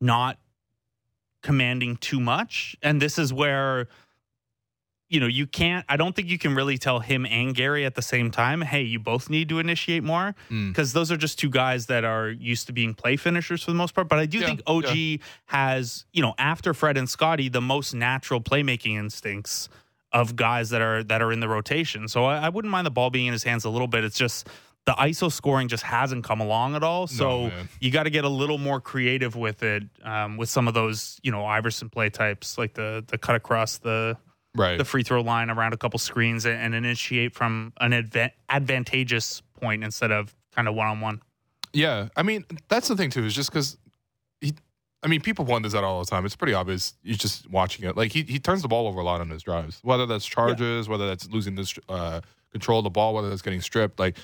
not 0.00 0.38
commanding 1.42 1.96
too 1.96 2.20
much, 2.20 2.76
and 2.82 3.00
this 3.00 3.18
is 3.18 3.32
where 3.32 3.88
you 5.08 5.20
know 5.20 5.26
you 5.26 5.46
can't. 5.46 5.86
I 5.88 5.96
don't 5.96 6.14
think 6.14 6.28
you 6.28 6.38
can 6.38 6.54
really 6.54 6.76
tell 6.76 7.00
him 7.00 7.24
and 7.24 7.54
Gary 7.54 7.84
at 7.86 7.94
the 7.94 8.02
same 8.02 8.30
time. 8.30 8.60
Hey, 8.60 8.82
you 8.82 8.98
both 8.98 9.30
need 9.30 9.48
to 9.48 9.58
initiate 9.58 10.02
more 10.04 10.34
Mm. 10.50 10.68
because 10.70 10.92
those 10.92 11.10
are 11.10 11.16
just 11.16 11.38
two 11.38 11.48
guys 11.48 11.86
that 11.86 12.04
are 12.04 12.28
used 12.28 12.66
to 12.66 12.72
being 12.72 12.92
play 12.92 13.16
finishers 13.16 13.62
for 13.62 13.70
the 13.70 13.76
most 13.76 13.94
part. 13.94 14.08
But 14.08 14.18
I 14.18 14.26
do 14.26 14.38
Yeah, 14.40 14.46
think 14.46 14.62
OG 14.66 15.20
has, 15.46 16.04
you 16.12 16.20
know, 16.20 16.34
after 16.38 16.74
Fred 16.74 16.96
and 16.98 17.08
Scotty, 17.08 17.48
the 17.48 17.62
most 17.62 17.94
natural 17.94 18.40
playmaking 18.40 18.98
instincts 18.98 19.68
of 20.12 20.36
guys 20.36 20.70
that 20.70 20.82
are 20.82 21.02
that 21.04 21.22
are 21.22 21.32
in 21.32 21.40
the 21.40 21.48
rotation. 21.48 22.08
So 22.08 22.24
I, 22.26 22.38
I 22.46 22.48
wouldn't 22.50 22.70
mind 22.70 22.86
the 22.86 22.90
ball 22.90 23.08
being 23.10 23.26
in 23.26 23.32
his 23.32 23.44
hands 23.44 23.64
a 23.64 23.70
little 23.70 23.88
bit. 23.88 24.04
It's 24.04 24.18
just 24.18 24.46
the 24.88 24.94
ISO 24.94 25.30
scoring 25.30 25.68
just 25.68 25.82
hasn't 25.82 26.24
come 26.24 26.40
along 26.40 26.74
at 26.74 26.82
all. 26.82 27.06
So 27.06 27.48
man. 27.48 27.68
you 27.78 27.90
got 27.90 28.04
to 28.04 28.10
get 28.10 28.24
a 28.24 28.28
little 28.28 28.56
more 28.56 28.80
creative 28.80 29.36
with 29.36 29.62
it, 29.62 29.82
um, 30.02 30.38
with 30.38 30.48
some 30.48 30.66
of 30.66 30.72
those, 30.72 31.20
you 31.22 31.30
know, 31.30 31.44
Iverson 31.44 31.90
play 31.90 32.08
types, 32.08 32.56
like 32.56 32.72
the 32.72 33.04
the 33.06 33.18
cut 33.18 33.36
across 33.36 33.76
the 33.76 34.16
right. 34.56 34.78
the 34.78 34.86
free 34.86 35.02
throw 35.02 35.20
line 35.20 35.50
around 35.50 35.74
a 35.74 35.76
couple 35.76 35.98
screens 35.98 36.46
and, 36.46 36.58
and 36.58 36.74
initiate 36.74 37.34
from 37.34 37.74
an 37.82 37.92
adva- 37.92 38.30
advantageous 38.48 39.42
point 39.60 39.84
instead 39.84 40.10
of 40.10 40.34
kind 40.56 40.66
of 40.66 40.74
one 40.74 40.86
on 40.86 41.02
one. 41.02 41.20
Yeah, 41.74 42.08
I 42.16 42.22
mean 42.22 42.46
that's 42.68 42.88
the 42.88 42.96
thing 42.96 43.10
too. 43.10 43.26
Is 43.26 43.34
just 43.34 43.50
because 43.50 43.76
he, 44.40 44.54
I 45.02 45.08
mean, 45.08 45.20
people 45.20 45.44
point 45.44 45.64
this 45.64 45.74
out 45.74 45.84
all 45.84 46.00
the 46.00 46.06
time. 46.06 46.24
It's 46.24 46.34
pretty 46.34 46.54
obvious. 46.54 46.94
You're 47.02 47.18
just 47.18 47.50
watching 47.50 47.86
it. 47.86 47.94
Like 47.94 48.10
he 48.10 48.22
he 48.22 48.38
turns 48.38 48.62
the 48.62 48.68
ball 48.68 48.88
over 48.88 49.00
a 49.00 49.04
lot 49.04 49.20
on 49.20 49.28
his 49.28 49.42
drives. 49.42 49.80
Whether 49.82 50.06
that's 50.06 50.24
charges, 50.24 50.88
whether 50.88 51.06
that's 51.06 51.28
losing 51.28 51.56
this 51.56 51.78
uh, 51.90 52.22
control 52.52 52.78
of 52.78 52.84
the 52.84 52.90
ball, 52.90 53.12
whether 53.12 53.28
that's 53.28 53.42
getting 53.42 53.60
stripped. 53.60 53.98
Like 53.98 54.16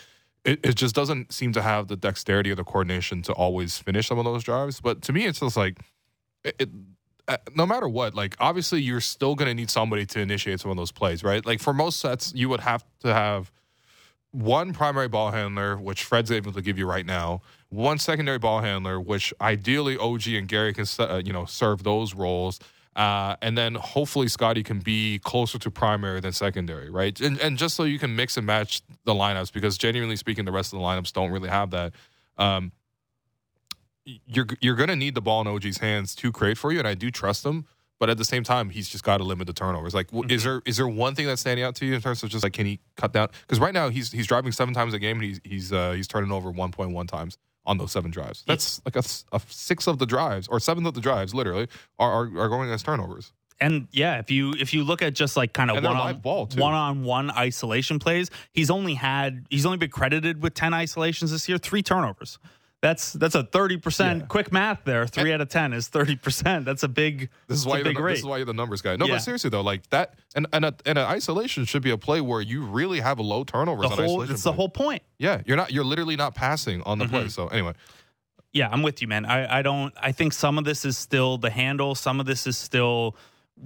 it, 0.44 0.60
it 0.62 0.74
just 0.76 0.94
doesn't 0.94 1.32
seem 1.32 1.52
to 1.52 1.62
have 1.62 1.88
the 1.88 1.96
dexterity 1.96 2.50
or 2.50 2.54
the 2.54 2.64
coordination 2.64 3.22
to 3.22 3.32
always 3.32 3.78
finish 3.78 4.08
some 4.08 4.18
of 4.18 4.24
those 4.24 4.44
drives. 4.44 4.80
But 4.80 5.02
to 5.02 5.12
me, 5.12 5.26
it's 5.26 5.40
just 5.40 5.56
like 5.56 5.78
it. 6.44 6.56
it 6.58 6.68
uh, 7.26 7.38
no 7.54 7.64
matter 7.64 7.88
what, 7.88 8.14
like 8.14 8.36
obviously 8.38 8.82
you're 8.82 9.00
still 9.00 9.34
going 9.34 9.48
to 9.48 9.54
need 9.54 9.70
somebody 9.70 10.04
to 10.04 10.20
initiate 10.20 10.60
some 10.60 10.70
of 10.70 10.76
those 10.76 10.92
plays, 10.92 11.24
right? 11.24 11.46
Like 11.46 11.58
for 11.58 11.72
most 11.72 11.98
sets, 11.98 12.34
you 12.34 12.50
would 12.50 12.60
have 12.60 12.84
to 13.00 13.14
have 13.14 13.50
one 14.34 14.74
primary 14.74 15.08
ball 15.08 15.30
handler, 15.30 15.78
which 15.78 16.04
Fred's 16.04 16.30
able 16.30 16.52
to 16.52 16.60
give 16.60 16.76
you 16.76 16.86
right 16.86 17.06
now, 17.06 17.40
one 17.70 17.98
secondary 17.98 18.38
ball 18.38 18.60
handler, 18.60 19.00
which 19.00 19.32
ideally 19.40 19.96
OG 19.96 20.26
and 20.28 20.48
Gary 20.48 20.74
can 20.74 20.86
uh, 20.98 21.22
you 21.24 21.32
know 21.32 21.44
serve 21.44 21.82
those 21.82 22.14
roles, 22.14 22.58
uh, 22.96 23.36
and 23.42 23.56
then 23.58 23.74
hopefully 23.74 24.28
Scotty 24.28 24.62
can 24.62 24.78
be 24.78 25.18
closer 25.20 25.58
to 25.58 25.70
primary 25.70 26.20
than 26.20 26.32
secondary, 26.32 26.90
right? 26.90 27.18
And 27.20 27.38
and 27.40 27.58
just 27.58 27.74
so 27.76 27.84
you 27.84 27.98
can 27.98 28.14
mix 28.14 28.36
and 28.36 28.46
match 28.46 28.82
the 29.04 29.14
lineups, 29.14 29.52
because 29.52 29.76
genuinely 29.78 30.16
speaking, 30.16 30.44
the 30.44 30.52
rest 30.52 30.72
of 30.72 30.78
the 30.78 30.84
lineups 30.84 31.12
don't 31.12 31.30
really 31.30 31.48
have 31.48 31.70
that. 31.70 31.92
Um, 32.38 32.72
you're 34.04 34.46
you're 34.60 34.76
gonna 34.76 34.96
need 34.96 35.14
the 35.14 35.22
ball 35.22 35.40
in 35.40 35.46
OG's 35.46 35.78
hands 35.78 36.14
to 36.16 36.30
create 36.30 36.58
for 36.58 36.72
you, 36.72 36.78
and 36.78 36.88
I 36.88 36.94
do 36.94 37.10
trust 37.10 37.44
him. 37.44 37.66
But 38.00 38.10
at 38.10 38.18
the 38.18 38.24
same 38.24 38.42
time, 38.42 38.70
he's 38.70 38.88
just 38.88 39.04
got 39.04 39.18
to 39.18 39.24
limit 39.24 39.46
the 39.46 39.52
turnovers. 39.52 39.94
Like, 39.94 40.08
is 40.12 40.12
Mm-hmm. 40.12 40.44
there 40.48 40.62
is 40.66 40.76
there 40.76 40.88
one 40.88 41.14
thing 41.14 41.26
that's 41.26 41.40
standing 41.40 41.64
out 41.64 41.76
to 41.76 41.86
you 41.86 41.94
in 41.94 42.00
terms 42.00 42.22
of 42.22 42.28
just 42.28 42.42
like 42.42 42.52
can 42.52 42.66
he 42.66 42.80
cut 42.96 43.12
down? 43.12 43.28
Because 43.42 43.60
right 43.60 43.72
now 43.72 43.88
he's 43.88 44.10
he's 44.12 44.26
driving 44.26 44.52
seven 44.52 44.74
times 44.74 44.94
a 44.94 44.98
game 44.98 45.18
and 45.18 45.24
he's 45.24 45.40
he's 45.44 45.72
uh, 45.72 45.92
he's 45.92 46.08
turning 46.08 46.32
over 46.32 46.50
one 46.50 46.70
point 46.72 46.90
one 46.90 47.06
times 47.06 47.38
on 47.66 47.78
those 47.78 47.92
seven 47.92 48.10
drives. 48.10 48.44
That's 48.46 48.80
like 48.84 48.96
a 48.96 49.02
six 49.48 49.86
of 49.86 49.98
the 49.98 50.06
drives 50.06 50.48
or 50.48 50.60
seven 50.60 50.86
of 50.86 50.94
the 50.94 51.00
drives 51.00 51.34
literally 51.34 51.68
are 51.98 52.10
are, 52.10 52.40
are 52.40 52.48
going 52.48 52.70
as 52.70 52.82
turnovers. 52.82 53.32
And 53.60 53.86
yeah, 53.92 54.18
if 54.18 54.30
you 54.30 54.52
if 54.58 54.74
you 54.74 54.82
look 54.82 55.00
at 55.00 55.14
just 55.14 55.36
like 55.36 55.52
kind 55.52 55.70
of 55.70 55.76
one 55.76 55.86
on 55.86 55.98
live 55.98 56.22
ball, 56.22 56.46
too. 56.46 56.60
one 56.60 56.74
on 56.74 57.04
one 57.04 57.30
isolation 57.30 57.98
plays, 57.98 58.30
he's 58.52 58.70
only 58.70 58.94
had 58.94 59.46
he's 59.48 59.64
only 59.64 59.78
been 59.78 59.90
credited 59.90 60.42
with 60.42 60.54
ten 60.54 60.74
isolations 60.74 61.30
this 61.30 61.48
year, 61.48 61.58
three 61.58 61.82
turnovers. 61.82 62.38
That's 62.84 63.14
that's 63.14 63.34
a 63.34 63.42
thirty 63.44 63.78
percent 63.78 64.28
quick 64.28 64.52
math 64.52 64.84
there. 64.84 65.06
Three 65.06 65.32
out 65.32 65.40
of 65.40 65.48
ten 65.48 65.72
is 65.72 65.88
thirty 65.88 66.16
percent. 66.16 66.66
That's 66.66 66.82
a 66.82 66.88
big 66.88 67.30
This 67.48 67.58
is 67.58 67.66
why 67.66 67.78
you're 67.78 67.94
the, 67.94 67.98
rate. 67.98 68.12
this 68.12 68.18
is 68.20 68.26
why 68.26 68.36
you're 68.36 68.44
the 68.44 68.52
numbers 68.52 68.82
guy. 68.82 68.96
No, 68.96 69.06
Yeah. 69.06 69.14
but 69.14 69.20
seriously 69.20 69.48
though, 69.48 69.62
like 69.62 69.88
that 69.88 70.16
and 70.36 70.46
and, 70.52 70.66
a, 70.66 70.74
and 70.84 70.98
an 70.98 71.06
isolation 71.06 71.64
should 71.64 71.80
be 71.82 71.92
a 71.92 71.96
play 71.96 72.20
where 72.20 72.42
you 72.42 72.62
really 72.66 73.00
have 73.00 73.18
a 73.18 73.22
low 73.22 73.42
turnover. 73.42 73.80
the 73.84 73.88
whole 73.88 74.00
isolation. 74.04 74.34
it's 74.34 74.42
the 74.42 74.52
whole 74.52 74.68
point. 74.68 75.02
Yeah, 75.18 75.40
you're 75.46 75.56
not. 75.56 75.72
You're 75.72 75.82
literally 75.84 76.16
not 76.16 76.34
passing 76.34 76.82
on 76.82 76.98
the 76.98 77.06
Mm-hmm. 77.06 77.14
play. 77.14 77.28
So 77.28 77.48
anyway, 77.48 77.72
Yeah, 78.52 78.68
I'm 78.70 78.82
with 78.82 79.00
you, 79.00 79.08
man. 79.08 79.24
I, 79.24 79.60
I 79.60 79.62
don't. 79.62 79.94
I 79.96 80.12
think 80.12 80.34
some 80.34 80.58
of 80.58 80.64
this 80.66 80.84
is 80.84 80.98
still 80.98 81.38
the 81.38 81.48
handle. 81.50 81.94
Some 81.94 82.20
of 82.20 82.26
this 82.26 82.46
is 82.46 82.58
still 82.58 83.16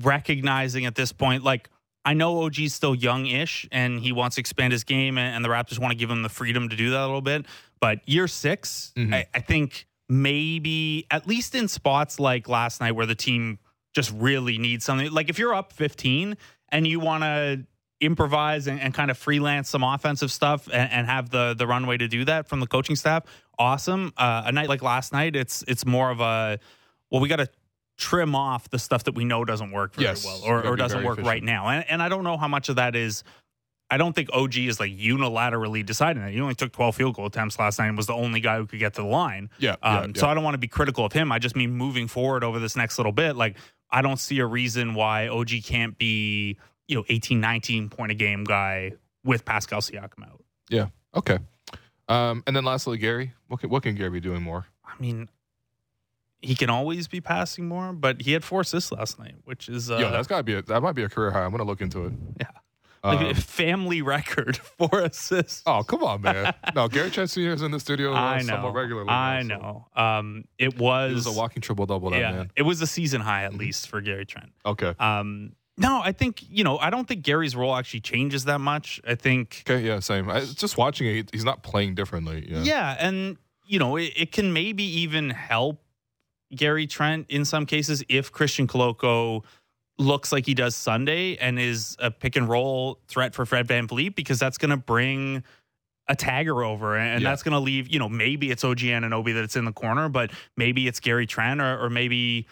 recognizing 0.03 0.87
at 0.87 0.95
this 0.95 1.13
point. 1.13 1.43
Like 1.43 1.69
I 2.05 2.15
know 2.15 2.43
OG's 2.45 2.73
still 2.73 2.95
young-ish, 2.95 3.69
and 3.71 4.01
he 4.01 4.13
wants 4.13 4.37
to 4.37 4.41
expand 4.41 4.73
his 4.73 4.85
game, 4.85 5.19
and, 5.19 5.35
and 5.37 5.45
the 5.45 5.49
Raptors 5.49 5.79
want 5.79 5.93
to 5.93 5.97
give 5.99 6.09
him 6.11 6.23
the 6.23 6.29
freedom 6.31 6.69
to 6.71 6.77
do 6.77 6.91
that 6.91 7.01
a 7.01 7.07
little 7.07 7.21
bit. 7.21 7.45
But 7.81 8.07
year 8.09 8.29
6 8.29 8.93
Mhm. 8.97 9.15
I, 9.15 9.27
I 9.35 9.41
think 9.41 9.87
maybe 10.09 11.07
at 11.11 11.27
least 11.27 11.55
in 11.55 11.69
spots 11.69 12.19
like 12.19 12.49
last 12.49 12.81
night 12.81 12.93
where 12.93 13.07
the 13.07 13.15
team 13.15 13.59
just 13.95 14.13
really 14.15 14.59
needs 14.59 14.85
something. 14.85 15.11
Like 15.11 15.29
if 15.29 15.39
you're 15.39 15.55
up 15.55 15.73
15 15.73 16.37
and 16.71 16.87
you 16.87 17.01
want 17.01 17.25
to 17.25 17.65
improvise 18.01 18.67
and, 18.69 18.81
and 18.81 18.95
kind 18.95 19.11
of 19.11 19.19
freelance 19.19 19.69
some 19.69 19.83
offensive 19.83 20.31
stuff 20.31 20.69
and, 20.73 20.91
and 20.93 21.07
have 21.07 21.31
the 21.31 21.55
the 21.55 21.67
runway 21.67 21.97
to 21.97 22.07
do 22.09 22.25
that 22.25 22.49
from 22.49 22.61
the 22.61 22.67
coaching 22.67 22.97
staff, 22.97 23.25
awesome. 23.59 24.13
Uh, 24.17 24.43
a 24.47 24.53
night 24.53 24.69
like 24.69 24.83
last 24.83 25.13
night, 25.13 25.35
it's 25.37 25.65
it's 25.67 25.85
more 25.85 26.11
of 26.11 26.21
a 26.21 26.59
well, 27.11 27.21
we 27.21 27.29
got 27.29 27.37
to 27.37 27.49
trim 27.97 28.35
off 28.37 28.71
the 28.71 28.79
stuff 28.79 29.05
that 29.05 29.15
we 29.17 29.25
know 29.25 29.45
doesn't 29.45 29.73
work 29.73 29.95
very 29.95 30.07
Yes, 30.07 30.25
well 30.25 30.41
or, 30.45 30.65
or 30.65 30.77
doesn't 30.77 31.03
work 31.03 31.19
right 31.21 31.43
now. 31.43 31.69
And 31.69 31.85
and 31.89 32.03
I 32.03 32.09
don't 32.09 32.25
know 32.25 32.37
how 32.37 32.49
much 32.49 32.69
of 32.69 32.77
that 32.77 32.95
is. 32.95 33.25
I 33.91 33.97
don't 33.97 34.13
think 34.15 34.29
OG 34.33 34.57
is 34.59 34.79
like 34.79 34.93
unilaterally 34.93 35.85
deciding 35.85 36.23
that. 36.23 36.33
He 36.33 36.41
only 36.41 36.55
took 36.55 36.73
12 36.73 36.95
field 36.97 37.15
goal 37.15 37.27
attempts 37.27 37.59
last 37.59 37.79
night 37.79 37.89
and 37.89 37.97
was 37.97 38.07
the 38.07 38.13
only 38.13 38.41
guy 38.41 38.59
who 38.59 38.67
could 38.67 38.79
get 38.79 38.95
to 38.95 39.03
the 39.03 39.09
line. 39.09 39.49
yeah, 39.59 39.77
Um, 39.83 40.13
yeah, 40.15 40.21
So 40.21 40.27
yeah. 40.27 40.33
I 40.33 40.35
don't 40.35 40.45
want 40.45 40.55
to 40.55 40.59
be 40.59 40.69
critical 40.69 41.05
of 41.07 41.13
him. 41.13 41.33
I 41.33 41.39
just 41.39 41.57
mean 41.57 41.73
moving 41.73 42.07
forward 42.07 42.45
over 42.45 42.59
this 42.59 42.77
next 42.77 42.99
little 42.99 43.13
bit. 43.13 43.35
Like, 43.37 43.57
I 43.91 44.03
don't 44.03 44.19
see 44.21 44.39
a 44.41 44.47
reason 44.47 44.95
why 44.95 45.29
OG 45.29 45.51
can't 45.65 45.97
be, 45.97 46.59
you 46.87 46.97
know, 46.97 47.05
18, 47.09 47.41
19 47.41 47.89
point 47.89 48.13
a 48.13 48.15
game 48.15 48.45
guy 48.45 48.93
with 49.25 49.47
Pascal 49.47 49.81
Siakam 49.81 50.23
out. 50.25 50.45
Yeah. 50.69 50.89
Okay. 51.15 51.39
Um, 52.09 52.43
and 52.47 52.55
then 52.55 52.65
lastly, 52.65 52.99
Gary, 52.99 53.33
what 53.49 53.61
can, 53.61 53.71
what 53.71 53.83
can 53.83 53.95
Gary 53.95 54.11
be 54.11 54.21
doing 54.21 54.43
more? 54.43 54.67
I 54.85 54.93
mean, 55.01 55.29
he 56.41 56.55
can 56.55 56.71
always 56.71 57.09
be 57.09 57.21
passing 57.21 57.67
more, 57.69 57.93
but 57.93 58.23
he 58.23 58.33
had 58.33 58.45
four 58.45 58.61
assists 58.61 58.93
last 58.93 59.19
night, 59.19 59.35
which 59.45 59.69
is 59.69 59.91
uh, 59.91 59.97
Yo, 59.97 60.11
that's 60.11 60.29
gotta 60.29 60.43
be 60.43 60.55
a, 60.55 60.63
that 60.63 60.83
might 60.83 60.93
be 60.93 61.03
a 61.03 61.09
career 61.09 61.31
high. 61.31 61.45
I'm 61.45 61.51
gonna 61.51 61.65
look 61.65 61.81
into 61.81 62.05
it. 62.05 62.13
Yeah. 62.41 62.47
Like 63.05 63.21
Um, 63.21 63.27
a 63.27 63.35
family 63.35 64.03
record 64.03 64.57
for 64.79 65.01
assists. 65.03 65.63
oh 65.67 65.83
come 65.85 66.03
on, 66.03 66.23
man. 66.23 66.53
No, 66.75 66.89
Gary 66.89 67.11
Trent 67.11 67.31
Senior 67.31 67.53
is 67.53 67.63
in 67.63 67.71
the 67.71 67.81
studio 67.81 68.13
I 68.15 68.39
know. 68.41 68.47
somewhat 68.47 68.75
regularly. 68.75 69.09
I 69.09 69.43
now, 69.43 69.57
so 69.57 69.61
know. 69.97 70.03
Um, 70.03 70.45
it 70.59 70.79
was, 70.79 71.15
was 71.15 71.27
a 71.27 71.33
walking 71.33 71.63
triple 71.63 71.87
double. 71.87 72.11
That 72.11 72.19
yeah, 72.21 72.33
man. 72.33 72.51
it 72.57 72.63
was 72.63 72.81
a 72.83 72.87
season 72.87 73.21
high 73.21 73.45
at 73.45 73.53
Mhm. 73.53 73.59
least 73.59 73.89
for 73.89 74.01
Gary 74.01 74.27
Trent. 74.27 74.53
Okay. 74.67 74.95
Um, 74.99 75.53
no, 75.77 76.01
I 76.03 76.11
think 76.11 76.43
you 76.49 76.65
know. 76.65 76.77
I 76.79 76.91
don't 76.91 77.07
think 77.07 77.23
Gary's 77.23 77.55
role 77.55 77.77
actually 77.77 78.01
changes 78.01 78.45
that 78.47 78.61
much. 78.61 79.01
I 79.07 79.15
think, 79.15 79.63
Okay. 79.69 79.87
Yeah. 79.87 80.01
Same. 80.01 80.29
I, 80.29 80.41
just 80.41 80.77
watching 80.77 81.07
it, 81.07 81.31
he's 81.33 81.45
not 81.45 81.63
playing 81.63 81.95
differently. 81.95 82.47
Yeah. 82.51 82.63
yeah, 82.63 82.97
and 82.99 83.37
you 83.65 83.79
know, 83.79 83.97
it, 83.97 84.13
it 84.17 84.33
can 84.33 84.53
maybe 84.53 84.83
even 84.83 85.31
help 85.31 85.81
Gary 86.55 86.87
Trent 86.89 87.27
in 87.29 87.45
some 87.45 87.65
cases 87.67 88.03
if 88.09 88.33
Christian 88.33 88.67
Koloko 88.67 89.45
looks 89.99 90.33
like 90.33 90.47
he 90.47 90.55
does 90.55 90.77
Sunday 90.77 91.37
and 91.37 91.59
is 91.59 91.97
a 91.99 92.11
pick 92.11 92.37
and 92.37 92.49
roll 92.49 92.99
threat 93.09 93.35
for 93.35 93.45
Fred 93.45 93.67
VanVleet 93.67 94.15
because 94.15 94.39
that's 94.39 94.59
going 94.59 94.71
to 94.71 94.77
bring 94.77 95.43
a 96.09 96.17
tagger 96.17 96.65
over 96.65 96.97
and 96.97 97.21
Yeah. 97.23 97.31
that's 97.31 97.43
going 97.43 97.53
to 97.53 97.59
leave, 97.59 97.89
you 97.89 97.99
know, 97.99 98.09
maybe 98.09 98.51
it's 98.51 98.65
OG 98.65 98.79
Anunoby 98.79 99.35
that's 99.35 99.57
in 99.57 99.65
the 99.65 99.73
corner, 99.73 100.09
but 100.09 100.31
maybe 100.57 100.87
it's 100.87 101.01
Gary 101.01 101.27
Trent 101.27 101.61
or, 101.61 101.85
or 101.85 101.91
maybe, 101.91 102.47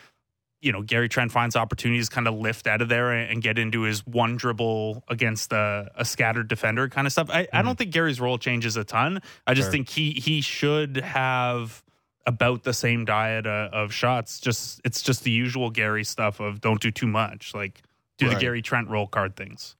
you 0.60 0.72
know, 0.72 0.82
Gary 0.82 1.08
Trent 1.08 1.32
finds 1.32 1.56
opportunities 1.56 2.08
to 2.08 2.14
kind 2.14 2.28
of 2.28 2.34
lift 2.34 2.66
out 2.66 2.82
of 2.82 2.88
there 2.88 3.12
and, 3.12 3.30
and 3.30 3.42
get 3.42 3.58
into 3.58 3.82
his 3.82 4.06
one 4.06 4.36
dribble 4.36 5.04
against 5.08 5.52
a, 5.52 5.90
a 5.94 6.04
scattered 6.04 6.48
defender 6.48 6.88
kind 6.88 7.06
of 7.06 7.12
stuff. 7.12 7.30
I, 7.30 7.40
I 7.40 7.44
mm-hmm. 7.44 7.66
don't 7.66 7.78
think 7.78 7.92
Gary's 7.92 8.20
role 8.20 8.36
changes 8.38 8.76
a 8.76 8.84
ton. 8.84 9.22
I 9.46 9.54
just 9.54 9.66
Fair. 9.66 9.72
think 9.72 9.88
he 9.88 10.12
he 10.12 10.40
should 10.40 10.96
have 10.96 11.82
about 12.26 12.64
the 12.64 12.72
same 12.72 13.04
diet 13.04 13.46
uh, 13.46 13.68
of 13.72 13.92
shots. 13.92 14.40
Just 14.40 14.80
it's 14.84 15.02
just 15.02 15.24
the 15.24 15.30
usual 15.30 15.70
Gary 15.70 16.04
stuff 16.04 16.40
of 16.40 16.60
don't 16.60 16.80
do 16.80 16.90
too 16.90 17.06
much, 17.06 17.54
like 17.54 17.82
do 18.18 18.28
the 18.28 18.36
Gary 18.36 18.62
Trent 18.62 18.88
roll 18.88 19.06
card 19.06 19.36
things. 19.36 19.76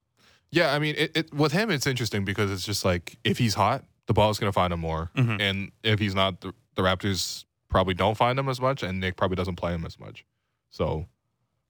Yeah, 0.52 0.72
I 0.72 0.78
mean, 0.78 0.94
it, 0.96 1.10
it, 1.16 1.34
with 1.34 1.52
him, 1.52 1.70
it's 1.70 1.86
interesting 1.86 2.24
because 2.24 2.50
it's 2.50 2.64
just 2.64 2.84
like 2.84 3.18
if 3.24 3.38
he's 3.38 3.54
hot, 3.54 3.84
the 4.06 4.14
ball's 4.14 4.38
going 4.38 4.48
to 4.48 4.54
find 4.54 4.72
him 4.72 4.80
more, 4.80 5.10
Mhm. 5.16 5.40
and 5.40 5.72
if 5.82 5.98
he's 5.98 6.14
not, 6.14 6.40
the, 6.40 6.52
the 6.76 6.82
Raptors 6.82 7.44
probably 7.68 7.94
don't 7.94 8.16
find 8.16 8.38
him 8.38 8.48
as 8.48 8.60
much, 8.60 8.82
and 8.84 9.00
Nick 9.00 9.16
probably 9.16 9.34
doesn't 9.34 9.56
play 9.56 9.74
him 9.74 9.84
as 9.84 9.98
much. 9.98 10.24
So 10.70 11.06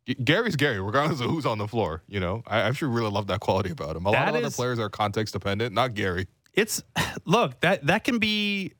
G- 0.06 0.14
Gary's 0.22 0.56
Gary, 0.56 0.78
regardless 0.80 1.20
of 1.20 1.30
who's 1.30 1.46
on 1.46 1.56
the 1.58 1.66
floor. 1.66 2.02
You 2.06 2.20
know, 2.20 2.42
I 2.46 2.60
actually 2.60 2.92
really 2.94 3.10
love 3.10 3.26
that 3.28 3.40
quality 3.40 3.70
about 3.70 3.96
him. 3.96 4.04
A 4.04 4.10
lot 4.10 4.26
That 4.26 4.28
of 4.36 4.44
other 4.44 4.50
players 4.54 4.78
are 4.78 4.90
context 4.90 5.32
dependent, 5.32 5.74
not 5.74 5.94
Gary. 5.94 6.26
It's 6.52 6.82
look 7.24 7.58
that 7.60 7.86
that 7.86 8.04
can 8.04 8.18
be 8.18 8.72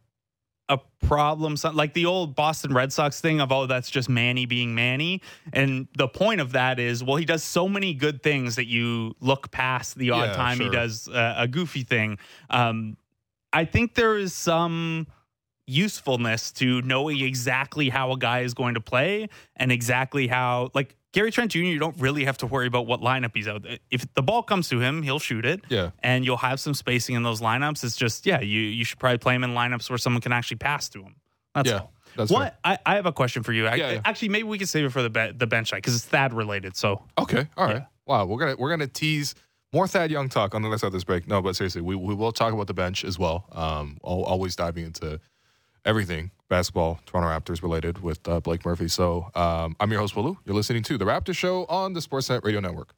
a 0.69 0.79
problem. 1.07 1.57
Like 1.75 1.95
the 1.95 2.07
old 2.07 2.35
Boston 2.35 2.75
Red 2.75 2.93
Sox 2.93 3.21
thing 3.21 3.41
of 3.41 3.53
oh, 3.53 3.67
that's 3.67 3.91
just 3.91 4.09
Manny 4.09 4.47
being 4.47 4.75
Manny, 4.75 5.23
and 5.53 5.87
the 5.97 6.09
point 6.09 6.41
of 6.41 6.53
that 6.53 6.79
is 6.79 7.05
well, 7.05 7.17
he 7.17 7.25
does 7.25 7.43
so 7.43 7.69
many 7.69 7.95
good 7.95 8.23
things 8.23 8.57
that 8.57 8.67
you 8.67 9.15
look 9.21 9.51
past 9.51 9.97
the 9.97 10.11
odd 10.11 10.31
Yeah, 10.31 10.33
time 10.33 10.59
he 10.61 10.69
does 10.69 11.09
uh, 11.09 11.35
a 11.39 11.49
goofy 11.49 11.85
thing. 11.85 12.19
Um, 12.51 12.97
I 13.53 13.65
think 13.65 13.95
there 13.95 14.19
is 14.19 14.35
some 14.35 15.07
usefulness 15.67 16.53
to 16.53 16.81
knowing 16.83 17.21
exactly 17.21 17.89
how 17.89 18.13
a 18.13 18.19
guy 18.19 18.41
is 18.41 18.55
going 18.55 18.75
to 18.75 18.81
play 18.81 19.29
and 19.57 19.73
exactly 19.73 20.27
how 20.27 20.71
like 20.75 20.97
Gary 21.13 21.31
Trent 21.31 21.51
Jr. 21.53 21.61
You 21.61 21.79
don't 21.79 21.99
really 21.99 22.25
have 22.25 22.37
to 22.39 22.47
worry 22.47 22.67
about 22.67 22.87
what 22.87 23.01
lineup 23.01 23.31
he's 23.35 23.49
out. 23.49 23.65
If 23.91 24.13
the 24.15 24.23
ball 24.23 24.43
comes 24.43 24.69
to 24.69 24.81
him, 24.81 25.03
he'll 25.03 25.19
shoot 25.19 25.47
it 25.47 25.63
Yeah, 25.69 25.91
and 26.03 26.25
you'll 26.25 26.37
have 26.37 26.61
some 26.61 26.75
spacing 26.75 27.15
in 27.15 27.23
those 27.23 27.41
lineups. 27.41 27.83
It's 27.85 27.97
just, 27.97 28.27
yeah, 28.27 28.41
you 28.41 28.61
you 28.61 28.85
should 28.85 28.99
probably 28.99 29.19
play 29.19 29.35
him 29.35 29.43
in 29.43 29.51
lineups 29.51 29.89
where 29.89 29.99
someone 29.99 30.21
can 30.21 30.33
actually 30.33 30.59
pass 30.59 30.89
to 30.91 31.03
him. 31.03 31.17
That's 31.55 31.71
yeah, 31.71 31.79
all. 31.79 31.93
that's. 32.17 32.31
What 32.31 32.59
I, 32.63 32.79
I 32.85 32.97
have 32.97 33.07
a 33.07 33.13
question 33.13 33.43
for 33.43 33.53
you. 33.53 33.67
I, 33.67 33.77
Yeah, 33.77 33.93
yeah. 33.93 34.01
Actually, 34.05 34.29
maybe 34.29 34.45
we 34.45 34.59
can 34.59 34.67
save 34.67 34.85
it 34.85 34.91
for 34.91 35.03
the 35.03 35.11
be- 35.11 35.33
the 35.33 35.47
bench 35.47 35.71
side 35.71 35.77
because 35.77 35.97
it's 35.97 36.05
Thad 36.05 36.35
related. 36.35 36.77
So 36.77 37.03
Okay, 37.19 37.49
all 37.57 37.67
right. 37.67 37.87
Wow, 38.07 38.27
we're 38.27 38.39
gonna 38.39 38.57
we're 38.59 38.71
gonna 38.71 38.87
tease 38.87 39.35
more 39.73 39.89
Thad 39.89 40.11
Young 40.11 40.29
talk 40.29 40.55
on 40.55 40.63
the 40.63 40.69
other 40.69 40.79
side 40.79 40.89
of 40.89 40.93
this 40.93 41.05
break. 41.05 41.27
No, 41.27 41.41
but 41.41 41.57
seriously, 41.57 41.81
we, 41.81 41.97
we 41.97 42.15
will 42.15 42.33
talk 42.33 42.53
about 42.53 42.67
the 42.67 42.75
bench 42.75 43.05
as 43.05 43.19
well. 43.19 43.47
Um, 43.53 43.99
always 44.03 44.55
diving 44.55 44.85
into 44.85 45.19
everything 45.87 46.33
basketball, 46.49 47.01
Toronto 47.07 47.29
Raptors 47.29 47.63
related 47.63 48.03
with 48.03 48.27
uh, 48.29 48.41
Blake 48.41 48.65
Murphy. 48.65 48.89
So 48.89 49.31
um, 49.35 49.77
I'm 49.81 49.91
your 49.91 50.01
host, 50.01 50.15
Willu. 50.15 50.37
You're 50.45 50.55
listening 50.55 50.83
to 50.85 50.99
the 50.99 51.05
Raptor 51.05 51.35
Show 51.35 51.65
on 51.67 51.95
the 51.95 52.01
Sportsnet 52.01 52.45
Radio 52.45 52.61
Network. 52.61 52.95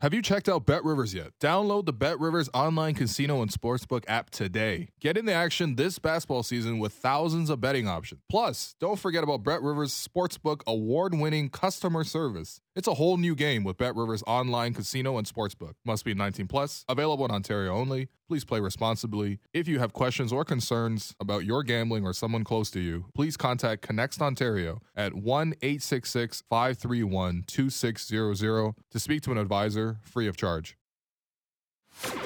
Have 0.00 0.12
you 0.12 0.20
checked 0.20 0.48
out 0.48 0.66
Bet 0.66 0.82
Rivers 0.82 1.14
yet? 1.14 1.28
Download 1.40 1.86
the 1.86 1.92
Bet 1.92 2.18
Rivers 2.18 2.50
online 2.52 2.94
casino 2.94 3.40
and 3.40 3.48
sportsbook 3.52 4.02
app 4.08 4.30
today. 4.30 4.88
Get 5.00 5.16
in 5.16 5.26
the 5.26 5.32
action 5.32 5.76
this 5.76 6.00
basketball 6.00 6.42
season 6.42 6.80
with 6.80 6.92
thousands 6.92 7.48
of 7.50 7.60
betting 7.60 7.86
options. 7.86 8.20
Plus, 8.28 8.74
don't 8.80 8.98
forget 8.98 9.22
about 9.22 9.44
Bet 9.44 9.62
Rivers 9.62 9.92
Sportsbook 9.92 10.62
award 10.66 11.14
winning 11.14 11.50
customer 11.50 12.02
service. 12.02 12.60
It's 12.74 12.88
a 12.88 12.94
whole 12.94 13.18
new 13.18 13.34
game 13.34 13.64
with 13.64 13.76
Bet 13.76 13.94
Rivers 13.96 14.22
online 14.26 14.72
casino 14.72 15.18
and 15.18 15.26
sportsbook. 15.26 15.74
Must 15.84 16.06
be 16.06 16.14
19 16.14 16.46
plus, 16.46 16.86
available 16.88 17.26
in 17.26 17.30
Ontario 17.30 17.74
only. 17.74 18.08
Please 18.28 18.46
play 18.46 18.60
responsibly. 18.60 19.40
If 19.52 19.68
you 19.68 19.78
have 19.78 19.92
questions 19.92 20.32
or 20.32 20.42
concerns 20.42 21.14
about 21.20 21.44
your 21.44 21.62
gambling 21.64 22.06
or 22.06 22.14
someone 22.14 22.44
close 22.44 22.70
to 22.70 22.80
you, 22.80 23.04
please 23.14 23.36
contact 23.36 23.86
ConnexOntario 23.86 24.78
at 24.96 25.12
1 25.12 25.54
866 25.60 26.44
531 26.48 27.44
2600 27.46 28.74
to 28.90 28.98
speak 28.98 29.20
to 29.20 29.32
an 29.32 29.38
advisor 29.38 29.98
free 30.02 30.26
of 30.26 30.38
charge. 30.38 30.78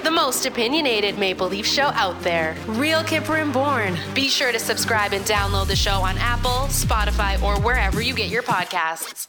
The 0.01 0.11
most 0.11 0.45
opinionated 0.45 1.19
Maple 1.19 1.49
Leaf 1.49 1.65
show 1.65 1.87
out 1.87 2.21
there. 2.21 2.55
Real 2.67 3.01
Kyper 3.01 3.41
and 3.41 3.51
Bourne. 3.51 3.97
Be 4.15 4.29
sure 4.29 4.53
to 4.53 4.59
subscribe 4.59 5.11
and 5.11 5.25
download 5.25 5.67
the 5.67 5.75
show 5.75 5.99
on 5.99 6.17
Apple, 6.19 6.69
Spotify, 6.69 7.41
or 7.43 7.59
wherever 7.59 7.99
you 7.99 8.13
get 8.13 8.29
your 8.29 8.43
podcasts. 8.43 9.27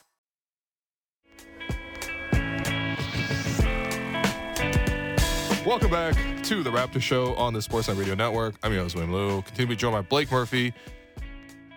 Welcome 5.68 5.90
back 5.90 6.16
to 6.44 6.62
the 6.62 6.70
Raptor 6.70 7.02
Show 7.02 7.34
on 7.34 7.52
the 7.52 7.58
Sportsnet 7.58 7.98
Radio 7.98 8.14
Network. 8.14 8.54
I'm 8.62 8.72
your 8.72 8.80
host, 8.80 8.94
William 8.94 9.12
Lou. 9.12 9.42
Continue 9.42 9.66
to 9.66 9.68
be 9.68 9.76
joined 9.76 9.92
by 9.92 10.00
Blake 10.00 10.32
Murphy. 10.32 10.72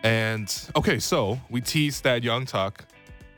And 0.02 0.50
okay, 0.78 0.98
so 0.98 1.42
we 1.50 1.60
teased 1.60 2.02
Thad 2.02 2.24
Young 2.24 2.46
talk 2.46 2.86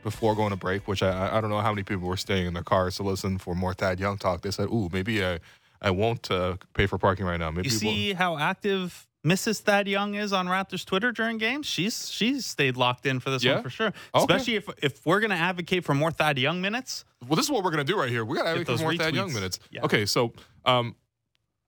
before 0.04 0.36
going 0.36 0.50
to 0.50 0.56
break, 0.56 0.86
which 0.86 1.02
I 1.02 1.36
I 1.36 1.40
don't 1.40 1.50
know 1.50 1.58
how 1.58 1.72
many 1.72 1.82
people 1.82 2.06
were 2.06 2.16
staying 2.16 2.46
in 2.46 2.54
their 2.54 2.62
cars 2.62 2.94
to 2.98 3.02
listen 3.02 3.36
for 3.38 3.56
more 3.56 3.74
Thad 3.74 3.98
Young 3.98 4.16
talk. 4.16 4.42
They 4.42 4.52
said, 4.52 4.68
"Ooh, 4.68 4.88
maybe 4.92 5.24
I 5.24 5.40
I 5.82 5.90
won't 5.90 6.30
uh, 6.30 6.58
pay 6.72 6.86
for 6.86 6.98
parking 6.98 7.26
right 7.26 7.40
now." 7.40 7.50
Maybe 7.50 7.70
You 7.70 7.74
see 7.74 8.12
how 8.12 8.38
active 8.38 9.08
Mrs. 9.24 9.60
Thad 9.60 9.88
Young 9.88 10.14
is 10.14 10.32
on 10.32 10.46
Raptors 10.46 10.84
Twitter 10.84 11.10
during 11.10 11.38
games? 11.38 11.66
She's 11.66 12.10
she's 12.10 12.44
stayed 12.44 12.76
locked 12.76 13.06
in 13.06 13.20
for 13.20 13.30
this 13.30 13.42
Yeah? 13.42 13.54
one 13.54 13.62
for 13.62 13.70
sure. 13.70 13.86
Okay. 13.88 13.94
Especially 14.14 14.56
if 14.56 14.68
if 14.82 15.04
we're 15.06 15.20
gonna 15.20 15.34
advocate 15.34 15.82
for 15.84 15.94
more 15.94 16.10
Thad 16.10 16.38
Young 16.38 16.60
minutes. 16.60 17.04
Well, 17.26 17.36
this 17.36 17.46
is 17.46 17.50
what 17.50 17.64
we're 17.64 17.70
gonna 17.70 17.84
do 17.84 17.98
right 17.98 18.10
here. 18.10 18.24
We 18.24 18.36
gotta 18.36 18.50
advocate 18.50 18.76
for 18.76 18.82
more 18.82 18.94
Thad. 18.94 19.14
Young 19.14 19.32
minutes. 19.32 19.58
Yeah. 19.70 19.82
Okay, 19.84 20.04
so 20.04 20.32
um, 20.66 20.94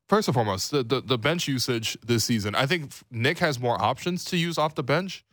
first 0.06 0.28
and 0.28 0.34
foremost, 0.34 0.70
the, 0.70 0.82
the 0.82 1.00
the 1.00 1.16
bench 1.18 1.48
usage 1.48 1.96
this 2.04 2.24
season. 2.24 2.54
I 2.54 2.66
think 2.66 2.92
Nick 3.10 3.38
has 3.38 3.58
more 3.58 3.80
options 3.80 4.24
to 4.26 4.36
use 4.36 4.58
off 4.58 4.74
the 4.74 4.82
bench, 4.82 5.24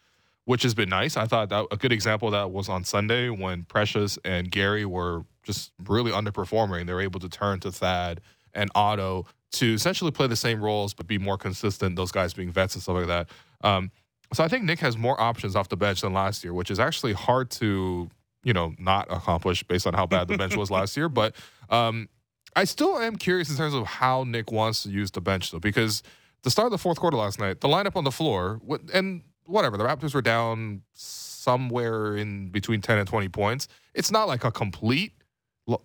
which 0.46 0.64
has 0.64 0.74
been 0.74 0.90
nice. 0.90 1.18
I 1.18 1.26
thought 1.26 1.50
that 1.50 1.66
a 1.72 1.78
good 1.78 1.92
example 1.92 2.30
of 2.30 2.32
that 2.32 2.52
was 2.52 2.70
on 2.70 2.86
Sunday 2.86 3.30
when 3.30 3.64
Precious 3.64 4.18
and 4.24 4.50
Gary 4.50 4.86
were 4.86 5.26
just 5.44 5.74
really 5.86 6.12
underperforming. 6.12 6.88
They 6.88 6.94
were 6.94 7.02
able 7.02 7.20
to 7.20 7.28
turn 7.28 7.60
to 7.62 7.72
Thad 7.72 8.22
and 8.54 8.70
Otto 8.76 9.26
to 9.54 9.74
essentially 9.74 10.12
play 10.12 10.28
the 10.28 10.36
same 10.36 10.62
roles 10.62 10.94
but 10.94 11.08
be 11.08 11.18
more 11.18 11.38
consistent. 11.38 11.96
Those 11.96 12.12
guys 12.12 12.34
being 12.34 12.52
vets 12.52 12.76
and 12.76 12.84
stuff 12.84 12.96
like 12.96 13.08
that. 13.08 13.30
Um, 13.64 13.92
so 14.34 14.44
I 14.44 14.48
think 14.48 14.64
Nick 14.66 14.80
has 14.80 14.98
more 14.98 15.20
options 15.20 15.56
off 15.56 15.70
the 15.70 15.78
bench 15.78 16.02
than 16.02 16.14
last 16.14 16.44
year, 16.44 16.54
which 16.54 16.72
is 16.72 16.80
actually 16.80 17.14
hard 17.14 17.50
to 17.52 18.10
you 18.44 18.54
know 18.54 18.74
not 18.78 19.08
accomplish 19.12 19.64
based 19.64 19.88
on 19.88 19.94
how 19.94 20.06
bad 20.06 20.28
the 20.28 20.38
bench 20.38 20.56
was 20.56 20.70
last 20.78 20.98
year. 20.98 21.08
But 21.08 21.36
um, 21.70 22.10
I 22.56 22.64
still 22.66 22.98
am 22.98 23.16
curious 23.16 23.50
in 23.50 23.56
terms 23.56 23.74
of 23.74 23.86
how 23.86 24.24
Nick 24.24 24.52
wants 24.52 24.84
to 24.84 24.90
use 24.90 25.12
the 25.12 25.22
bench 25.22 25.52
though, 25.52 25.60
because 25.60 26.04
the 26.44 26.50
start 26.50 26.66
of 26.68 26.72
the 26.72 26.78
fourth 26.78 27.00
quarter 27.00 27.18
last 27.18 27.40
night, 27.40 27.62
the 27.62 27.68
lineup 27.68 27.96
on 27.96 28.04
the 28.04 28.12
floor, 28.12 28.60
and 28.94 29.22
whatever, 29.46 29.78
the 29.78 29.84
Raptors 29.84 30.14
were 30.14 30.22
down 30.22 30.82
somewhere 30.94 32.18
in 32.18 32.50
between 32.50 32.82
ten 32.82 32.98
and 32.98 33.08
twenty 33.08 33.30
points. 33.30 33.68
It's 33.94 34.12
not 34.12 34.28
like 34.28 34.44
a 34.44 34.52
complete, 34.52 35.14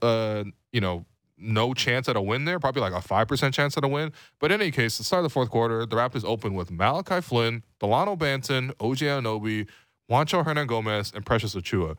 uh, 0.03 0.45
you 0.73 0.81
know. 0.81 1.05
No 1.41 1.75
chance 1.75 2.09
at 2.09 2.17
a 2.17 2.21
win 2.21 2.45
there, 2.45 2.59
probably 2.59 2.83
like 2.83 2.93
a 2.93 3.07
5% 3.07 3.53
chance 3.53 3.77
at 3.77 3.85
a 3.85 3.89
win. 3.89 4.13
But 4.41 4.53
in 4.53 4.61
any 4.61 4.71
case, 4.71 4.99
the 4.99 5.05
start 5.05 5.21
of 5.21 5.25
the 5.25 5.33
fourth 5.33 5.51
quarter, 5.51 5.87
the 5.87 5.97
Raptors 5.97 6.25
open 6.25 6.55
with 6.55 6.71
Malachi 6.71 7.21
Flynn, 7.21 7.63
Dalano 7.81 8.19
Banton, 8.19 8.71
OG 8.81 8.99
Anunoby, 8.99 9.69
Juancho 10.11 10.45
Hernangomez, 10.45 11.15
and 11.15 11.25
Precious 11.25 11.55
Achiuwa. 11.55 11.97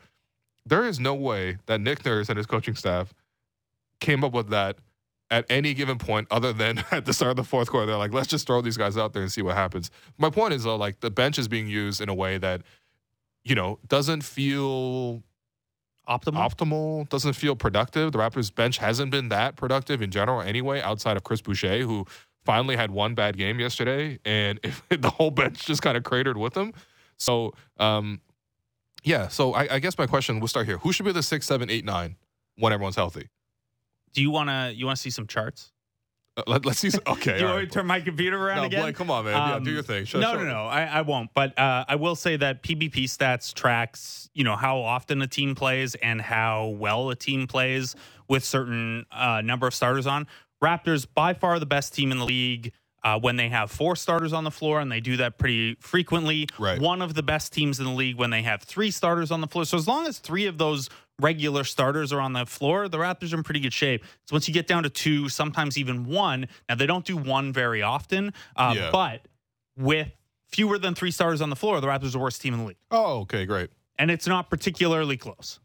There 0.66 0.84
is 0.84 1.00
no 1.00 1.14
way 1.14 1.58
that 1.66 1.80
Nick 1.80 2.04
Nurse 2.04 2.28
and 2.28 2.36
his 2.36 2.46
coaching 2.46 2.74
staff 2.74 3.14
came 4.00 4.24
up 4.24 4.32
with 4.32 4.50
that 4.50 4.76
at 5.30 5.46
any 5.48 5.74
given 5.74 5.96
point 5.96 6.26
other 6.30 6.52
than 6.52 6.84
at 6.90 7.04
the 7.04 7.12
start 7.12 7.30
of 7.30 7.36
the 7.36 7.44
fourth 7.44 7.70
quarter. 7.70 7.86
They're 7.86 7.96
like, 7.96 8.12
let's 8.12 8.28
just 8.28 8.46
throw 8.46 8.60
these 8.60 8.76
guys 8.76 8.96
out 8.96 9.12
there 9.12 9.22
and 9.22 9.30
see 9.30 9.42
what 9.42 9.56
happens. 9.56 9.90
My 10.18 10.30
point 10.30 10.54
is, 10.54 10.64
though, 10.64 10.76
like 10.76 11.00
the 11.00 11.10
bench 11.10 11.38
is 11.38 11.48
being 11.48 11.68
used 11.68 12.00
in 12.00 12.08
a 12.08 12.14
way 12.14 12.38
that, 12.38 12.62
you 13.44 13.54
know, 13.54 13.78
doesn't 13.88 14.22
feel 14.22 15.22
Optimal. 16.08 16.50
optimal, 16.50 17.08
doesn't 17.08 17.34
feel 17.34 17.54
productive. 17.54 18.12
The 18.12 18.18
Raptors 18.18 18.52
bench 18.52 18.78
hasn't 18.78 19.10
been 19.10 19.28
that 19.28 19.56
productive 19.56 20.02
in 20.02 20.10
general 20.10 20.40
anyway, 20.40 20.80
outside 20.80 21.16
of 21.16 21.22
Chris 21.22 21.40
Boucher, 21.40 21.82
who 21.82 22.06
finally 22.44 22.74
had 22.76 22.90
one 22.90 23.14
bad 23.14 23.36
game 23.36 23.60
yesterday, 23.60 24.18
and 24.24 24.58
the 24.88 25.10
whole 25.10 25.30
bench 25.30 25.64
just 25.66 25.82
kind 25.82 25.96
of 25.96 26.02
cratered 26.02 26.36
with 26.36 26.56
him. 26.56 26.72
So, 27.16 27.54
um, 27.78 28.20
yeah. 29.04 29.28
So 29.28 29.52
I, 29.54 29.74
I 29.74 29.78
guess 29.78 29.96
my 29.98 30.06
question, 30.06 30.40
we'll 30.40 30.48
start 30.48 30.66
here. 30.66 30.78
Who 30.78 30.92
should 30.92 31.06
be 31.06 31.12
the 31.12 31.22
six, 31.22 31.46
seven, 31.46 31.70
eight, 31.70 31.84
nine 31.84 32.16
when 32.56 32.72
everyone's 32.72 32.96
healthy? 32.96 33.28
Do 34.12 34.22
you 34.22 34.30
wanna 34.30 34.72
you 34.74 34.86
wanna 34.86 34.96
see 34.96 35.10
some 35.10 35.26
charts? 35.26 35.70
Uh, 36.40 36.50
let, 36.50 36.66
us 36.66 36.78
see. 36.78 36.90
Some, 36.90 37.02
okay. 37.06 37.34
Do 37.34 37.38
you 37.38 37.44
want 37.44 37.56
me 37.56 37.60
right. 37.62 37.68
to 37.70 37.74
turn 37.78 37.86
my 37.86 38.00
computer 38.00 38.36
around 38.44 38.58
No, 38.58 38.64
again? 38.64 38.82
Blake, 38.82 38.96
come 38.96 39.10
on, 39.10 39.24
man. 39.24 39.34
yeah, 39.34 39.54
Um, 39.56 39.64
do 39.64 39.70
your 39.70 39.82
thing. 39.82 40.04
Show- 40.04 40.20
no, 40.20 40.32
show- 40.32 40.38
no, 40.38 40.44
no. 40.44 40.66
I, 40.66 40.84
I 40.84 41.00
won't. 41.02 41.30
But 41.34 41.58
uh, 41.58 41.84
I 41.88 41.96
will 41.96 42.16
say 42.16 42.36
that 42.36 42.62
PBP 42.62 43.04
stats 43.04 43.52
tracks, 43.54 44.28
you 44.34 44.44
know, 44.44 44.56
how 44.56 44.78
often 44.78 45.22
a 45.22 45.26
team 45.26 45.54
plays 45.54 45.94
and 45.96 46.20
how 46.20 46.68
well 46.68 47.10
a 47.10 47.16
team 47.16 47.46
plays 47.46 47.94
with 48.28 48.44
certain 48.44 49.06
uh, 49.12 49.40
number 49.42 49.66
of 49.66 49.74
starters 49.74 50.06
on. 50.06 50.26
Raptors 50.62 51.06
by 51.12 51.34
far 51.34 51.58
the 51.58 51.66
best 51.66 51.94
team 51.94 52.12
in 52.12 52.18
the 52.18 52.24
league. 52.26 52.72
Uh, 53.02 53.18
when 53.18 53.36
they 53.36 53.48
have 53.48 53.70
four 53.70 53.96
starters 53.96 54.34
on 54.34 54.44
the 54.44 54.50
floor, 54.50 54.78
and 54.78 54.92
they 54.92 55.00
do 55.00 55.16
that 55.16 55.38
pretty 55.38 55.74
frequently. 55.80 56.46
Right. 56.58 56.78
One 56.78 57.00
of 57.00 57.14
the 57.14 57.22
best 57.22 57.50
teams 57.50 57.78
in 57.78 57.86
the 57.86 57.92
league 57.92 58.16
when 58.18 58.28
they 58.28 58.42
have 58.42 58.62
three 58.62 58.90
starters 58.90 59.30
on 59.30 59.40
the 59.40 59.46
floor. 59.46 59.64
So 59.64 59.78
as 59.78 59.88
long 59.88 60.06
as 60.06 60.18
three 60.18 60.44
of 60.44 60.58
those 60.58 60.90
regular 61.20 61.64
starters 61.64 62.12
are 62.12 62.20
on 62.20 62.32
the 62.32 62.46
floor, 62.46 62.88
the 62.88 62.98
Raptors 62.98 63.32
are 63.32 63.36
in 63.36 63.42
pretty 63.42 63.60
good 63.60 63.72
shape. 63.72 64.04
So 64.26 64.34
once 64.34 64.48
you 64.48 64.54
get 64.54 64.66
down 64.66 64.82
to 64.84 64.90
two, 64.90 65.28
sometimes 65.28 65.76
even 65.78 66.04
one. 66.06 66.48
Now 66.68 66.74
they 66.74 66.86
don't 66.86 67.04
do 67.04 67.16
one 67.16 67.52
very 67.52 67.82
often, 67.82 68.32
uh, 68.56 68.74
Yeah. 68.76 68.90
but 68.90 69.26
with 69.76 70.08
fewer 70.48 70.78
than 70.78 70.94
three 70.94 71.10
starters 71.10 71.40
on 71.40 71.50
the 71.50 71.56
floor, 71.56 71.80
the 71.80 71.86
Raptors 71.86 72.06
are 72.08 72.10
the 72.10 72.18
worst 72.18 72.40
team 72.42 72.54
in 72.54 72.60
the 72.60 72.66
league. 72.66 72.76
Oh, 72.90 73.20
okay, 73.20 73.44
great. 73.46 73.70
And 73.98 74.10
it's 74.10 74.26
not 74.26 74.50
particularly 74.50 75.16
close. 75.16 75.60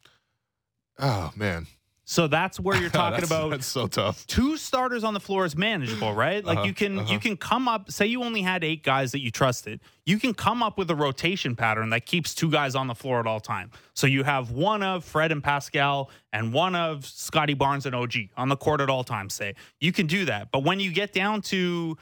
Oh 1.00 1.32
man, 1.36 1.68
So 2.08 2.28
that's 2.28 2.60
where 2.60 2.80
you're 2.80 2.90
talking 3.04 3.22
That's- 3.22 3.30
about 3.30 3.50
That's 3.50 3.66
so 3.66 3.88
tough. 3.88 4.26
two 4.28 4.58
starters 4.58 5.04
on 5.04 5.14
the 5.16 5.20
floor 5.20 5.44
is 5.46 5.56
manageable, 5.58 6.14
right? 6.14 6.46
Like 6.46 6.58
Uh-huh, 6.60 6.68
you 6.68 6.74
can 6.74 7.00
uh-huh. 7.00 7.12
you 7.12 7.20
can 7.20 7.36
come 7.36 7.68
up 7.68 7.92
say 7.92 8.06
you 8.06 8.24
only 8.24 8.42
had 8.44 8.64
8 8.64 8.84
guys 8.84 9.12
that 9.12 9.22
you 9.22 9.32
trusted. 9.32 9.82
You 10.06 10.20
can 10.20 10.34
come 10.36 10.62
up 10.62 10.78
with 10.78 10.90
a 10.92 10.96
rotation 10.96 11.56
pattern 11.56 11.90
that 11.90 12.06
keeps 12.06 12.36
two 12.36 12.52
guys 12.52 12.76
on 12.76 12.86
the 12.88 12.96
floor 12.96 13.20
at 13.20 13.26
all 13.28 13.40
time. 13.40 13.72
So 13.96 14.06
you 14.08 14.24
have 14.24 14.52
one 14.52 14.84
of 14.84 15.04
Fred 15.04 15.32
and 15.32 15.44
Pascal 15.44 16.12
and 16.32 16.54
one 16.54 16.76
of 16.76 17.06
Scottie 17.06 17.56
Barnes 17.56 17.86
and 17.88 17.96
OG 17.96 18.14
on 18.38 18.50
the 18.50 18.58
court 18.58 18.82
at 18.82 18.90
all 18.90 19.04
times 19.04 19.34
say. 19.34 19.56
You 19.80 19.92
can 19.92 20.06
do 20.06 20.26
that. 20.26 20.52
But 20.52 20.64
when 20.64 20.80
you 20.80 20.92
get 20.92 21.12
down 21.12 21.42
to 21.44 21.98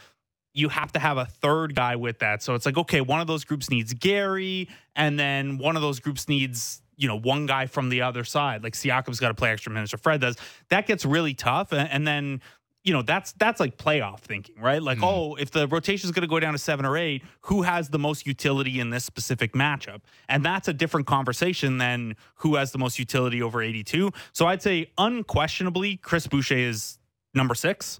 you 0.56 0.70
have 0.70 0.92
to 0.92 1.00
have 1.00 1.18
a 1.18 1.26
third 1.26 1.74
guy 1.74 1.96
with 1.96 2.20
that. 2.20 2.44
So 2.44 2.54
it's 2.54 2.68
like, 2.68 2.78
okay, 2.78 3.02
one 3.02 3.20
of 3.20 3.26
those 3.26 3.44
groups 3.44 3.72
needs 3.72 3.92
Gary, 3.96 4.70
and 4.96 5.18
then 5.18 5.58
one 5.58 5.76
of 5.76 5.82
those 5.82 6.00
groups 6.00 6.30
needs, 6.30 6.80
you 7.04 7.10
know, 7.10 7.20
one 7.20 7.46
guy 7.46 7.66
from 7.66 7.90
the 7.90 8.02
other 8.02 8.24
side. 8.24 8.64
Like 8.64 8.72
Siakam's 8.76 9.20
got 9.20 9.28
to 9.28 9.34
play 9.34 9.52
extra 9.52 9.74
minutes, 9.74 9.94
or 9.94 9.98
Fred 9.98 10.22
does. 10.22 10.38
That 10.70 10.88
gets 10.88 11.04
really 11.04 11.34
tough. 11.34 11.74
And, 11.74 11.90
and 11.92 12.08
then, 12.08 12.42
you 12.86 12.94
know, 12.94 13.02
that's 13.02 13.34
that's 13.34 13.60
like 13.60 13.78
playoff 13.78 14.22
thinking, 14.22 14.56
right? 14.58 14.82
Like, 14.82 15.00
mm-hmm. 15.00 15.04
oh, 15.06 15.36
if 15.36 15.52
the 15.52 15.68
rotation 15.68 16.08
is 16.08 16.14
going 16.14 16.22
to 16.22 16.30
go 16.30 16.40
down 16.40 16.54
to 16.54 16.58
seven 16.58 16.86
or 16.86 16.96
eight, 16.96 17.22
who 17.42 17.64
has 17.64 17.90
the 17.90 18.00
most 18.00 18.26
utility 18.26 18.80
in 18.80 18.90
this 18.90 19.04
specific 19.04 19.52
matchup? 19.52 20.00
And 20.30 20.46
that's 20.46 20.70
a 20.70 20.74
different 20.74 21.06
conversation 21.06 21.78
than 21.78 22.16
who 22.36 22.56
has 22.56 22.72
the 22.72 22.78
most 22.78 22.98
utility 22.98 23.42
over 23.42 23.62
82. 23.62 24.10
So 24.32 24.48
I'd 24.48 24.62
say 24.62 24.90
unquestionably, 24.98 25.98
Chris 25.98 26.26
Boucher 26.26 26.56
is 26.56 27.00
number 27.34 27.54
six. 27.54 28.00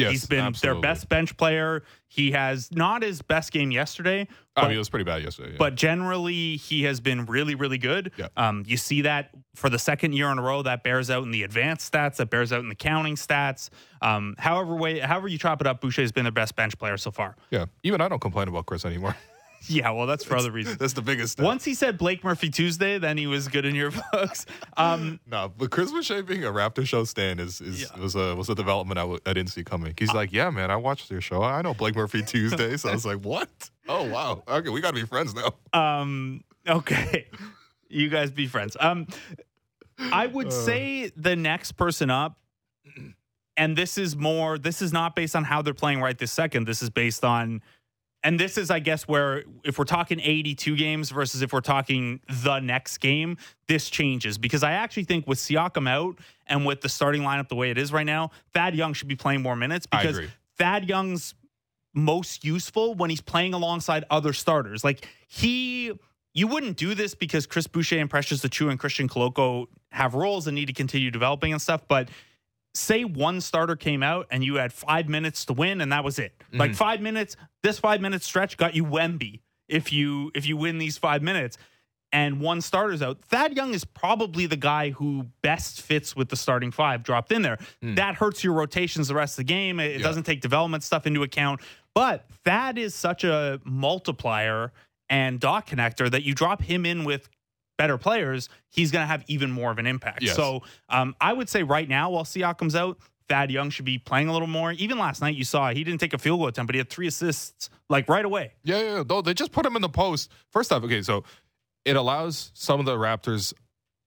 Yes, 0.00 0.10
He's 0.12 0.26
been 0.26 0.40
absolutely. 0.40 0.80
their 0.82 0.90
best 0.94 1.08
bench 1.08 1.36
player. 1.36 1.82
He 2.08 2.32
has 2.32 2.70
not 2.72 3.02
his 3.02 3.22
best 3.22 3.52
game 3.52 3.70
yesterday, 3.70 4.22
I 4.56 4.62
but, 4.62 4.68
mean, 4.68 4.74
it 4.74 4.78
was 4.78 4.88
pretty 4.88 5.04
bad 5.04 5.22
yesterday. 5.22 5.52
yeah. 5.52 5.56
but 5.58 5.76
generally 5.76 6.56
he 6.56 6.82
has 6.82 7.00
been 7.00 7.24
really, 7.26 7.54
really 7.54 7.78
good. 7.78 8.10
Yeah. 8.16 8.28
Um, 8.36 8.64
you 8.66 8.76
see 8.76 9.02
that 9.02 9.30
for 9.54 9.70
the 9.70 9.78
second 9.78 10.14
year 10.14 10.28
in 10.30 10.38
a 10.38 10.42
row. 10.42 10.62
That 10.62 10.82
bears 10.82 11.08
out 11.10 11.22
in 11.22 11.30
the 11.30 11.44
advanced 11.44 11.92
stats. 11.92 12.16
That 12.16 12.28
bears 12.30 12.52
out 12.52 12.60
in 12.60 12.68
the 12.68 12.74
counting 12.74 13.14
stats. 13.14 13.70
Um, 14.02 14.34
however 14.38 14.74
way, 14.74 14.98
however 14.98 15.28
you 15.28 15.38
chop 15.38 15.60
it 15.60 15.66
up, 15.68 15.80
Boucher 15.80 16.02
has 16.02 16.10
been 16.12 16.24
their 16.24 16.32
best 16.32 16.56
bench 16.56 16.76
player 16.78 16.96
so 16.96 17.10
far. 17.12 17.36
yeah, 17.50 17.66
even 17.84 18.00
I 18.00 18.08
don't 18.08 18.20
complain 18.20 18.48
about 18.48 18.66
Chris 18.66 18.84
anymore. 18.84 19.16
Yeah, 19.68 19.90
well, 19.90 20.06
that's 20.06 20.24
for 20.24 20.36
other 20.36 20.50
reasons. 20.50 20.78
That's 20.78 20.94
the 20.94 21.02
biggest. 21.02 21.36
Thing. 21.36 21.44
Once 21.44 21.64
he 21.64 21.74
said 21.74 21.98
Blake 21.98 22.24
Murphy 22.24 22.48
Tuesday, 22.50 22.98
then 22.98 23.18
he 23.18 23.26
was 23.26 23.46
good 23.48 23.64
in 23.66 23.74
your 23.74 23.90
books. 24.12 24.46
Um, 24.76 25.20
No, 25.26 25.52
but 25.56 25.70
Chris 25.70 25.90
Boucher 25.90 26.22
being 26.22 26.44
a 26.44 26.50
Raptor 26.50 26.86
show 26.86 27.04
stand 27.04 27.40
is, 27.40 27.60
is 27.60 27.82
Yeah. 27.82 28.00
was 28.00 28.14
a 28.16 28.34
was 28.34 28.48
a 28.48 28.54
development 28.54 28.98
I, 28.98 29.02
w- 29.02 29.20
I 29.26 29.32
didn't 29.34 29.50
see 29.50 29.62
coming. 29.62 29.92
He's 29.98 30.14
like, 30.14 30.32
yeah, 30.32 30.48
man, 30.50 30.70
I 30.70 30.76
watched 30.76 31.10
your 31.10 31.20
show. 31.20 31.42
I 31.42 31.60
know 31.62 31.74
Blake 31.74 31.94
Murphy 31.94 32.22
Tuesday. 32.22 32.76
So 32.78 32.88
I 32.88 32.92
was 32.92 33.04
like, 33.04 33.18
what? 33.24 33.48
Oh 33.88 34.08
wow, 34.08 34.42
okay, 34.48 34.70
we 34.70 34.80
got 34.80 34.94
to 34.94 35.00
be 35.00 35.06
friends 35.06 35.34
now. 35.34 35.52
Um. 35.78 36.42
Okay. 36.66 37.26
You 37.88 38.08
guys 38.08 38.30
be 38.30 38.46
friends. 38.46 38.76
Um. 38.80 39.08
I 39.98 40.26
would 40.26 40.46
Uh. 40.46 40.50
say 40.50 41.10
the 41.16 41.36
next 41.36 41.72
person 41.72 42.08
up, 42.08 42.38
and 43.56 43.76
this 43.76 43.98
is 43.98 44.16
more. 44.16 44.58
This 44.58 44.80
is 44.80 44.92
not 44.92 45.14
based 45.14 45.36
on 45.36 45.44
how 45.44 45.60
they're 45.62 45.74
playing 45.74 46.00
right 46.00 46.16
this 46.16 46.32
second. 46.32 46.66
This 46.66 46.82
is 46.82 46.88
based 46.90 47.24
on, 47.24 47.60
and 48.22 48.38
this 48.38 48.58
is, 48.58 48.70
I 48.70 48.80
guess, 48.80 49.08
where 49.08 49.44
if 49.64 49.78
we're 49.78 49.84
talking 49.84 50.20
82 50.20 50.76
games 50.76 51.10
versus 51.10 51.42
if 51.42 51.52
we're 51.52 51.60
talking 51.60 52.20
the 52.28 52.60
next 52.60 52.98
game, 52.98 53.38
this 53.68 53.88
changes 53.88 54.36
because 54.38 54.62
I 54.62 54.72
actually 54.72 55.04
think 55.04 55.26
with 55.26 55.38
Siakam 55.38 55.88
out 55.88 56.18
and 56.46 56.66
with 56.66 56.82
the 56.82 56.88
starting 56.88 57.22
lineup 57.22 57.48
the 57.48 57.54
way 57.54 57.70
it 57.70 57.78
is 57.78 57.92
right 57.92 58.06
now, 58.06 58.30
Thad 58.52 58.74
Young 58.74 58.92
should 58.92 59.08
be 59.08 59.16
playing 59.16 59.42
more 59.42 59.56
minutes 59.56 59.86
because. 59.86 60.16
Thad 60.60 60.90
Young's 60.90 61.34
most 61.94 62.44
useful 62.44 62.94
when 62.94 63.08
he's 63.08 63.22
playing 63.22 63.54
alongside 63.54 64.04
other 64.10 64.34
starters. 64.34 64.84
Like 64.84 65.08
he, 65.26 65.90
you 66.34 66.46
wouldn't 66.46 66.76
do 66.76 66.94
this 66.94 67.14
because 67.14 67.46
Chris 67.46 67.66
Boucher 67.66 67.98
and 67.98 68.10
Precious 68.10 68.42
Achiuwa 68.42 68.70
and 68.70 68.78
Christian 68.78 69.08
Koloko 69.08 69.66
have 69.90 70.14
roles 70.14 70.46
and 70.46 70.54
need 70.54 70.66
to 70.66 70.74
continue 70.74 71.10
developing 71.10 71.52
and 71.52 71.62
stuff. 71.62 71.82
But 71.88 72.10
say 72.74 73.04
one 73.04 73.40
starter 73.40 73.76
came 73.76 74.02
out 74.02 74.26
and 74.30 74.44
you 74.44 74.56
had 74.56 74.72
five 74.72 75.08
minutes 75.08 75.44
to 75.46 75.52
win 75.52 75.80
and 75.80 75.92
that 75.92 76.04
was 76.04 76.18
it. 76.18 76.32
Mm-hmm. 76.38 76.58
Like 76.58 76.74
five 76.74 77.00
minutes, 77.00 77.36
this 77.62 77.78
five 77.78 78.00
minute 78.00 78.22
stretch 78.22 78.56
got 78.56 78.74
you 78.74 78.84
Wemby 78.84 79.40
if 79.68 79.92
you 79.92 80.30
if 80.34 80.46
you 80.46 80.56
win 80.56 80.78
these 80.78 80.98
five 80.98 81.22
minutes. 81.22 81.58
And 82.12 82.40
one 82.40 82.60
starter's 82.60 83.02
out. 83.02 83.20
Thad 83.22 83.54
Young 83.54 83.72
is 83.72 83.84
probably 83.84 84.46
the 84.46 84.56
guy 84.56 84.90
who 84.90 85.26
best 85.42 85.80
fits 85.80 86.16
with 86.16 86.28
the 86.28 86.34
starting 86.34 86.72
five 86.72 87.04
dropped 87.04 87.30
in 87.30 87.42
there. 87.42 87.58
Hmm. 87.82 87.94
That 87.94 88.16
hurts 88.16 88.42
your 88.42 88.52
rotations 88.52 89.06
the 89.06 89.14
rest 89.14 89.34
of 89.34 89.46
the 89.46 89.52
game. 89.52 89.78
It, 89.78 89.92
it 89.92 89.96
Yeah. 90.00 90.06
doesn't 90.08 90.24
take 90.24 90.40
development 90.40 90.82
stuff 90.82 91.06
into 91.06 91.22
account. 91.22 91.60
But 91.94 92.26
Thad 92.44 92.78
is 92.78 92.96
such 92.96 93.22
a 93.22 93.60
multiplier 93.64 94.72
and 95.08 95.38
dot 95.40 95.66
connector 95.66 96.10
that 96.10 96.22
you 96.24 96.34
drop 96.34 96.62
him 96.62 96.84
in 96.84 97.04
with 97.04 97.28
better 97.80 97.96
players, 97.96 98.50
he's 98.68 98.90
going 98.90 99.02
to 99.02 99.06
have 99.06 99.24
even 99.26 99.50
more 99.50 99.70
of 99.70 99.78
an 99.78 99.86
impact. 99.86 100.22
Yes. 100.22 100.36
So 100.36 100.60
um, 100.90 101.16
I 101.18 101.32
would 101.32 101.48
say 101.48 101.62
right 101.62 101.88
now, 101.88 102.10
while 102.10 102.24
Siakam's 102.24 102.76
out, 102.76 102.98
Thad 103.30 103.50
Young 103.50 103.70
should 103.70 103.86
be 103.86 103.96
playing 103.96 104.28
a 104.28 104.34
little 104.34 104.48
more. 104.48 104.72
Even 104.72 104.98
last 104.98 105.22
night, 105.22 105.34
you 105.34 105.44
saw 105.44 105.70
he 105.70 105.82
didn't 105.82 105.98
take 105.98 106.12
a 106.12 106.18
field 106.18 106.40
goal 106.40 106.48
attempt, 106.48 106.68
but 106.68 106.74
he 106.74 106.78
had 106.78 106.90
three 106.90 107.06
assists 107.06 107.70
like 107.88 108.06
right 108.06 108.24
away. 108.26 108.52
Yeah, 108.64 108.80
yeah. 108.80 108.96
yeah. 108.96 109.02
Though 109.06 109.22
they 109.22 109.32
just 109.32 109.50
put 109.50 109.64
him 109.64 109.76
in 109.76 109.82
the 109.82 109.88
post. 109.88 110.30
First 110.50 110.72
off, 110.72 110.84
okay, 110.84 111.00
so 111.00 111.24
it 111.86 111.96
allows 111.96 112.50
some 112.52 112.80
of 112.80 112.84
the 112.84 112.96
Raptors 112.96 113.54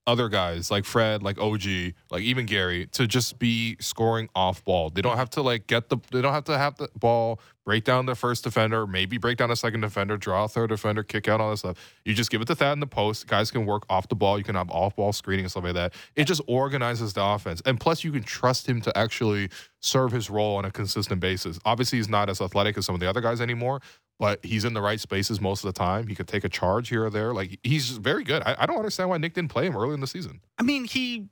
other 0.05 0.27
guys 0.29 0.69
like 0.69 0.85
Fred, 0.85 1.23
like 1.23 1.39
OG, 1.39 1.63
like 2.11 2.21
even 2.21 2.45
Gary 2.45 2.87
to 2.87 3.07
just 3.07 3.39
be 3.39 3.77
scoring 3.79 4.29
off 4.35 4.63
ball. 4.63 4.89
They 4.89 5.01
don't 5.01 5.17
have 5.17 5.29
to 5.31 5.41
like 5.41 5.67
get 5.67 5.89
the 5.89 5.97
they 6.11 6.21
don't 6.21 6.33
have 6.33 6.43
to 6.45 6.57
have 6.57 6.75
the 6.75 6.89
ball, 6.99 7.39
break 7.65 7.85
down 7.85 8.05
the 8.05 8.15
first 8.15 8.43
defender, 8.43 8.85
maybe 8.85 9.17
break 9.17 9.37
down 9.37 9.49
a 9.49 9.55
second 9.55 9.81
defender, 9.81 10.17
draw 10.17 10.43
a 10.43 10.47
third 10.47 10.69
defender, 10.69 11.03
kick 11.03 11.27
out 11.27 11.39
all 11.39 11.51
this 11.51 11.61
stuff. 11.61 11.77
You 12.03 12.13
just 12.13 12.29
give 12.29 12.41
it 12.41 12.45
to 12.45 12.55
Thad 12.55 12.73
in 12.73 12.79
the 12.79 12.87
post. 12.87 13.27
Guys 13.27 13.49
can 13.51 13.65
work 13.65 13.83
off 13.89 14.09
the 14.09 14.15
ball. 14.15 14.37
You 14.37 14.43
can 14.43 14.55
have 14.55 14.69
off 14.69 14.95
ball 14.95 15.13
screening 15.13 15.45
and 15.45 15.51
stuff 15.51 15.63
like 15.63 15.73
that. 15.75 15.93
It 16.15 16.25
just 16.25 16.41
organizes 16.47 17.13
the 17.13 17.23
offense. 17.23 17.61
And 17.65 17.79
plus 17.79 18.03
you 18.03 18.11
can 18.11 18.23
trust 18.23 18.67
him 18.67 18.81
to 18.81 18.97
actually 18.97 19.49
serve 19.79 20.11
his 20.11 20.29
role 20.29 20.57
on 20.57 20.65
a 20.65 20.71
consistent 20.71 21.21
basis. 21.21 21.59
Obviously 21.65 21.99
he's 21.99 22.09
not 22.09 22.29
as 22.29 22.41
athletic 22.41 22.77
as 22.77 22.85
some 22.85 22.95
of 22.95 23.01
the 23.01 23.09
other 23.09 23.21
guys 23.21 23.39
anymore, 23.39 23.81
but 24.23 24.39
he's 24.45 24.63
in 24.63 24.73
the 24.73 24.81
right 24.81 25.01
spaces 25.01 25.41
most 25.41 25.65
of 25.65 25.73
the 25.73 25.77
time. 25.77 26.07
He 26.07 26.15
could 26.15 26.29
take 26.29 26.45
a 26.45 26.49
charge 26.49 26.87
here 26.87 27.03
or 27.03 27.09
there. 27.09 27.33
Like 27.33 27.59
he's 27.61 27.89
very 27.89 28.23
good. 28.23 28.41
I, 28.45 28.55
I 28.57 28.65
don't 28.65 28.77
understand 28.77 29.09
why 29.09 29.17
Nick 29.17 29.33
didn't 29.33 29.51
play 29.51 29.65
him 29.65 29.75
early 29.75 29.93
in 29.93 29.99
the 29.99 30.07
season. 30.07 30.39
I 30.57 30.63
mean, 30.63 30.85
he, 30.85 31.27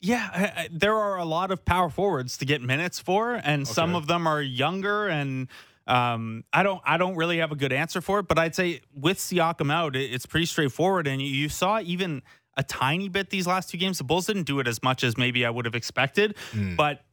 yeah, 0.00 0.30
I, 0.34 0.44
I, 0.44 0.68
there 0.72 0.96
are 0.96 1.16
a 1.16 1.24
lot 1.24 1.52
of 1.52 1.64
power 1.64 1.90
forwards 1.90 2.36
to 2.38 2.44
get 2.44 2.60
minutes 2.60 2.98
for, 2.98 3.34
and 3.34 3.68
some 3.68 3.94
of 3.94 4.08
them 4.08 4.26
are 4.26 4.42
younger. 4.42 5.06
And 5.06 5.46
um, 5.86 6.42
I 6.52 6.64
don't, 6.64 6.82
I 6.84 6.96
don't 6.96 7.14
really 7.14 7.38
have 7.38 7.52
a 7.52 7.56
good 7.56 7.72
answer 7.72 8.00
for 8.00 8.18
it. 8.18 8.26
But 8.26 8.36
I'd 8.36 8.56
say 8.56 8.80
with 8.92 9.18
Siakam 9.18 9.72
out, 9.72 9.94
it, 9.94 10.12
it's 10.12 10.26
pretty 10.26 10.46
straightforward. 10.46 11.06
And 11.06 11.22
you, 11.22 11.28
you 11.28 11.48
saw 11.48 11.78
even 11.78 12.20
a 12.56 12.64
tiny 12.64 13.08
bit 13.08 13.30
these 13.30 13.46
last 13.46 13.70
two 13.70 13.78
games. 13.78 13.98
The 13.98 14.04
Bulls 14.04 14.26
didn't 14.26 14.48
do 14.48 14.58
it 14.58 14.66
as 14.66 14.82
much 14.82 15.04
as 15.04 15.16
maybe 15.16 15.46
I 15.46 15.50
would 15.50 15.66
have 15.66 15.76
expected. 15.76 16.34
Hmm. 16.50 16.74
But 16.74 17.04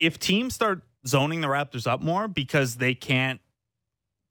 if 0.00 0.18
teams 0.18 0.54
start 0.54 0.84
zoning 1.06 1.42
the 1.42 1.48
Raptors 1.48 1.86
up 1.86 2.00
more 2.00 2.28
because 2.28 2.76
they 2.76 2.94
can't 2.94 3.42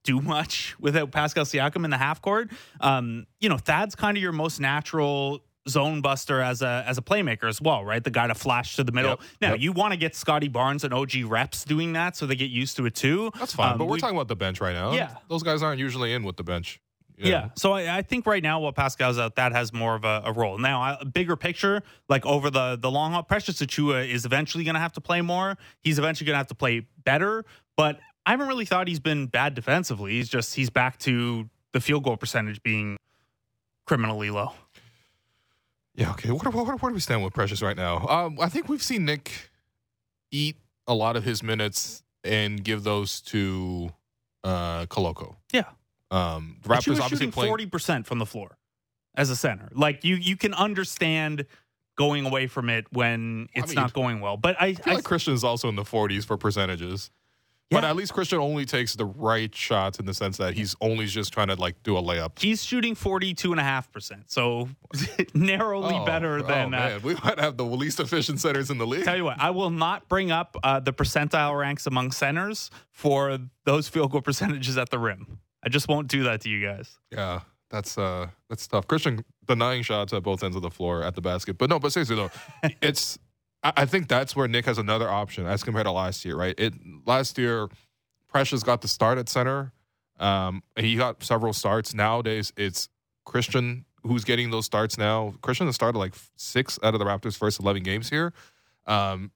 do 0.04 0.22
much 0.22 0.76
without 0.80 1.12
Pascal 1.12 1.46
Siakam 1.46 1.84
in 1.86 1.90
the 1.92 1.98
half 1.98 2.22
court. 2.22 2.50
Um, 2.82 3.26
you 3.40 3.50
know, 3.50 3.58
Thad's 3.58 3.96
kind 3.96 4.18
of 4.18 4.22
your 4.24 4.32
most 4.32 4.60
natural 4.60 5.44
zone 5.70 6.02
buster 6.02 6.42
as 6.42 6.62
a 6.62 6.84
as 6.86 6.98
a 6.98 7.02
playmaker 7.02 7.48
as 7.48 7.62
well, 7.62 7.86
right? 7.86 8.04
The 8.04 8.10
guy 8.12 8.28
to 8.28 8.36
flash 8.36 8.76
to 8.76 8.84
the 8.84 8.92
middle. 8.92 9.12
Yep, 9.12 9.20
Now 9.42 9.52
yep. 9.52 9.62
you 9.62 9.72
want 9.72 9.94
to 9.94 9.98
get 9.98 10.14
Scottie 10.16 10.50
Barnes 10.50 10.84
and 10.84 10.94
OG 10.94 11.12
reps 11.26 11.64
doing 11.64 11.94
that 11.94 12.18
so 12.18 12.26
they 12.26 12.36
get 12.36 12.50
used 12.50 12.76
to 12.78 12.86
it 12.86 12.96
too. 12.96 13.32
That's 13.40 13.54
fine. 13.54 13.72
Um, 13.74 13.78
but 13.78 13.86
we're 13.86 13.94
we- 13.94 14.00
talking 14.02 14.18
about 14.18 14.28
the 14.28 14.36
bench 14.36 14.60
right 14.60 14.74
now. 14.74 14.92
Yeah. 14.92 15.16
Those 15.30 15.42
guys 15.42 15.64
aren't 15.64 15.80
usually 15.80 16.14
in 16.14 16.24
with 16.24 16.36
the 16.36 16.44
bench. 16.44 16.82
Yeah. 17.16 17.50
So 17.56 17.72
I, 17.74 18.00
I 18.00 18.02
think 18.02 18.26
right 18.26 18.44
now, 18.44 18.60
while 18.60 18.74
Pascal's 18.74 19.18
out, 19.20 19.36
that 19.36 19.54
has 19.54 19.72
more 19.72 19.96
of 19.96 20.04
a, 20.04 20.24
a 20.26 20.34
role. 20.34 20.58
Now, 20.58 20.82
I- 20.82 20.98
a 21.00 21.06
bigger 21.06 21.38
picture, 21.38 21.82
like 22.10 22.26
over 22.26 22.50
the 22.50 22.76
the 22.76 22.92
long 22.92 23.14
haul, 23.14 23.24
Precious 23.24 23.62
Achiuwa 23.62 24.06
is 24.10 24.26
eventually 24.26 24.66
going 24.66 24.74
to 24.74 24.82
have 24.82 24.94
to 24.94 25.02
play 25.02 25.22
more. 25.22 25.58
He's 25.80 25.98
eventually 25.98 26.26
going 26.26 26.34
to 26.34 26.40
have 26.40 26.48
to 26.48 26.56
play 26.56 26.86
better. 27.06 27.46
But 27.78 28.00
I 28.26 28.32
haven't 28.32 28.48
really 28.48 28.66
thought 28.66 28.88
he's 28.88 29.00
been 29.00 29.28
bad 29.28 29.54
defensively. 29.54 30.14
He's 30.14 30.30
just 30.30 30.56
he's 30.56 30.70
back 30.70 30.98
to 31.00 31.50
the 31.74 31.82
field 31.82 32.04
goal 32.04 32.18
percentage 32.18 32.62
being 32.64 32.98
criminally 33.86 34.30
low. 34.30 34.52
Yeah. 35.96 36.12
Okay. 36.12 36.32
What, 36.32 36.46
what, 36.54 36.82
where 36.82 36.90
do 36.92 36.94
we 36.96 37.00
stand 37.00 37.24
with 37.24 37.34
Precious 37.34 37.62
right 37.62 37.78
now? 37.78 38.08
Um, 38.08 38.40
I 38.40 38.50
think 38.50 38.68
we've 38.70 38.82
seen 38.82 39.06
Nick 39.06 39.52
eat 40.32 40.56
a 40.88 40.94
lot 40.94 41.16
of 41.16 41.24
his 41.24 41.44
minutes 41.44 42.04
and 42.24 42.64
give 42.64 42.84
those 42.84 43.22
to 43.22 43.92
uh 44.44 44.86
Koloko. 44.86 45.36
Yeah. 45.52 45.64
Um, 46.12 46.58
the 46.64 46.70
Raptors 46.70 47.00
obviously 47.00 47.32
playing. 47.32 47.50
forty 47.50 47.66
percent 47.66 48.06
from 48.06 48.20
the 48.20 48.26
floor 48.26 48.58
as 49.16 49.30
a 49.30 49.36
center. 49.36 49.70
Like 49.74 50.04
you, 50.04 50.16
you 50.16 50.36
can 50.38 50.54
understand 50.54 51.46
going 51.96 52.26
away 52.26 52.48
from 52.48 52.70
it 52.70 52.86
when 52.92 53.48
I 53.56 53.60
it's 53.60 53.70
mean, 53.70 53.76
not 53.76 53.94
going 53.94 54.20
well. 54.20 54.38
But 54.38 54.56
I, 54.60 54.68
I 54.68 54.74
feel 54.74 54.94
I 54.94 54.96
like 54.96 55.04
Christian 55.04 55.34
is 55.34 55.44
also 55.44 55.70
in 55.70 55.76
the 55.76 55.84
40s 55.84 56.26
for 56.26 56.38
percentages. 56.38 57.12
But 57.72 57.84
at 57.84 57.96
least 57.96 58.14
Christian 58.14 58.38
only 58.38 58.66
takes 58.66 58.94
the 58.96 59.06
right 59.06 59.54
shots 59.56 59.98
in 60.00 60.06
the 60.06 60.14
sense 60.14 60.38
that 60.38 60.54
he's 60.54 60.76
only 60.80 61.08
just 61.08 61.34
trying 61.34 61.48
to 61.48 61.56
like 61.56 61.82
do 61.82 61.98
a 61.98 62.02
layup. 62.04 62.40
He's 62.40 62.64
shooting 62.64 62.94
42.5%. 62.96 64.24
So 64.28 64.70
narrowly 65.34 65.96
Oh, 65.96 66.06
better 66.06 66.40
oh, 66.40 66.44
than. 66.44 66.74
uh, 66.74 67.00
we 67.04 67.16
might 67.16 67.40
have 67.40 67.58
the 67.58 67.66
least 67.66 68.00
efficient 68.00 68.40
centers 68.40 68.70
in 68.70 68.78
the 68.78 68.86
league. 68.86 69.04
tell 69.06 69.16
you 69.18 69.24
what, 69.24 69.40
I 69.40 69.50
will 69.50 69.70
not 69.72 70.08
bring 70.08 70.30
up 70.32 70.56
uh, 70.64 70.80
the 70.82 70.94
percentile 70.94 71.58
ranks 71.60 71.88
among 71.88 72.12
centers 72.12 72.70
for 72.92 73.40
those 73.66 73.88
field 73.88 74.12
goal 74.12 74.22
percentages 74.22 74.78
at 74.78 74.90
the 74.90 75.00
rim. 75.00 75.40
I 75.66 75.70
just 75.70 75.88
won't 75.88 76.08
do 76.10 76.24
that 76.26 76.42
to 76.42 76.50
you 76.50 76.66
guys. 76.66 77.00
Yeah, 77.12 77.40
that's 77.70 77.98
uh 77.98 78.28
that's 78.50 78.68
tough. 78.68 78.86
Christian 78.88 79.24
denying 79.48 79.82
shots 79.82 80.14
at 80.14 80.22
both 80.22 80.44
ends 80.44 80.56
of 80.56 80.62
the 80.62 80.70
floor 80.70 81.04
at 81.04 81.16
the 81.16 81.22
basket, 81.22 81.58
but 81.58 81.70
no, 81.70 81.80
but 81.80 81.92
seriously 81.94 82.16
though, 82.18 82.30
it's 82.82 83.18
I, 83.64 83.74
I 83.78 83.86
think 83.86 84.08
that's 84.08 84.36
where 84.36 84.48
Nick 84.48 84.66
has 84.66 84.78
another 84.78 85.10
option 85.10 85.46
as 85.46 85.64
compared 85.64 85.86
to 85.86 85.92
last 85.92 86.26
year, 86.26 86.36
right? 86.36 86.56
It 86.58 86.74
last 87.06 87.38
year, 87.38 87.70
Precious 88.28 88.64
got 88.64 88.82
the 88.82 88.88
start 88.88 89.18
at 89.18 89.30
center. 89.30 89.72
Um, 90.20 90.64
he 90.76 90.96
got 90.96 91.24
several 91.24 91.54
starts. 91.54 91.94
Nowadays, 91.94 92.54
it's 92.58 92.90
Christian 93.26 93.86
who's 94.04 94.24
getting 94.24 94.52
those 94.52 94.66
starts 94.66 94.98
now. 94.98 95.34
Christian 95.42 95.68
has 95.68 95.76
started 95.76 95.98
like 95.98 96.14
six 96.36 96.80
out 96.84 96.94
of 96.94 97.00
the 97.00 97.06
Raptors' 97.06 97.38
first 97.38 97.60
eleven 97.60 97.84
games 97.84 98.10
here. 98.10 98.34
Um, 98.86 99.32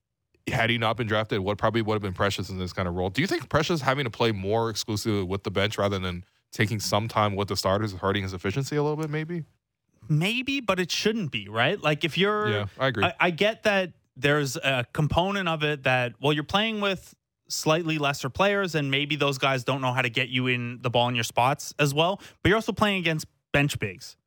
had 0.49 0.69
he 0.69 0.77
not 0.77 0.97
been 0.97 1.07
drafted, 1.07 1.39
what 1.39 1.57
probably 1.57 1.81
would 1.81 1.93
have 1.93 2.01
been 2.01 2.13
Precious 2.13 2.49
in 2.49 2.57
this 2.57 2.73
kind 2.73 2.87
of 2.87 2.95
role. 2.95 3.09
Do 3.09 3.21
you 3.21 3.27
think 3.27 3.49
Precious 3.49 3.81
having 3.81 4.05
to 4.05 4.09
play 4.09 4.31
more 4.31 4.69
exclusively 4.69 5.23
with 5.23 5.43
the 5.43 5.51
bench 5.51 5.77
rather 5.77 5.99
than 5.99 6.23
taking 6.51 6.79
some 6.79 7.07
time 7.07 7.35
with 7.35 7.49
the 7.49 7.57
starters 7.57 7.93
is 7.93 7.99
hurting 7.99 8.23
his 8.23 8.33
efficiency 8.33 8.75
a 8.77 8.83
little 8.83 8.97
bit? 8.97 9.09
Maybe. 9.09 9.43
Maybe, 10.09 10.61
but 10.61 10.79
it 10.79 10.89
shouldn't 10.89 11.31
be, 11.31 11.49
right? 11.49 11.81
Like 11.81 12.05
if 12.05 12.17
you're. 12.17 12.49
Yeah, 12.49 12.65
I 12.79 12.87
agree. 12.87 13.03
I, 13.03 13.13
I 13.19 13.29
get 13.31 13.63
that 13.63 13.91
there's 14.17 14.55
a 14.57 14.85
component 14.93 15.47
of 15.47 15.63
it 15.63 15.83
that, 15.83 16.13
well, 16.21 16.33
you're 16.33 16.43
playing 16.43 16.81
with 16.81 17.13
slightly 17.49 17.97
lesser 17.97 18.29
players, 18.29 18.75
and 18.75 18.91
maybe 18.91 19.15
those 19.15 19.37
guys 19.37 19.63
don't 19.63 19.81
know 19.81 19.93
how 19.93 20.01
to 20.01 20.09
get 20.09 20.29
you 20.29 20.47
in 20.47 20.79
the 20.81 20.89
ball 20.89 21.07
in 21.07 21.15
your 21.15 21.23
spots 21.23 21.73
as 21.79 21.93
well. 21.93 22.17
But 22.41 22.49
you're 22.49 22.57
also 22.57 22.73
playing 22.73 22.99
against 22.99 23.25
bench 23.53 23.79
bigs. 23.79 24.17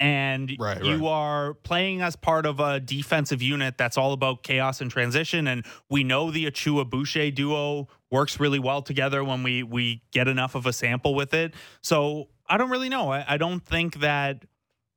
And 0.00 0.54
Right, 0.58 0.82
you 0.84 0.98
right. 0.98 1.08
are 1.08 1.54
playing 1.54 2.02
as 2.02 2.16
part 2.16 2.46
of 2.46 2.58
a 2.60 2.80
defensive 2.80 3.40
unit 3.40 3.78
that's 3.78 3.96
all 3.96 4.12
about 4.12 4.42
chaos 4.42 4.80
and 4.80 4.90
transition. 4.90 5.46
And 5.46 5.64
we 5.88 6.02
know 6.02 6.30
the 6.30 6.46
Achiuwa 6.46 6.90
Boucher 6.90 7.30
duo 7.30 7.88
works 8.10 8.40
really 8.40 8.58
well 8.58 8.82
together 8.82 9.22
when 9.22 9.42
we 9.44 9.62
we 9.62 10.02
get 10.10 10.26
enough 10.26 10.56
of 10.56 10.66
a 10.66 10.72
sample 10.72 11.14
with 11.14 11.32
it. 11.32 11.54
So 11.80 12.28
I 12.48 12.58
don't 12.58 12.70
really 12.70 12.88
know. 12.88 13.12
I, 13.12 13.24
I 13.26 13.36
don't 13.36 13.64
think 13.64 14.00
that 14.00 14.44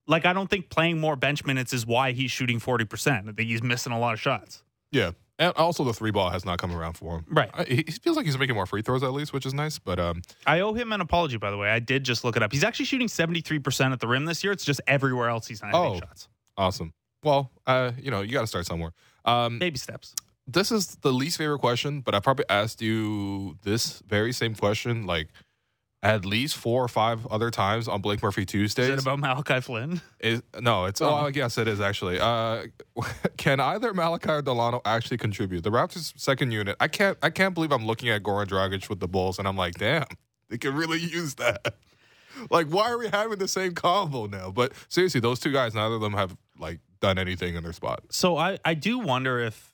like 0.08 0.26
I 0.26 0.34
don't 0.34 0.50
think 0.50 0.70
playing 0.70 1.00
more 1.00 1.16
bench 1.16 1.46
minutes 1.46 1.74
is 1.74 1.86
why 1.86 2.12
he's 2.14 2.32
shooting 2.32 2.60
forty 2.60 2.86
percent. 2.86 3.28
I 3.30 3.32
think 3.34 3.50
he's 3.50 3.62
missing 3.64 3.92
a 3.94 4.00
lot 4.00 4.14
of 4.14 4.20
shots. 4.20 4.64
yeah, 4.92 5.12
and 5.40 5.54
also 5.56 5.84
the 5.84 5.94
three 5.94 6.12
ball 6.12 6.30
has 6.30 6.46
not 6.46 6.58
come 6.60 6.74
around 6.76 6.94
for 6.94 7.18
him. 7.18 7.26
Right. 7.30 7.50
I, 7.54 7.64
he 7.66 7.84
feels 7.84 8.18
like 8.18 8.26
he's 8.26 8.38
making 8.38 8.56
more 8.56 8.66
free 8.66 8.82
throws 8.82 9.04
at 9.04 9.12
least, 9.14 9.34
which 9.34 9.46
is 9.46 9.54
nice. 9.54 9.78
But 9.80 10.00
um, 10.00 10.22
I 10.46 10.62
owe 10.62 10.74
him 10.74 10.92
an 10.92 11.02
apology, 11.02 11.38
by 11.38 11.52
the 11.52 11.58
way. 11.58 11.70
I 11.70 11.80
did 11.80 12.04
just 12.04 12.24
look 12.24 12.36
it 12.36 12.42
up. 12.44 12.52
He's 12.52 12.64
actually 12.64 12.86
shooting 12.86 13.08
seventy 13.08 13.42
three 13.42 13.60
percent 13.60 13.94
at 13.94 14.00
the 14.00 14.08
rim 14.08 14.26
this 14.26 14.44
year. 14.44 14.52
It's 14.54 14.66
just 14.66 14.82
everywhere 14.88 15.30
else 15.30 15.48
he's 15.48 15.62
not 15.62 15.74
Oh. 15.74 15.84
hitting 15.94 16.02
shots. 16.08 16.28
awesome. 16.58 16.94
Well, 17.24 17.52
uh, 17.66 17.92
you 18.00 18.12
know, 18.12 18.22
you 18.22 18.32
got 18.32 18.42
to 18.42 18.48
start 18.48 18.66
somewhere. 18.66 18.94
Um, 19.26 19.60
Baby 19.60 19.78
steps. 19.78 20.14
this 20.48 20.72
is 20.72 20.96
the 21.02 21.12
least 21.12 21.38
favorite 21.38 21.60
question, 21.60 22.00
but 22.02 22.16
I 22.16 22.20
probably 22.22 22.46
asked 22.48 22.82
you 22.82 23.58
this 23.64 24.02
very 24.08 24.32
same 24.32 24.56
question 24.56 25.06
like 25.06 25.28
at 26.04 26.26
least 26.26 26.56
four 26.56 26.84
or 26.84 26.88
five 26.88 27.26
other 27.28 27.50
times 27.50 27.88
on 27.88 28.02
Blake 28.02 28.22
Murphy 28.22 28.46
Tuesdays. 28.46 28.90
Is 28.90 29.00
it 29.00 29.02
about 29.02 29.20
Malachi 29.20 29.60
Flynn? 29.62 30.02
Is- 30.20 30.44
no, 30.60 30.86
it's 30.86 31.02
oh, 31.02 31.10
Oh. 31.10 31.16
I 31.16 31.32
guess 31.32 31.58
it 31.58 31.68
is 31.68 31.82
actually. 31.82 32.20
Uh, 32.20 32.68
can 33.38 33.60
either 33.60 33.94
Malachi 33.94 34.30
or 34.30 34.42
Dalano 34.44 34.82
actually 34.86 35.18
contribute? 35.18 35.64
The 35.64 35.72
Raptors' 35.72 36.14
second 36.18 36.52
unit. 36.52 36.76
I 36.80 36.88
can't. 36.88 37.18
I 37.24 37.30
can't 37.30 37.54
believe 37.54 37.72
I'm 37.72 37.86
looking 37.86 38.10
at 38.10 38.24
Goran 38.24 38.46
Dragic 38.48 38.90
with 38.90 39.00
the 39.00 39.08
Bulls, 39.08 39.40
and 39.40 39.48
I'm 39.48 39.58
like, 39.58 39.76
damn, 39.76 40.06
they 40.50 40.58
could 40.58 40.74
really 40.74 41.00
use 41.00 41.36
that. 41.36 41.76
like, 42.52 42.68
why 42.68 42.92
are 42.92 42.98
we 42.98 43.08
having 43.08 43.40
the 43.40 43.48
same 43.48 43.74
combo 43.74 44.28
now? 44.28 44.52
But 44.52 44.74
seriously, 44.90 45.20
those 45.20 45.40
two 45.40 45.52
guys, 45.52 45.74
neither 45.74 45.96
of 45.96 46.02
them 46.02 46.14
have 46.14 46.38
like 46.60 46.80
done 47.02 47.18
anything 47.18 47.56
in 47.56 47.64
their 47.64 47.74
spot. 47.74 48.04
So 48.12 48.38
I, 48.38 48.60
I 48.64 48.74
do 48.76 49.00
wonder 49.00 49.40
if 49.40 49.67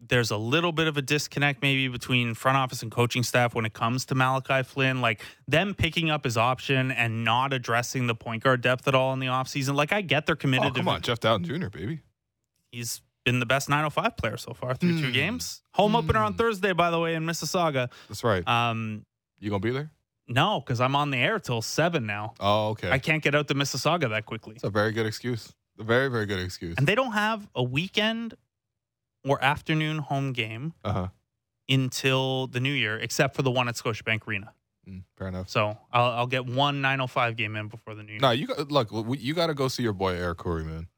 there's 0.00 0.30
a 0.30 0.36
little 0.36 0.70
bit 0.72 0.86
of 0.86 0.96
a 0.96 1.02
disconnect 1.02 1.60
maybe 1.60 1.88
between 1.88 2.34
front 2.34 2.56
office 2.56 2.82
and 2.82 2.90
coaching 2.90 3.22
staff 3.24 3.54
when 3.54 3.64
it 3.66 3.72
comes 3.72 4.04
to 4.06 4.14
Malachi 4.14 4.62
Flynn. 4.62 5.00
Like 5.00 5.20
them 5.48 5.74
picking 5.74 6.08
up 6.10 6.24
his 6.24 6.36
option 6.36 6.92
and 6.92 7.24
not 7.24 7.52
addressing 7.52 8.06
the 8.06 8.14
point 8.14 8.44
guard 8.44 8.60
depth 8.60 8.86
at 8.86 8.94
all 8.94 9.12
in 9.12 9.18
the 9.18 9.26
offseason. 9.26 9.74
Like 9.74 9.92
I 9.92 10.00
get 10.02 10.26
they're 10.26 10.36
committed 10.36 10.68
Oh, 10.68 10.74
come 10.74 10.84
to 10.84 10.90
on, 10.92 11.02
Jeff 11.02 11.18
Dowtin 11.20 11.44
Jr., 11.44 11.68
baby. 11.68 12.00
he's 12.70 13.02
been 13.24 13.40
the 13.40 13.46
best 13.46 13.68
905 13.68 14.16
player 14.16 14.36
so 14.36 14.54
far 14.54 14.74
through 14.74 15.00
two 15.00 15.06
Hmm. 15.08 15.12
games. 15.12 15.62
Home 15.72 15.96
opener 15.96 16.20
on 16.20 16.34
Thursday, 16.34 16.72
by 16.72 16.90
the 16.90 16.98
way, 17.00 17.14
in 17.14 17.24
Mississauga. 17.26 17.90
That's 18.08 18.22
right. 18.24 18.46
Um, 18.48 19.04
you 19.40 19.50
gonna 19.50 19.60
be 19.60 19.70
there? 19.70 19.90
no, 20.28 20.60
because 20.60 20.80
I'm 20.80 20.94
on 20.94 21.10
the 21.10 21.18
air 21.18 21.38
till 21.38 21.60
seven 21.62 22.06
now. 22.06 22.34
Oh, 22.38 22.68
okay. 22.70 22.90
I 22.90 22.98
can't 22.98 23.22
get 23.22 23.34
out 23.34 23.48
to 23.48 23.54
Mississauga 23.54 24.08
that 24.10 24.26
quickly. 24.26 24.54
It's 24.54 24.64
a 24.64 24.70
very 24.70 24.92
good 24.92 25.06
excuse. 25.06 25.52
A 25.78 25.82
very, 25.82 26.08
very 26.08 26.26
good 26.26 26.38
excuse. 26.40 26.74
And 26.78 26.86
they 26.86 26.94
don't 26.94 27.12
have 27.12 27.48
a 27.54 27.62
weekend 27.62 28.34
or 29.24 29.42
afternoon 29.42 29.98
home 29.98 30.32
game 30.32 30.74
Uh 30.84 30.92
huh. 30.92 31.08
until 31.68 32.46
the 32.46 32.60
new 32.60 32.72
year, 32.72 32.98
except 32.98 33.34
for 33.36 33.42
the 33.42 33.50
one 33.50 33.68
at 33.68 33.74
Scotiabank 33.74 34.26
Arena. 34.26 34.54
Mm, 34.88 35.02
fair 35.16 35.28
enough. 35.28 35.48
So 35.48 35.76
I'll, 35.92 36.10
I'll 36.12 36.26
get 36.26 36.46
one 36.46 36.80
905 36.80 37.36
game 37.36 37.56
in 37.56 37.68
before 37.68 37.94
the 37.94 38.02
new 38.02 38.12
year. 38.12 38.20
No, 38.20 38.30
you 38.30 38.46
got 38.46 38.70
look. 38.70 38.90
You 39.18 39.34
got 39.34 39.48
to 39.48 39.54
go 39.54 39.68
see 39.68 39.82
your 39.82 39.92
boy 39.92 40.14
Eric 40.14 40.38
Khoury, 40.38 40.64
man. 40.64 40.88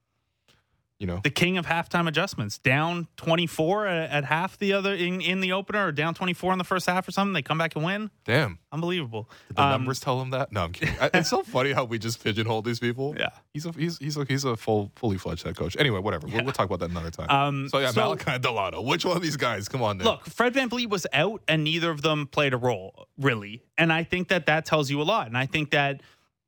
You 1.01 1.07
know, 1.07 1.21
the 1.25 1.31
king 1.31 1.57
of 1.57 1.65
halftime 1.67 2.07
adjustments. 2.07 2.59
Down 2.59 3.09
24 3.17 3.87
at, 3.87 4.11
at 4.11 4.25
half 4.27 4.59
the 4.59 4.75
other 4.75 4.95
in, 4.95 5.23
in 5.23 5.41
the 5.41 5.53
opener, 5.53 5.87
or 5.87 5.93
down 5.93 6.13
24 6.15 6.53
in 6.53 6.59
the 6.59 6.65
first 6.65 6.85
half 6.87 7.09
or 7.09 7.11
something. 7.11 7.33
They 7.33 7.41
come 7.41 7.57
back 7.57 7.75
and 7.75 7.83
win. 7.85 8.11
damn. 8.27 8.59
Unbelievable. 8.71 9.29
Did 9.49 9.57
the 9.57 9.63
Um, 9.63 9.71
numbers 9.71 9.99
tell 9.99 10.21
him 10.21 10.31
that? 10.31 10.53
No, 10.53 10.63
I'm 10.65 10.73
kidding. 10.73 10.95
It's 11.15 11.31
so 11.31 11.43
funny 11.57 11.73
how 11.73 11.85
we 11.85 11.99
just 11.99 12.23
pigeonhole 12.23 12.63
these 12.63 12.79
people. 12.79 13.17
Yeah. 13.19 13.31
he's 13.55 13.65
a 13.67 13.73
he's 13.73 13.97
he's 13.99 14.17
a, 14.17 14.25
he's 14.27 14.45
a 14.45 14.57
full 14.57 14.93
fully 14.95 15.17
fledged 15.19 15.43
head 15.45 15.57
coach. 15.57 15.75
Anyway, 15.79 15.99
whatever. 16.01 16.27
We'll, 16.29 16.45
we'll 16.45 16.53
talk 16.53 16.67
about 16.67 16.81
that 16.81 16.91
another 16.91 17.11
time. 17.11 17.31
Um, 17.31 17.69
so 17.71 17.79
yeah, 17.79 17.91
so- 17.93 18.03
Malachi 18.03 18.33
Dalano. 18.39 18.85
Which 18.85 19.05
one 19.07 19.17
of 19.17 19.23
these 19.23 19.37
guys? 19.39 19.69
Come 19.71 19.83
on, 19.83 19.97
now. 19.99 20.05
Look, 20.05 20.27
Fred 20.27 20.53
VanVleet 20.55 20.91
was 20.91 21.07
out, 21.15 21.43
and 21.49 21.65
neither 21.65 21.91
of 21.91 22.03
them 22.03 22.27
played 22.27 22.53
a 22.53 22.59
role, 22.59 23.09
really. 23.19 23.63
And 23.79 23.91
I 23.93 24.05
think 24.05 24.29
that 24.29 24.45
that 24.47 24.67
tells 24.67 24.91
you 24.91 25.01
a 25.01 25.05
lot. 25.05 25.27
And 25.29 25.37
I 25.39 25.47
think 25.47 25.71
that 25.71 26.03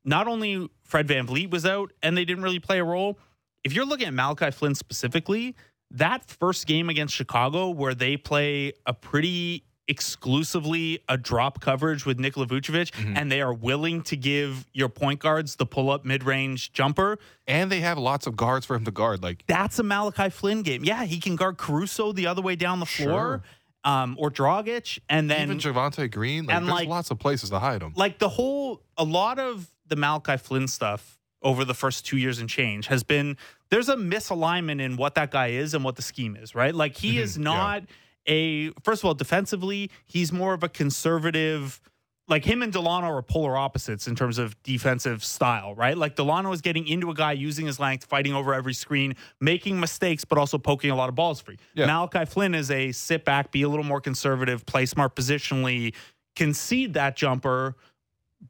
not 0.05 0.27
only 0.27 0.69
Fred 0.83 1.07
VanVleet 1.07 1.49
was 1.49 1.65
out 1.65 1.91
and 2.03 2.15
they 2.15 2.23
didn't 2.23 2.43
really 2.43 2.59
play 2.59 2.79
a 2.79 2.83
role, 2.83 3.17
if 3.63 3.73
you're 3.73 3.85
looking 3.85 4.07
at 4.07 4.13
Malachi 4.13 4.51
Flynn 4.51 4.75
specifically, 4.75 5.55
that 5.91 6.25
first 6.25 6.65
game 6.67 6.89
against 6.89 7.13
Chicago, 7.13 7.69
where 7.69 7.93
they 7.93 8.17
play 8.17 8.73
a 8.85 8.93
pretty 8.93 9.63
exclusively 9.87 10.99
a 11.09 11.17
drop 11.17 11.59
coverage 11.59 12.05
with 12.05 12.19
Nikola 12.19 12.45
Vucevic, 12.47 12.91
and 13.17 13.31
they 13.31 13.41
are 13.41 13.53
willing 13.53 14.01
to 14.03 14.15
give 14.15 14.65
your 14.73 14.89
point 14.89 15.19
guards 15.19 15.55
the 15.57 15.65
pull 15.65 15.89
up 15.91 16.05
mid 16.05 16.23
range 16.23 16.71
jumper, 16.73 17.19
and 17.47 17.71
they 17.71 17.81
have 17.81 17.97
lots 17.97 18.25
of 18.27 18.35
guards 18.35 18.65
for 18.65 18.75
him 18.75 18.85
to 18.85 18.91
guard. 18.91 19.21
Like 19.23 19.43
that's 19.47 19.79
a 19.79 19.83
Malachi 19.83 20.29
Flynn 20.29 20.61
game. 20.61 20.83
Yeah, 20.83 21.03
he 21.03 21.19
can 21.19 21.35
guard 21.35 21.57
Caruso 21.57 22.11
the 22.11 22.27
other 22.27 22.41
way 22.41 22.55
down 22.55 22.79
the 22.79 22.85
floor, 22.85 23.43
um, 23.83 24.15
or 24.19 24.31
Dragic, 24.31 24.99
and 25.09 25.29
then 25.29 25.43
even 25.43 25.57
Javonte 25.57 26.09
Green. 26.11 26.45
Like, 26.45 26.57
and, 26.57 26.65
there's 26.67 26.73
like- 26.73 26.89
lots 26.89 27.11
of 27.11 27.19
places 27.19 27.49
to 27.49 27.59
hide 27.59 27.81
him. 27.81 27.93
like 27.95 28.19
the 28.19 28.29
whole 28.29 28.81
a 28.97 29.03
lot 29.03 29.37
of 29.39 29.69
the 29.87 29.95
Malachi 29.95 30.37
Flynn 30.37 30.67
stuff 30.67 31.19
over 31.43 31.65
the 31.65 31.73
first 31.73 32.05
two 32.05 32.17
years 32.17 32.39
and 32.39 32.49
change 32.49 32.87
has 32.87 33.03
been 33.03 33.37
there's 33.69 33.89
a 33.89 33.95
misalignment 33.95 34.81
in 34.81 34.95
what 34.97 35.15
that 35.15 35.31
guy 35.31 35.47
is 35.47 35.73
and 35.73 35.83
what 35.83 35.95
the 35.95 36.01
scheme 36.01 36.35
is, 36.35 36.55
right? 36.55 36.73
Like 36.73 36.95
he 36.95 37.13
mm-hmm. 37.13 37.23
is 37.23 37.37
yeah. 37.37 37.43
not 37.43 37.83
a 38.27 38.69
first 38.83 39.01
of 39.01 39.05
all 39.05 39.13
defensively, 39.13 39.91
he's 40.05 40.31
more 40.31 40.53
of 40.53 40.63
a 40.63 40.69
conservative. 40.69 41.81
Like 42.29 42.45
him 42.45 42.61
and 42.61 42.71
Dalano 42.71 43.03
are 43.03 43.21
polar 43.21 43.57
opposites 43.57 44.07
in 44.07 44.15
terms 44.15 44.37
of 44.37 44.61
defensive 44.63 45.25
style, 45.25 45.75
right? 45.75 45.97
Like 45.97 46.15
Dalano 46.15 46.53
is 46.53 46.61
getting 46.61 46.87
into 46.87 47.11
a 47.11 47.13
guy 47.13 47.33
using 47.33 47.65
his 47.65 47.81
length, 47.81 48.05
fighting 48.05 48.33
over 48.33 48.53
every 48.53 48.73
screen, 48.73 49.15
making 49.41 49.77
mistakes, 49.77 50.23
but 50.23 50.37
also 50.37 50.57
poking 50.57 50.89
a 50.89 50.95
lot 50.95 51.09
of 51.09 51.15
balls 51.15 51.41
free. 51.41 51.57
Yeah. 51.73 51.85
Malachi 51.85 52.23
Flynn 52.23 52.55
is 52.55 52.71
a 52.71 52.93
sit 52.93 53.25
back, 53.25 53.51
be 53.51 53.63
a 53.63 53.69
little 53.69 53.83
more 53.83 53.99
conservative, 53.99 54.65
play 54.65 54.85
smart 54.85 55.17
positionally, 55.17 55.93
concede 56.35 56.93
that 56.93 57.17
jumper, 57.17 57.75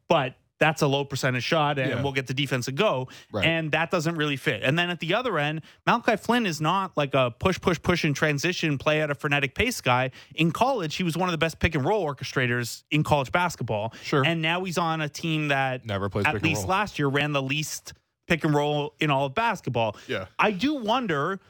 but 0.07 0.35
that's 0.63 0.81
a 0.81 0.87
low 0.87 1.03
percentage 1.03 1.43
shot 1.43 1.77
and 1.77 1.89
Yeah. 1.89 2.01
we'll 2.01 2.13
get 2.13 2.27
the 2.27 2.33
defense 2.33 2.65
to 2.65 2.71
go. 2.71 3.09
Right. 3.33 3.45
And 3.45 3.71
that 3.73 3.91
doesn't 3.91 4.15
really 4.15 4.37
fit. 4.37 4.63
And 4.63 4.79
then 4.79 4.89
at 4.89 5.01
the 5.01 5.13
other 5.13 5.37
end, 5.37 5.61
Malachi 5.85 6.15
Flynn 6.15 6.45
is 6.45 6.61
not 6.61 6.95
like 6.95 7.13
a 7.13 7.31
push, 7.37 7.59
push, 7.59 7.81
push 7.81 8.05
in 8.05 8.13
transition, 8.13 8.77
play 8.77 9.01
at 9.01 9.11
a 9.11 9.15
frenetic 9.15 9.55
pace 9.55 9.81
guy. 9.81 10.11
In 10.35 10.51
college, 10.51 10.95
he 10.95 11.03
was 11.03 11.17
one 11.17 11.27
of 11.27 11.33
the 11.33 11.37
best 11.37 11.59
pick 11.59 11.75
and 11.75 11.83
roll 11.83 12.05
orchestrators 12.05 12.83
in 12.91 13.03
college 13.03 13.29
basketball. 13.33 13.93
Sure. 14.03 14.23
And 14.25 14.41
now 14.41 14.63
he's 14.63 14.77
on 14.77 15.01
a 15.01 15.09
team 15.09 15.49
that 15.49 15.85
Never 15.85 16.07
plays 16.07 16.25
at 16.25 16.33
pick 16.33 16.41
and 16.43 16.49
least 16.49 16.61
roll. 16.61 16.69
last 16.69 16.97
year 16.97 17.09
ran 17.09 17.33
the 17.33 17.41
least 17.41 17.91
pick 18.29 18.45
and 18.45 18.53
roll 18.55 18.93
in 19.01 19.11
all 19.11 19.25
of 19.25 19.33
basketball. 19.35 19.97
Yeah. 20.07 20.27
I 20.39 20.51
do 20.51 20.75
wonder 20.75 21.41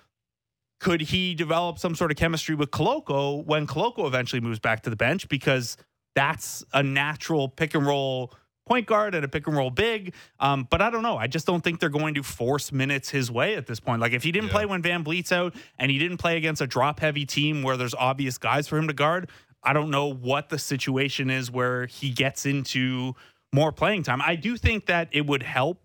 could 0.80 1.02
he 1.02 1.36
develop 1.36 1.78
some 1.78 1.94
sort 1.96 2.10
of 2.12 2.18
chemistry 2.18 2.56
with 2.56 2.72
Koloko 2.72 3.46
when 3.46 3.68
Koloko 3.68 4.08
eventually 4.08 4.42
moves 4.42 4.60
back 4.60 4.82
to 4.84 4.90
the 4.90 4.96
bench 4.96 5.30
because 5.30 5.78
that's 6.16 6.64
a 6.74 6.82
natural 6.84 7.48
pick 7.48 7.74
and 7.76 7.86
roll 7.86 8.34
point 8.66 8.88
guard 8.88 9.14
and 9.16 9.26
a 9.26 9.28
pick 9.28 9.46
and 9.48 9.56
roll 9.58 9.70
big. 9.70 10.14
Um, 10.40 10.68
but 10.70 10.82
I 10.82 10.90
don't 10.90 11.04
know. 11.04 11.18
I 11.18 11.28
just 11.28 11.46
don't 11.46 11.62
think 11.64 11.80
they're 11.80 11.90
going 11.90 12.14
to 12.14 12.24
force 12.24 12.72
minutes 12.72 13.10
his 13.10 13.30
way 13.30 13.56
at 13.56 13.68
this 13.68 13.80
point. 13.80 14.02
Like 14.02 14.14
if 14.14 14.24
he 14.24 14.32
didn't 14.32 14.48
Yeah. 14.48 14.54
play 14.54 14.66
when 14.66 14.82
VanVleet's 14.82 15.32
out 15.32 15.54
and 15.78 15.92
he 15.92 16.00
didn't 16.00 16.18
play 16.18 16.38
against 16.38 16.62
a 16.62 16.68
drop 16.68 17.00
heavy 17.00 17.26
team 17.26 17.62
where 17.64 17.76
there's 17.78 17.94
obvious 17.94 18.38
guys 18.38 18.68
for 18.68 18.78
him 18.78 18.88
to 18.88 18.94
guard, 18.94 19.30
I 19.64 19.74
don't 19.74 19.90
know 19.90 20.08
what 20.14 20.50
the 20.50 20.60
situation 20.60 21.30
is 21.30 21.52
where 21.52 21.86
he 21.88 22.10
gets 22.12 22.46
into 22.46 23.16
more 23.54 23.72
playing 23.72 24.04
time. 24.04 24.22
I 24.22 24.36
do 24.36 24.58
think 24.58 24.86
that 24.88 25.10
it 25.12 25.26
would 25.26 25.44
help 25.44 25.80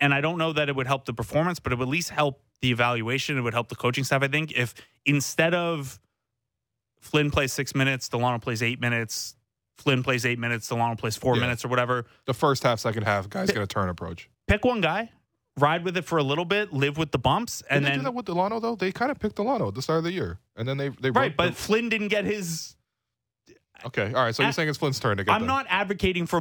and 0.00 0.12
I 0.12 0.20
don't 0.20 0.38
know 0.38 0.52
that 0.52 0.68
it 0.68 0.74
would 0.76 0.86
help 0.88 1.04
the 1.04 1.14
performance, 1.14 1.60
but 1.60 1.72
it 1.72 1.78
would 1.78 1.84
at 1.86 1.90
least 1.90 2.10
help 2.10 2.42
the 2.60 2.70
evaluation. 2.70 3.38
It 3.38 3.42
would 3.42 3.54
help 3.54 3.68
the 3.68 3.76
coaching 3.76 4.04
staff. 4.04 4.22
I 4.22 4.28
think 4.28 4.52
if 4.52 4.74
instead 5.06 5.54
of 5.54 5.98
Flynn 7.00 7.30
plays 7.30 7.52
six 7.52 7.74
minutes, 7.74 8.08
Dalano 8.08 8.40
plays 8.42 8.62
eight 8.62 8.80
minutes, 8.80 9.36
Flynn 9.76 10.02
plays 10.02 10.24
eight 10.24 10.38
minutes, 10.38 10.68
Dalano 10.70 10.96
plays 10.96 11.16
four 11.16 11.34
Yeah. 11.36 11.42
minutes 11.42 11.64
or 11.64 11.68
whatever, 11.68 12.06
The 12.26 12.34
first 12.34 12.62
half, 12.62 12.78
second 12.80 13.02
half, 13.04 13.28
guys 13.28 13.50
get 13.50 13.62
a 13.62 13.66
turn 13.66 13.88
approach. 13.88 14.28
pick 14.46 14.64
one 14.64 14.80
guy, 14.80 15.10
ride 15.58 15.84
with 15.84 15.96
it 15.96 16.04
for 16.04 16.18
a 16.18 16.22
little 16.22 16.44
bit, 16.44 16.72
live 16.72 16.96
with 16.98 17.10
the 17.12 17.18
bumps, 17.18 17.62
And 17.68 17.84
and 17.84 17.86
they 17.94 17.98
do 17.98 18.04
that 18.04 18.14
with 18.14 18.26
Dalano 18.26 18.60
though. 18.62 18.76
They 18.76 18.92
kind 18.92 19.10
of 19.10 19.18
picked 19.18 19.36
Dalano 19.36 19.68
at 19.68 19.74
the 19.74 19.82
start 19.82 19.98
of 19.98 20.04
the 20.04 20.12
year, 20.12 20.38
and 20.56 20.66
then 20.68 20.76
they 20.76 20.88
they 20.90 21.10
right. 21.10 21.36
But 21.36 21.50
the- 21.50 21.52
Flynn 21.56 21.88
didn't 21.88 22.08
get 22.08 22.24
his. 22.24 22.76
okay, 23.84 24.12
all 24.14 24.22
right. 24.24 24.34
So 24.34 24.42
you're 24.42 24.52
saying 24.52 24.68
it's 24.68 24.78
Flynn's 24.78 25.00
turn 25.00 25.16
to 25.18 25.24
get. 25.24 25.32
I'm 25.34 25.42
them. 25.42 25.48
not 25.48 25.66
advocating 25.68 26.26
for 26.26 26.40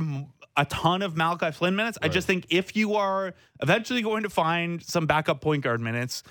a 0.56 0.66
ton 0.66 1.02
of 1.02 1.18
Malachi 1.18 1.52
Flynn 1.52 1.76
minutes. 1.76 1.98
I 2.02 2.08
just 2.08 2.28
think 2.28 2.46
if 2.50 2.76
you 2.76 2.96
are 2.96 3.34
eventually 3.62 4.02
going 4.04 4.24
to 4.24 4.30
find 4.30 4.84
some 4.84 5.08
backup 5.08 5.42
point 5.42 5.64
guard 5.64 5.82
minutes, 5.82 6.22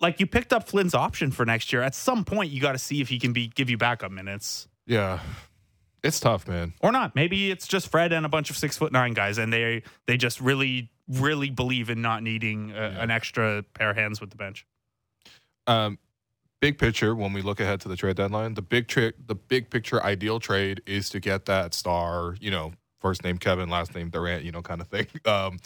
like 0.00 0.18
you 0.18 0.26
picked 0.26 0.52
up 0.52 0.68
Flynn's 0.68 0.94
option 0.94 1.30
for 1.30 1.46
next 1.46 1.72
year, 1.72 1.82
at 1.82 1.94
some 1.94 2.24
point 2.24 2.50
you 2.50 2.60
got 2.60 2.72
to 2.72 2.78
see 2.78 3.00
if 3.00 3.08
he 3.08 3.18
can 3.20 3.32
be 3.32 3.46
give 3.46 3.70
you 3.70 3.78
backup 3.78 4.10
minutes 4.10 4.66
Yeah, 4.86 5.20
it's 6.02 6.20
tough, 6.20 6.48
man. 6.48 6.74
or 6.80 6.92
not. 6.92 7.14
Maybe 7.14 7.50
it's 7.50 7.66
just 7.66 7.88
Fred 7.88 8.12
and 8.12 8.24
a 8.24 8.28
bunch 8.28 8.50
of 8.50 8.56
six 8.56 8.76
foot 8.76 8.92
nine 8.92 9.12
guys, 9.12 9.38
and 9.38 9.52
they 9.52 9.82
they 10.06 10.16
just 10.16 10.40
really 10.40 10.90
really 11.08 11.50
believe 11.50 11.90
in 11.90 12.00
not 12.00 12.22
needing 12.22 12.70
a, 12.72 12.96
an 13.00 13.10
extra 13.10 13.64
pair 13.74 13.90
of 13.90 13.96
hands 13.96 14.20
with 14.20 14.30
the 14.30 14.36
bench. 14.36 14.66
Um, 15.66 15.98
big 16.60 16.78
picture, 16.78 17.14
when 17.14 17.32
we 17.32 17.42
look 17.42 17.60
ahead 17.60 17.80
to 17.82 17.88
the 17.88 17.96
trade 17.96 18.16
deadline, 18.16 18.54
the 18.54 18.62
big 18.62 18.88
trick, 18.88 19.14
the 19.26 19.34
big 19.34 19.70
picture 19.70 20.02
ideal 20.02 20.38
trade 20.38 20.82
is 20.86 21.08
to 21.10 21.20
get 21.20 21.46
that 21.46 21.74
star, 21.74 22.36
you 22.40 22.50
know, 22.50 22.72
first 23.00 23.24
name 23.24 23.38
Kevin, 23.38 23.68
last 23.68 23.94
name 23.94 24.10
Durant, 24.10 24.44
you 24.44 24.52
know, 24.52 24.62
kind 24.62 24.80
of 24.80 24.88
thing. 24.88 25.06
Um, 25.26 25.58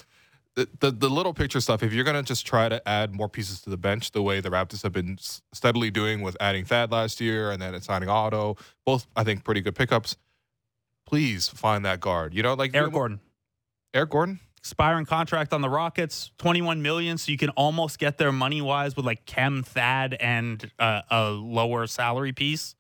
the, 0.56 0.68
the 0.78 0.90
the 0.92 1.10
little 1.10 1.34
picture 1.34 1.60
stuff. 1.60 1.82
If 1.82 1.92
you're 1.92 2.04
gonna 2.04 2.22
just 2.22 2.46
try 2.46 2.68
to 2.68 2.86
add 2.88 3.12
more 3.12 3.28
pieces 3.28 3.60
to 3.62 3.70
the 3.70 3.76
bench, 3.76 4.12
the 4.12 4.22
way 4.22 4.40
the 4.40 4.50
Raptors 4.50 4.82
have 4.84 4.92
been 4.92 5.18
steadily 5.52 5.90
doing 5.90 6.22
with 6.22 6.36
adding 6.38 6.64
Thad 6.64 6.92
last 6.92 7.20
year 7.20 7.50
and 7.50 7.60
then 7.60 7.80
signing 7.80 8.08
Otto, 8.08 8.56
both 8.84 9.06
I 9.16 9.24
think 9.24 9.42
pretty 9.44 9.60
good 9.60 9.74
pickups. 9.74 10.16
Please 11.14 11.48
find 11.48 11.84
that 11.84 12.00
guard. 12.00 12.34
You 12.34 12.42
know, 12.42 12.54
like 12.54 12.74
Eric 12.74 12.92
Gordon. 12.92 13.20
Eric 13.94 14.10
Gordon. 14.10 14.40
expiring 14.58 15.06
contract 15.06 15.52
on 15.52 15.60
the 15.60 15.68
Rockets, 15.68 16.32
21 16.38 16.82
million, 16.82 17.18
so 17.18 17.30
you 17.30 17.38
can 17.38 17.50
almost 17.50 18.00
get 18.00 18.18
there 18.18 18.32
money 18.32 18.60
wise 18.60 18.96
with 18.96 19.06
like 19.06 19.24
Khem 19.24 19.62
Thad 19.62 20.14
and 20.14 20.68
uh, 20.80 21.02
a 21.12 21.30
lower 21.30 21.86
salary 21.86 22.32
piece. 22.32 22.74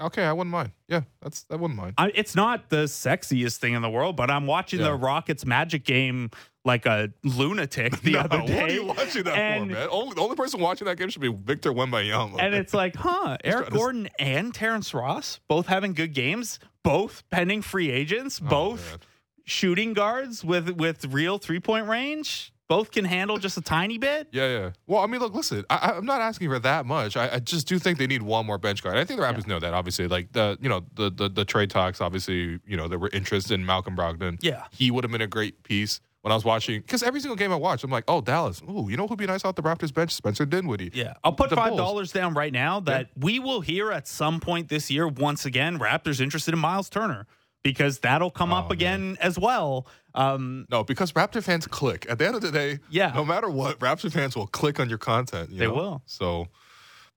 Okay, 0.00 0.24
I 0.24 0.32
wouldn't 0.32 0.50
mind. 0.50 0.72
Yeah, 0.88 1.02
that's 1.20 1.44
I 1.50 1.56
wouldn't 1.56 1.78
mind. 1.78 1.94
I, 1.98 2.10
it's 2.14 2.34
not 2.34 2.70
the 2.70 2.84
sexiest 2.84 3.58
thing 3.58 3.74
in 3.74 3.82
the 3.82 3.90
world, 3.90 4.16
but 4.16 4.30
I'm 4.30 4.46
watching 4.46 4.80
Yeah. 4.80 4.86
the 4.88 4.94
Rockets 4.94 5.44
Magic 5.46 5.84
game 5.84 6.30
like 6.64 6.86
a 6.86 7.10
lunatic 7.22 8.00
the 8.00 8.16
other 8.18 8.40
day. 8.42 8.60
What 8.60 8.70
are 8.70 8.72
you 8.72 8.84
watching 8.86 9.22
that 9.24 9.36
and, 9.36 9.70
for, 9.70 9.74
man? 9.76 9.88
Only, 9.90 10.14
the 10.14 10.20
only 10.22 10.36
person 10.36 10.60
watching 10.60 10.86
that 10.86 10.96
game 10.96 11.08
should 11.10 11.22
be 11.22 11.28
Victor 11.32 11.72
Wembanyama. 11.72 12.36
And 12.40 12.54
it's 12.54 12.72
like, 12.74 12.96
huh, 12.96 13.36
Eric 13.44 13.58
trying 13.66 13.70
to- 13.70 13.76
Gordon 13.78 14.08
and 14.18 14.54
Terrence 14.54 14.94
Ross 14.94 15.40
both 15.48 15.66
having 15.66 15.92
good 15.92 16.14
games, 16.14 16.58
both 16.82 17.22
pending 17.30 17.62
free 17.62 17.90
agents, 17.90 18.40
Oh, 18.44 18.48
both 18.48 18.90
man. 18.92 18.98
shooting 19.44 19.92
guards 19.92 20.42
with 20.44 20.70
with 20.70 21.04
real 21.06 21.38
three 21.38 21.60
point 21.60 21.86
range. 21.86 22.51
Both 22.72 22.90
can 22.90 23.04
handle 23.04 23.36
just 23.36 23.58
a 23.58 23.60
tiny 23.60 23.98
bit. 23.98 24.28
Yeah, 24.32 24.48
yeah. 24.48 24.70
Well, 24.86 25.02
I 25.02 25.06
mean, 25.06 25.20
look, 25.20 25.34
listen. 25.34 25.62
I, 25.68 25.92
I'm 25.94 26.06
not 26.06 26.22
asking 26.22 26.48
for 26.48 26.58
that 26.60 26.86
much. 26.86 27.18
I, 27.18 27.34
I 27.34 27.38
just 27.38 27.68
do 27.68 27.78
think 27.78 27.98
they 27.98 28.06
need 28.06 28.22
one 28.22 28.46
more 28.46 28.56
bench 28.56 28.82
guard. 28.82 28.96
I 28.96 29.04
think 29.04 29.20
the 29.20 29.26
Raptors 29.26 29.46
know 29.46 29.60
that. 29.60 29.74
Obviously, 29.74 30.08
like 30.08 30.32
the 30.32 30.56
you 30.58 30.70
know 30.70 30.82
the, 30.94 31.10
the 31.10 31.28
the 31.28 31.44
trade 31.44 31.68
talks. 31.68 32.00
Obviously, 32.00 32.60
you 32.66 32.76
know 32.78 32.88
there 32.88 32.98
were 32.98 33.10
interest 33.12 33.50
in 33.50 33.66
Malcolm 33.66 33.94
Brogdon. 33.94 34.38
Yeah. 34.40 34.64
he 34.70 34.90
would 34.90 35.04
have 35.04 35.10
been 35.10 35.20
a 35.20 35.26
great 35.26 35.62
piece 35.64 36.00
when 36.22 36.32
I 36.32 36.34
was 36.34 36.46
watching. 36.46 36.80
Because 36.80 37.02
every 37.02 37.20
single 37.20 37.36
game 37.36 37.52
I 37.52 37.56
watched, 37.56 37.84
I'm 37.84 37.90
like, 37.90 38.04
oh 38.08 38.22
Dallas. 38.22 38.62
Ooh, 38.62 38.86
you 38.88 38.96
know 38.96 39.06
who'd 39.06 39.18
be 39.18 39.26
nice 39.26 39.44
off 39.44 39.54
the 39.54 39.62
Raptors 39.62 39.92
bench? 39.92 40.12
Spencer 40.12 40.46
Dinwiddie. 40.46 40.92
Yeah, 40.94 41.12
I'll 41.22 41.34
put 41.34 41.50
The 41.50 41.56
five 41.56 41.76
dollars 41.76 42.10
down 42.10 42.32
right 42.32 42.54
now 42.54 42.80
that 42.80 43.10
we 43.18 43.38
will 43.38 43.60
hear 43.60 43.92
at 43.92 44.08
some 44.08 44.40
point 44.40 44.70
this 44.70 44.90
year. 44.90 45.06
Once 45.06 45.44
again, 45.44 45.78
Raptors 45.78 46.22
interested 46.22 46.54
in 46.54 46.60
Myles 46.60 46.88
Turner 46.88 47.26
because 47.62 48.00
that'll 48.00 48.30
come 48.30 48.52
Oh, 48.52 48.56
up 48.56 48.70
again 48.70 49.16
as 49.20 49.38
well. 49.38 49.86
Um, 50.14 50.66
No, 50.70 50.82
because 50.84 51.12
Raptor 51.12 51.42
fans 51.42 51.66
click. 51.66 52.06
At 52.08 52.18
the 52.18 52.26
end 52.26 52.34
of 52.36 52.42
the 52.42 52.50
day, 52.52 52.78
Yeah. 52.90 53.12
no 53.14 53.24
matter 53.24 53.48
what, 53.48 53.78
Raptor 53.78 54.12
fans 54.12 54.36
will 54.36 54.46
click 54.48 54.80
on 54.80 54.88
your 54.88 54.98
content. 54.98 55.50
you 55.50 55.58
They 55.58 55.66
know? 55.66 55.74
will. 55.74 56.02
So, 56.06 56.48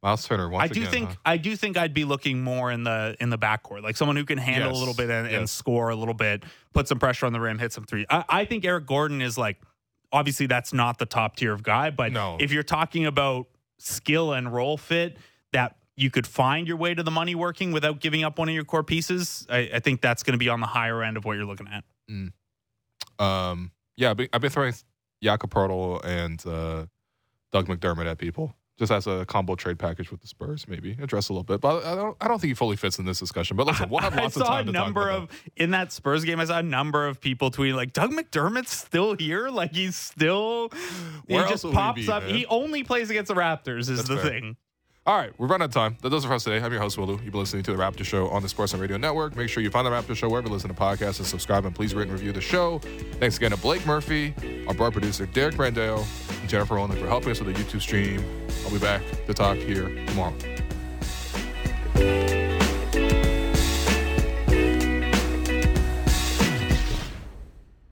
Myles 0.03 0.27
Turner. 0.27 0.53
I 0.55 0.67
do 0.67 0.81
again, 0.81 0.91
think 0.91 1.09
huh? 1.09 1.15
I 1.25 1.37
do 1.37 1.55
think 1.55 1.77
I'd 1.77 1.93
be 1.93 2.05
looking 2.05 2.41
more 2.43 2.71
in 2.71 2.83
the 2.83 3.15
in 3.19 3.31
the 3.31 3.39
backcourt, 3.39 3.81
like 3.81 3.97
someone 3.97 4.15
who 4.15 4.25
can 4.25 4.37
handle 4.37 4.69
Yes, 4.69 4.75
a 4.77 4.79
little 4.79 4.93
bit 4.93 5.09
and, 5.09 5.27
and 5.27 5.49
score 5.49 5.89
a 5.89 5.95
little 5.95 6.13
bit, 6.13 6.43
put 6.73 6.87
some 6.87 6.99
pressure 6.99 7.25
on 7.25 7.33
the 7.33 7.39
rim, 7.39 7.57
hit 7.57 7.73
some 7.73 7.85
three. 7.85 8.05
I, 8.09 8.23
I 8.29 8.45
think 8.45 8.65
Eric 8.65 8.85
Gordon 8.85 9.21
is 9.21 9.35
like 9.37 9.57
obviously 10.11 10.45
that's 10.45 10.73
not 10.73 10.99
the 10.99 11.07
top 11.07 11.37
tier 11.37 11.51
of 11.53 11.63
guy, 11.63 11.89
but 11.89 12.11
No. 12.11 12.37
if 12.39 12.51
you're 12.51 12.61
talking 12.63 13.07
about 13.07 13.47
skill 13.79 14.31
and 14.33 14.53
role 14.53 14.77
fit, 14.77 15.17
that 15.53 15.75
you 15.97 16.09
could 16.09 16.27
find 16.27 16.67
your 16.67 16.77
way 16.77 16.93
to 16.93 17.03
the 17.03 17.11
money 17.11 17.35
working 17.35 17.71
without 17.71 17.99
giving 17.99 18.23
up 18.23 18.37
one 18.37 18.49
of 18.49 18.55
your 18.55 18.65
core 18.65 18.83
pieces, 18.83 19.45
I, 19.49 19.69
I 19.75 19.79
think 19.79 20.01
that's 20.01 20.23
going 20.23 20.33
to 20.33 20.37
be 20.37 20.49
on 20.49 20.59
the 20.59 20.67
higher 20.67 21.03
end 21.03 21.17
of 21.17 21.25
what 21.25 21.37
you're 21.37 21.45
looking 21.45 21.67
at. 21.67 21.83
Um, 23.17 23.71
yeah, 23.95 24.11
I've 24.11 24.17
been, 24.17 24.29
I've 24.33 24.41
been 24.41 24.49
throwing 24.49 24.73
Jakob 25.23 25.51
Poeltl 25.51 26.03
and 26.03 26.45
uh, 26.45 26.85
Doug 27.51 27.67
McDermott 27.67 28.07
at 28.07 28.17
people 28.17 28.53
just 28.77 28.91
as 28.91 29.07
a 29.07 29.25
combo 29.25 29.55
trade 29.55 29.79
package 29.79 30.11
with 30.11 30.21
the 30.21 30.27
Spurs, 30.27 30.67
maybe 30.67 30.97
address 31.01 31.29
a 31.29 31.33
little 31.33 31.43
bit. 31.43 31.61
But 31.61 31.85
I 31.85 31.95
don't, 31.95 32.17
I 32.19 32.27
don't 32.27 32.39
think 32.39 32.49
he 32.49 32.53
fully 32.55 32.75
fits 32.75 32.99
in 32.99 33.05
this 33.05 33.19
discussion. 33.19 33.55
But 33.55 33.67
listen, 33.67 33.89
we'll 33.89 34.01
have 34.01 34.13
I 34.17 34.23
lots 34.23 34.35
of 34.35 34.45
saw 34.45 34.53
a 34.53 34.55
time 34.57 34.65
to 34.65 34.73
talk 34.73 34.85
number 34.85 35.09
of 35.09 35.29
in 35.55 35.71
that 35.71 35.91
Spurs 35.91 36.25
game. 36.25 36.39
I 36.39 36.45
saw 36.45 36.59
a 36.59 36.63
number 36.63 37.07
of 37.07 37.21
people 37.21 37.51
tweeting 37.51 37.75
like 37.75 37.93
Doug 37.93 38.11
McDermott's 38.11 38.71
still 38.71 39.15
here, 39.15 39.47
like 39.47 39.73
he's 39.73 39.95
still. 39.95 40.71
he 41.27 41.35
just 41.35 41.51
else 41.51 41.63
would 41.63 41.69
we 41.69 41.75
pops 41.75 42.05
be, 42.05 42.11
up. 42.11 42.23
man? 42.23 42.35
He 42.35 42.45
only 42.47 42.83
plays 42.83 43.09
against 43.09 43.29
the 43.29 43.35
Raptors. 43.35 43.89
Is 43.89 43.97
That's 43.97 44.09
the 44.09 44.17
fair. 44.17 44.29
thing. 44.29 44.57
All 45.07 45.15
right, 45.15 45.31
we're 45.37 45.45
running 45.45 45.65
out 45.65 45.69
of 45.69 45.73
time. 45.73 45.97
That 46.01 46.09
does 46.09 46.25
it 46.25 46.27
for 46.29 46.33
us 46.33 46.45
today. 46.45 46.59
I'm 46.65 46.71
your 46.71 46.81
host, 46.81 46.97
Willu. 46.97 47.21
You've 47.23 47.31
been 47.31 47.39
listening 47.39 47.61
to 47.61 47.71
The 47.71 47.77
Raptor 47.77 48.03
Show 48.03 48.27
on 48.29 48.41
the 48.41 48.47
Sportsnet 48.47 48.81
Radio 48.81 48.97
Network. 48.97 49.35
Make 49.35 49.49
sure 49.49 49.61
you 49.61 49.69
find 49.69 49.85
The 49.85 49.91
Raptor 49.91 50.15
Show 50.15 50.29
wherever 50.29 50.47
you 50.47 50.53
listen 50.53 50.73
to 50.73 50.75
podcasts 50.75 51.19
and 51.19 51.27
subscribe 51.27 51.63
and 51.63 51.75
please 51.75 51.93
rate 51.93 52.07
and 52.07 52.11
review 52.11 52.31
the 52.31 52.41
show. 52.41 52.79
Thanks 53.19 53.37
again 53.37 53.51
to 53.51 53.57
Blake 53.57 53.85
Murphy, 53.85 54.33
our 54.67 54.73
broad 54.73 54.93
producer, 54.93 55.27
Derek 55.27 55.53
Brandale, 55.53 56.03
and 56.41 56.49
Jennifer 56.49 56.73
Olnick 56.73 56.99
for 56.99 57.05
helping 57.07 57.29
us 57.29 57.39
with 57.39 57.55
the 57.55 57.63
YouTube 57.63 57.81
stream. 57.81 58.25
I'll 58.65 58.71
be 58.71 58.79
back 58.79 59.03
to 59.27 59.33
talk 59.35 59.57
here 59.57 59.89
tomorrow. 60.07 60.33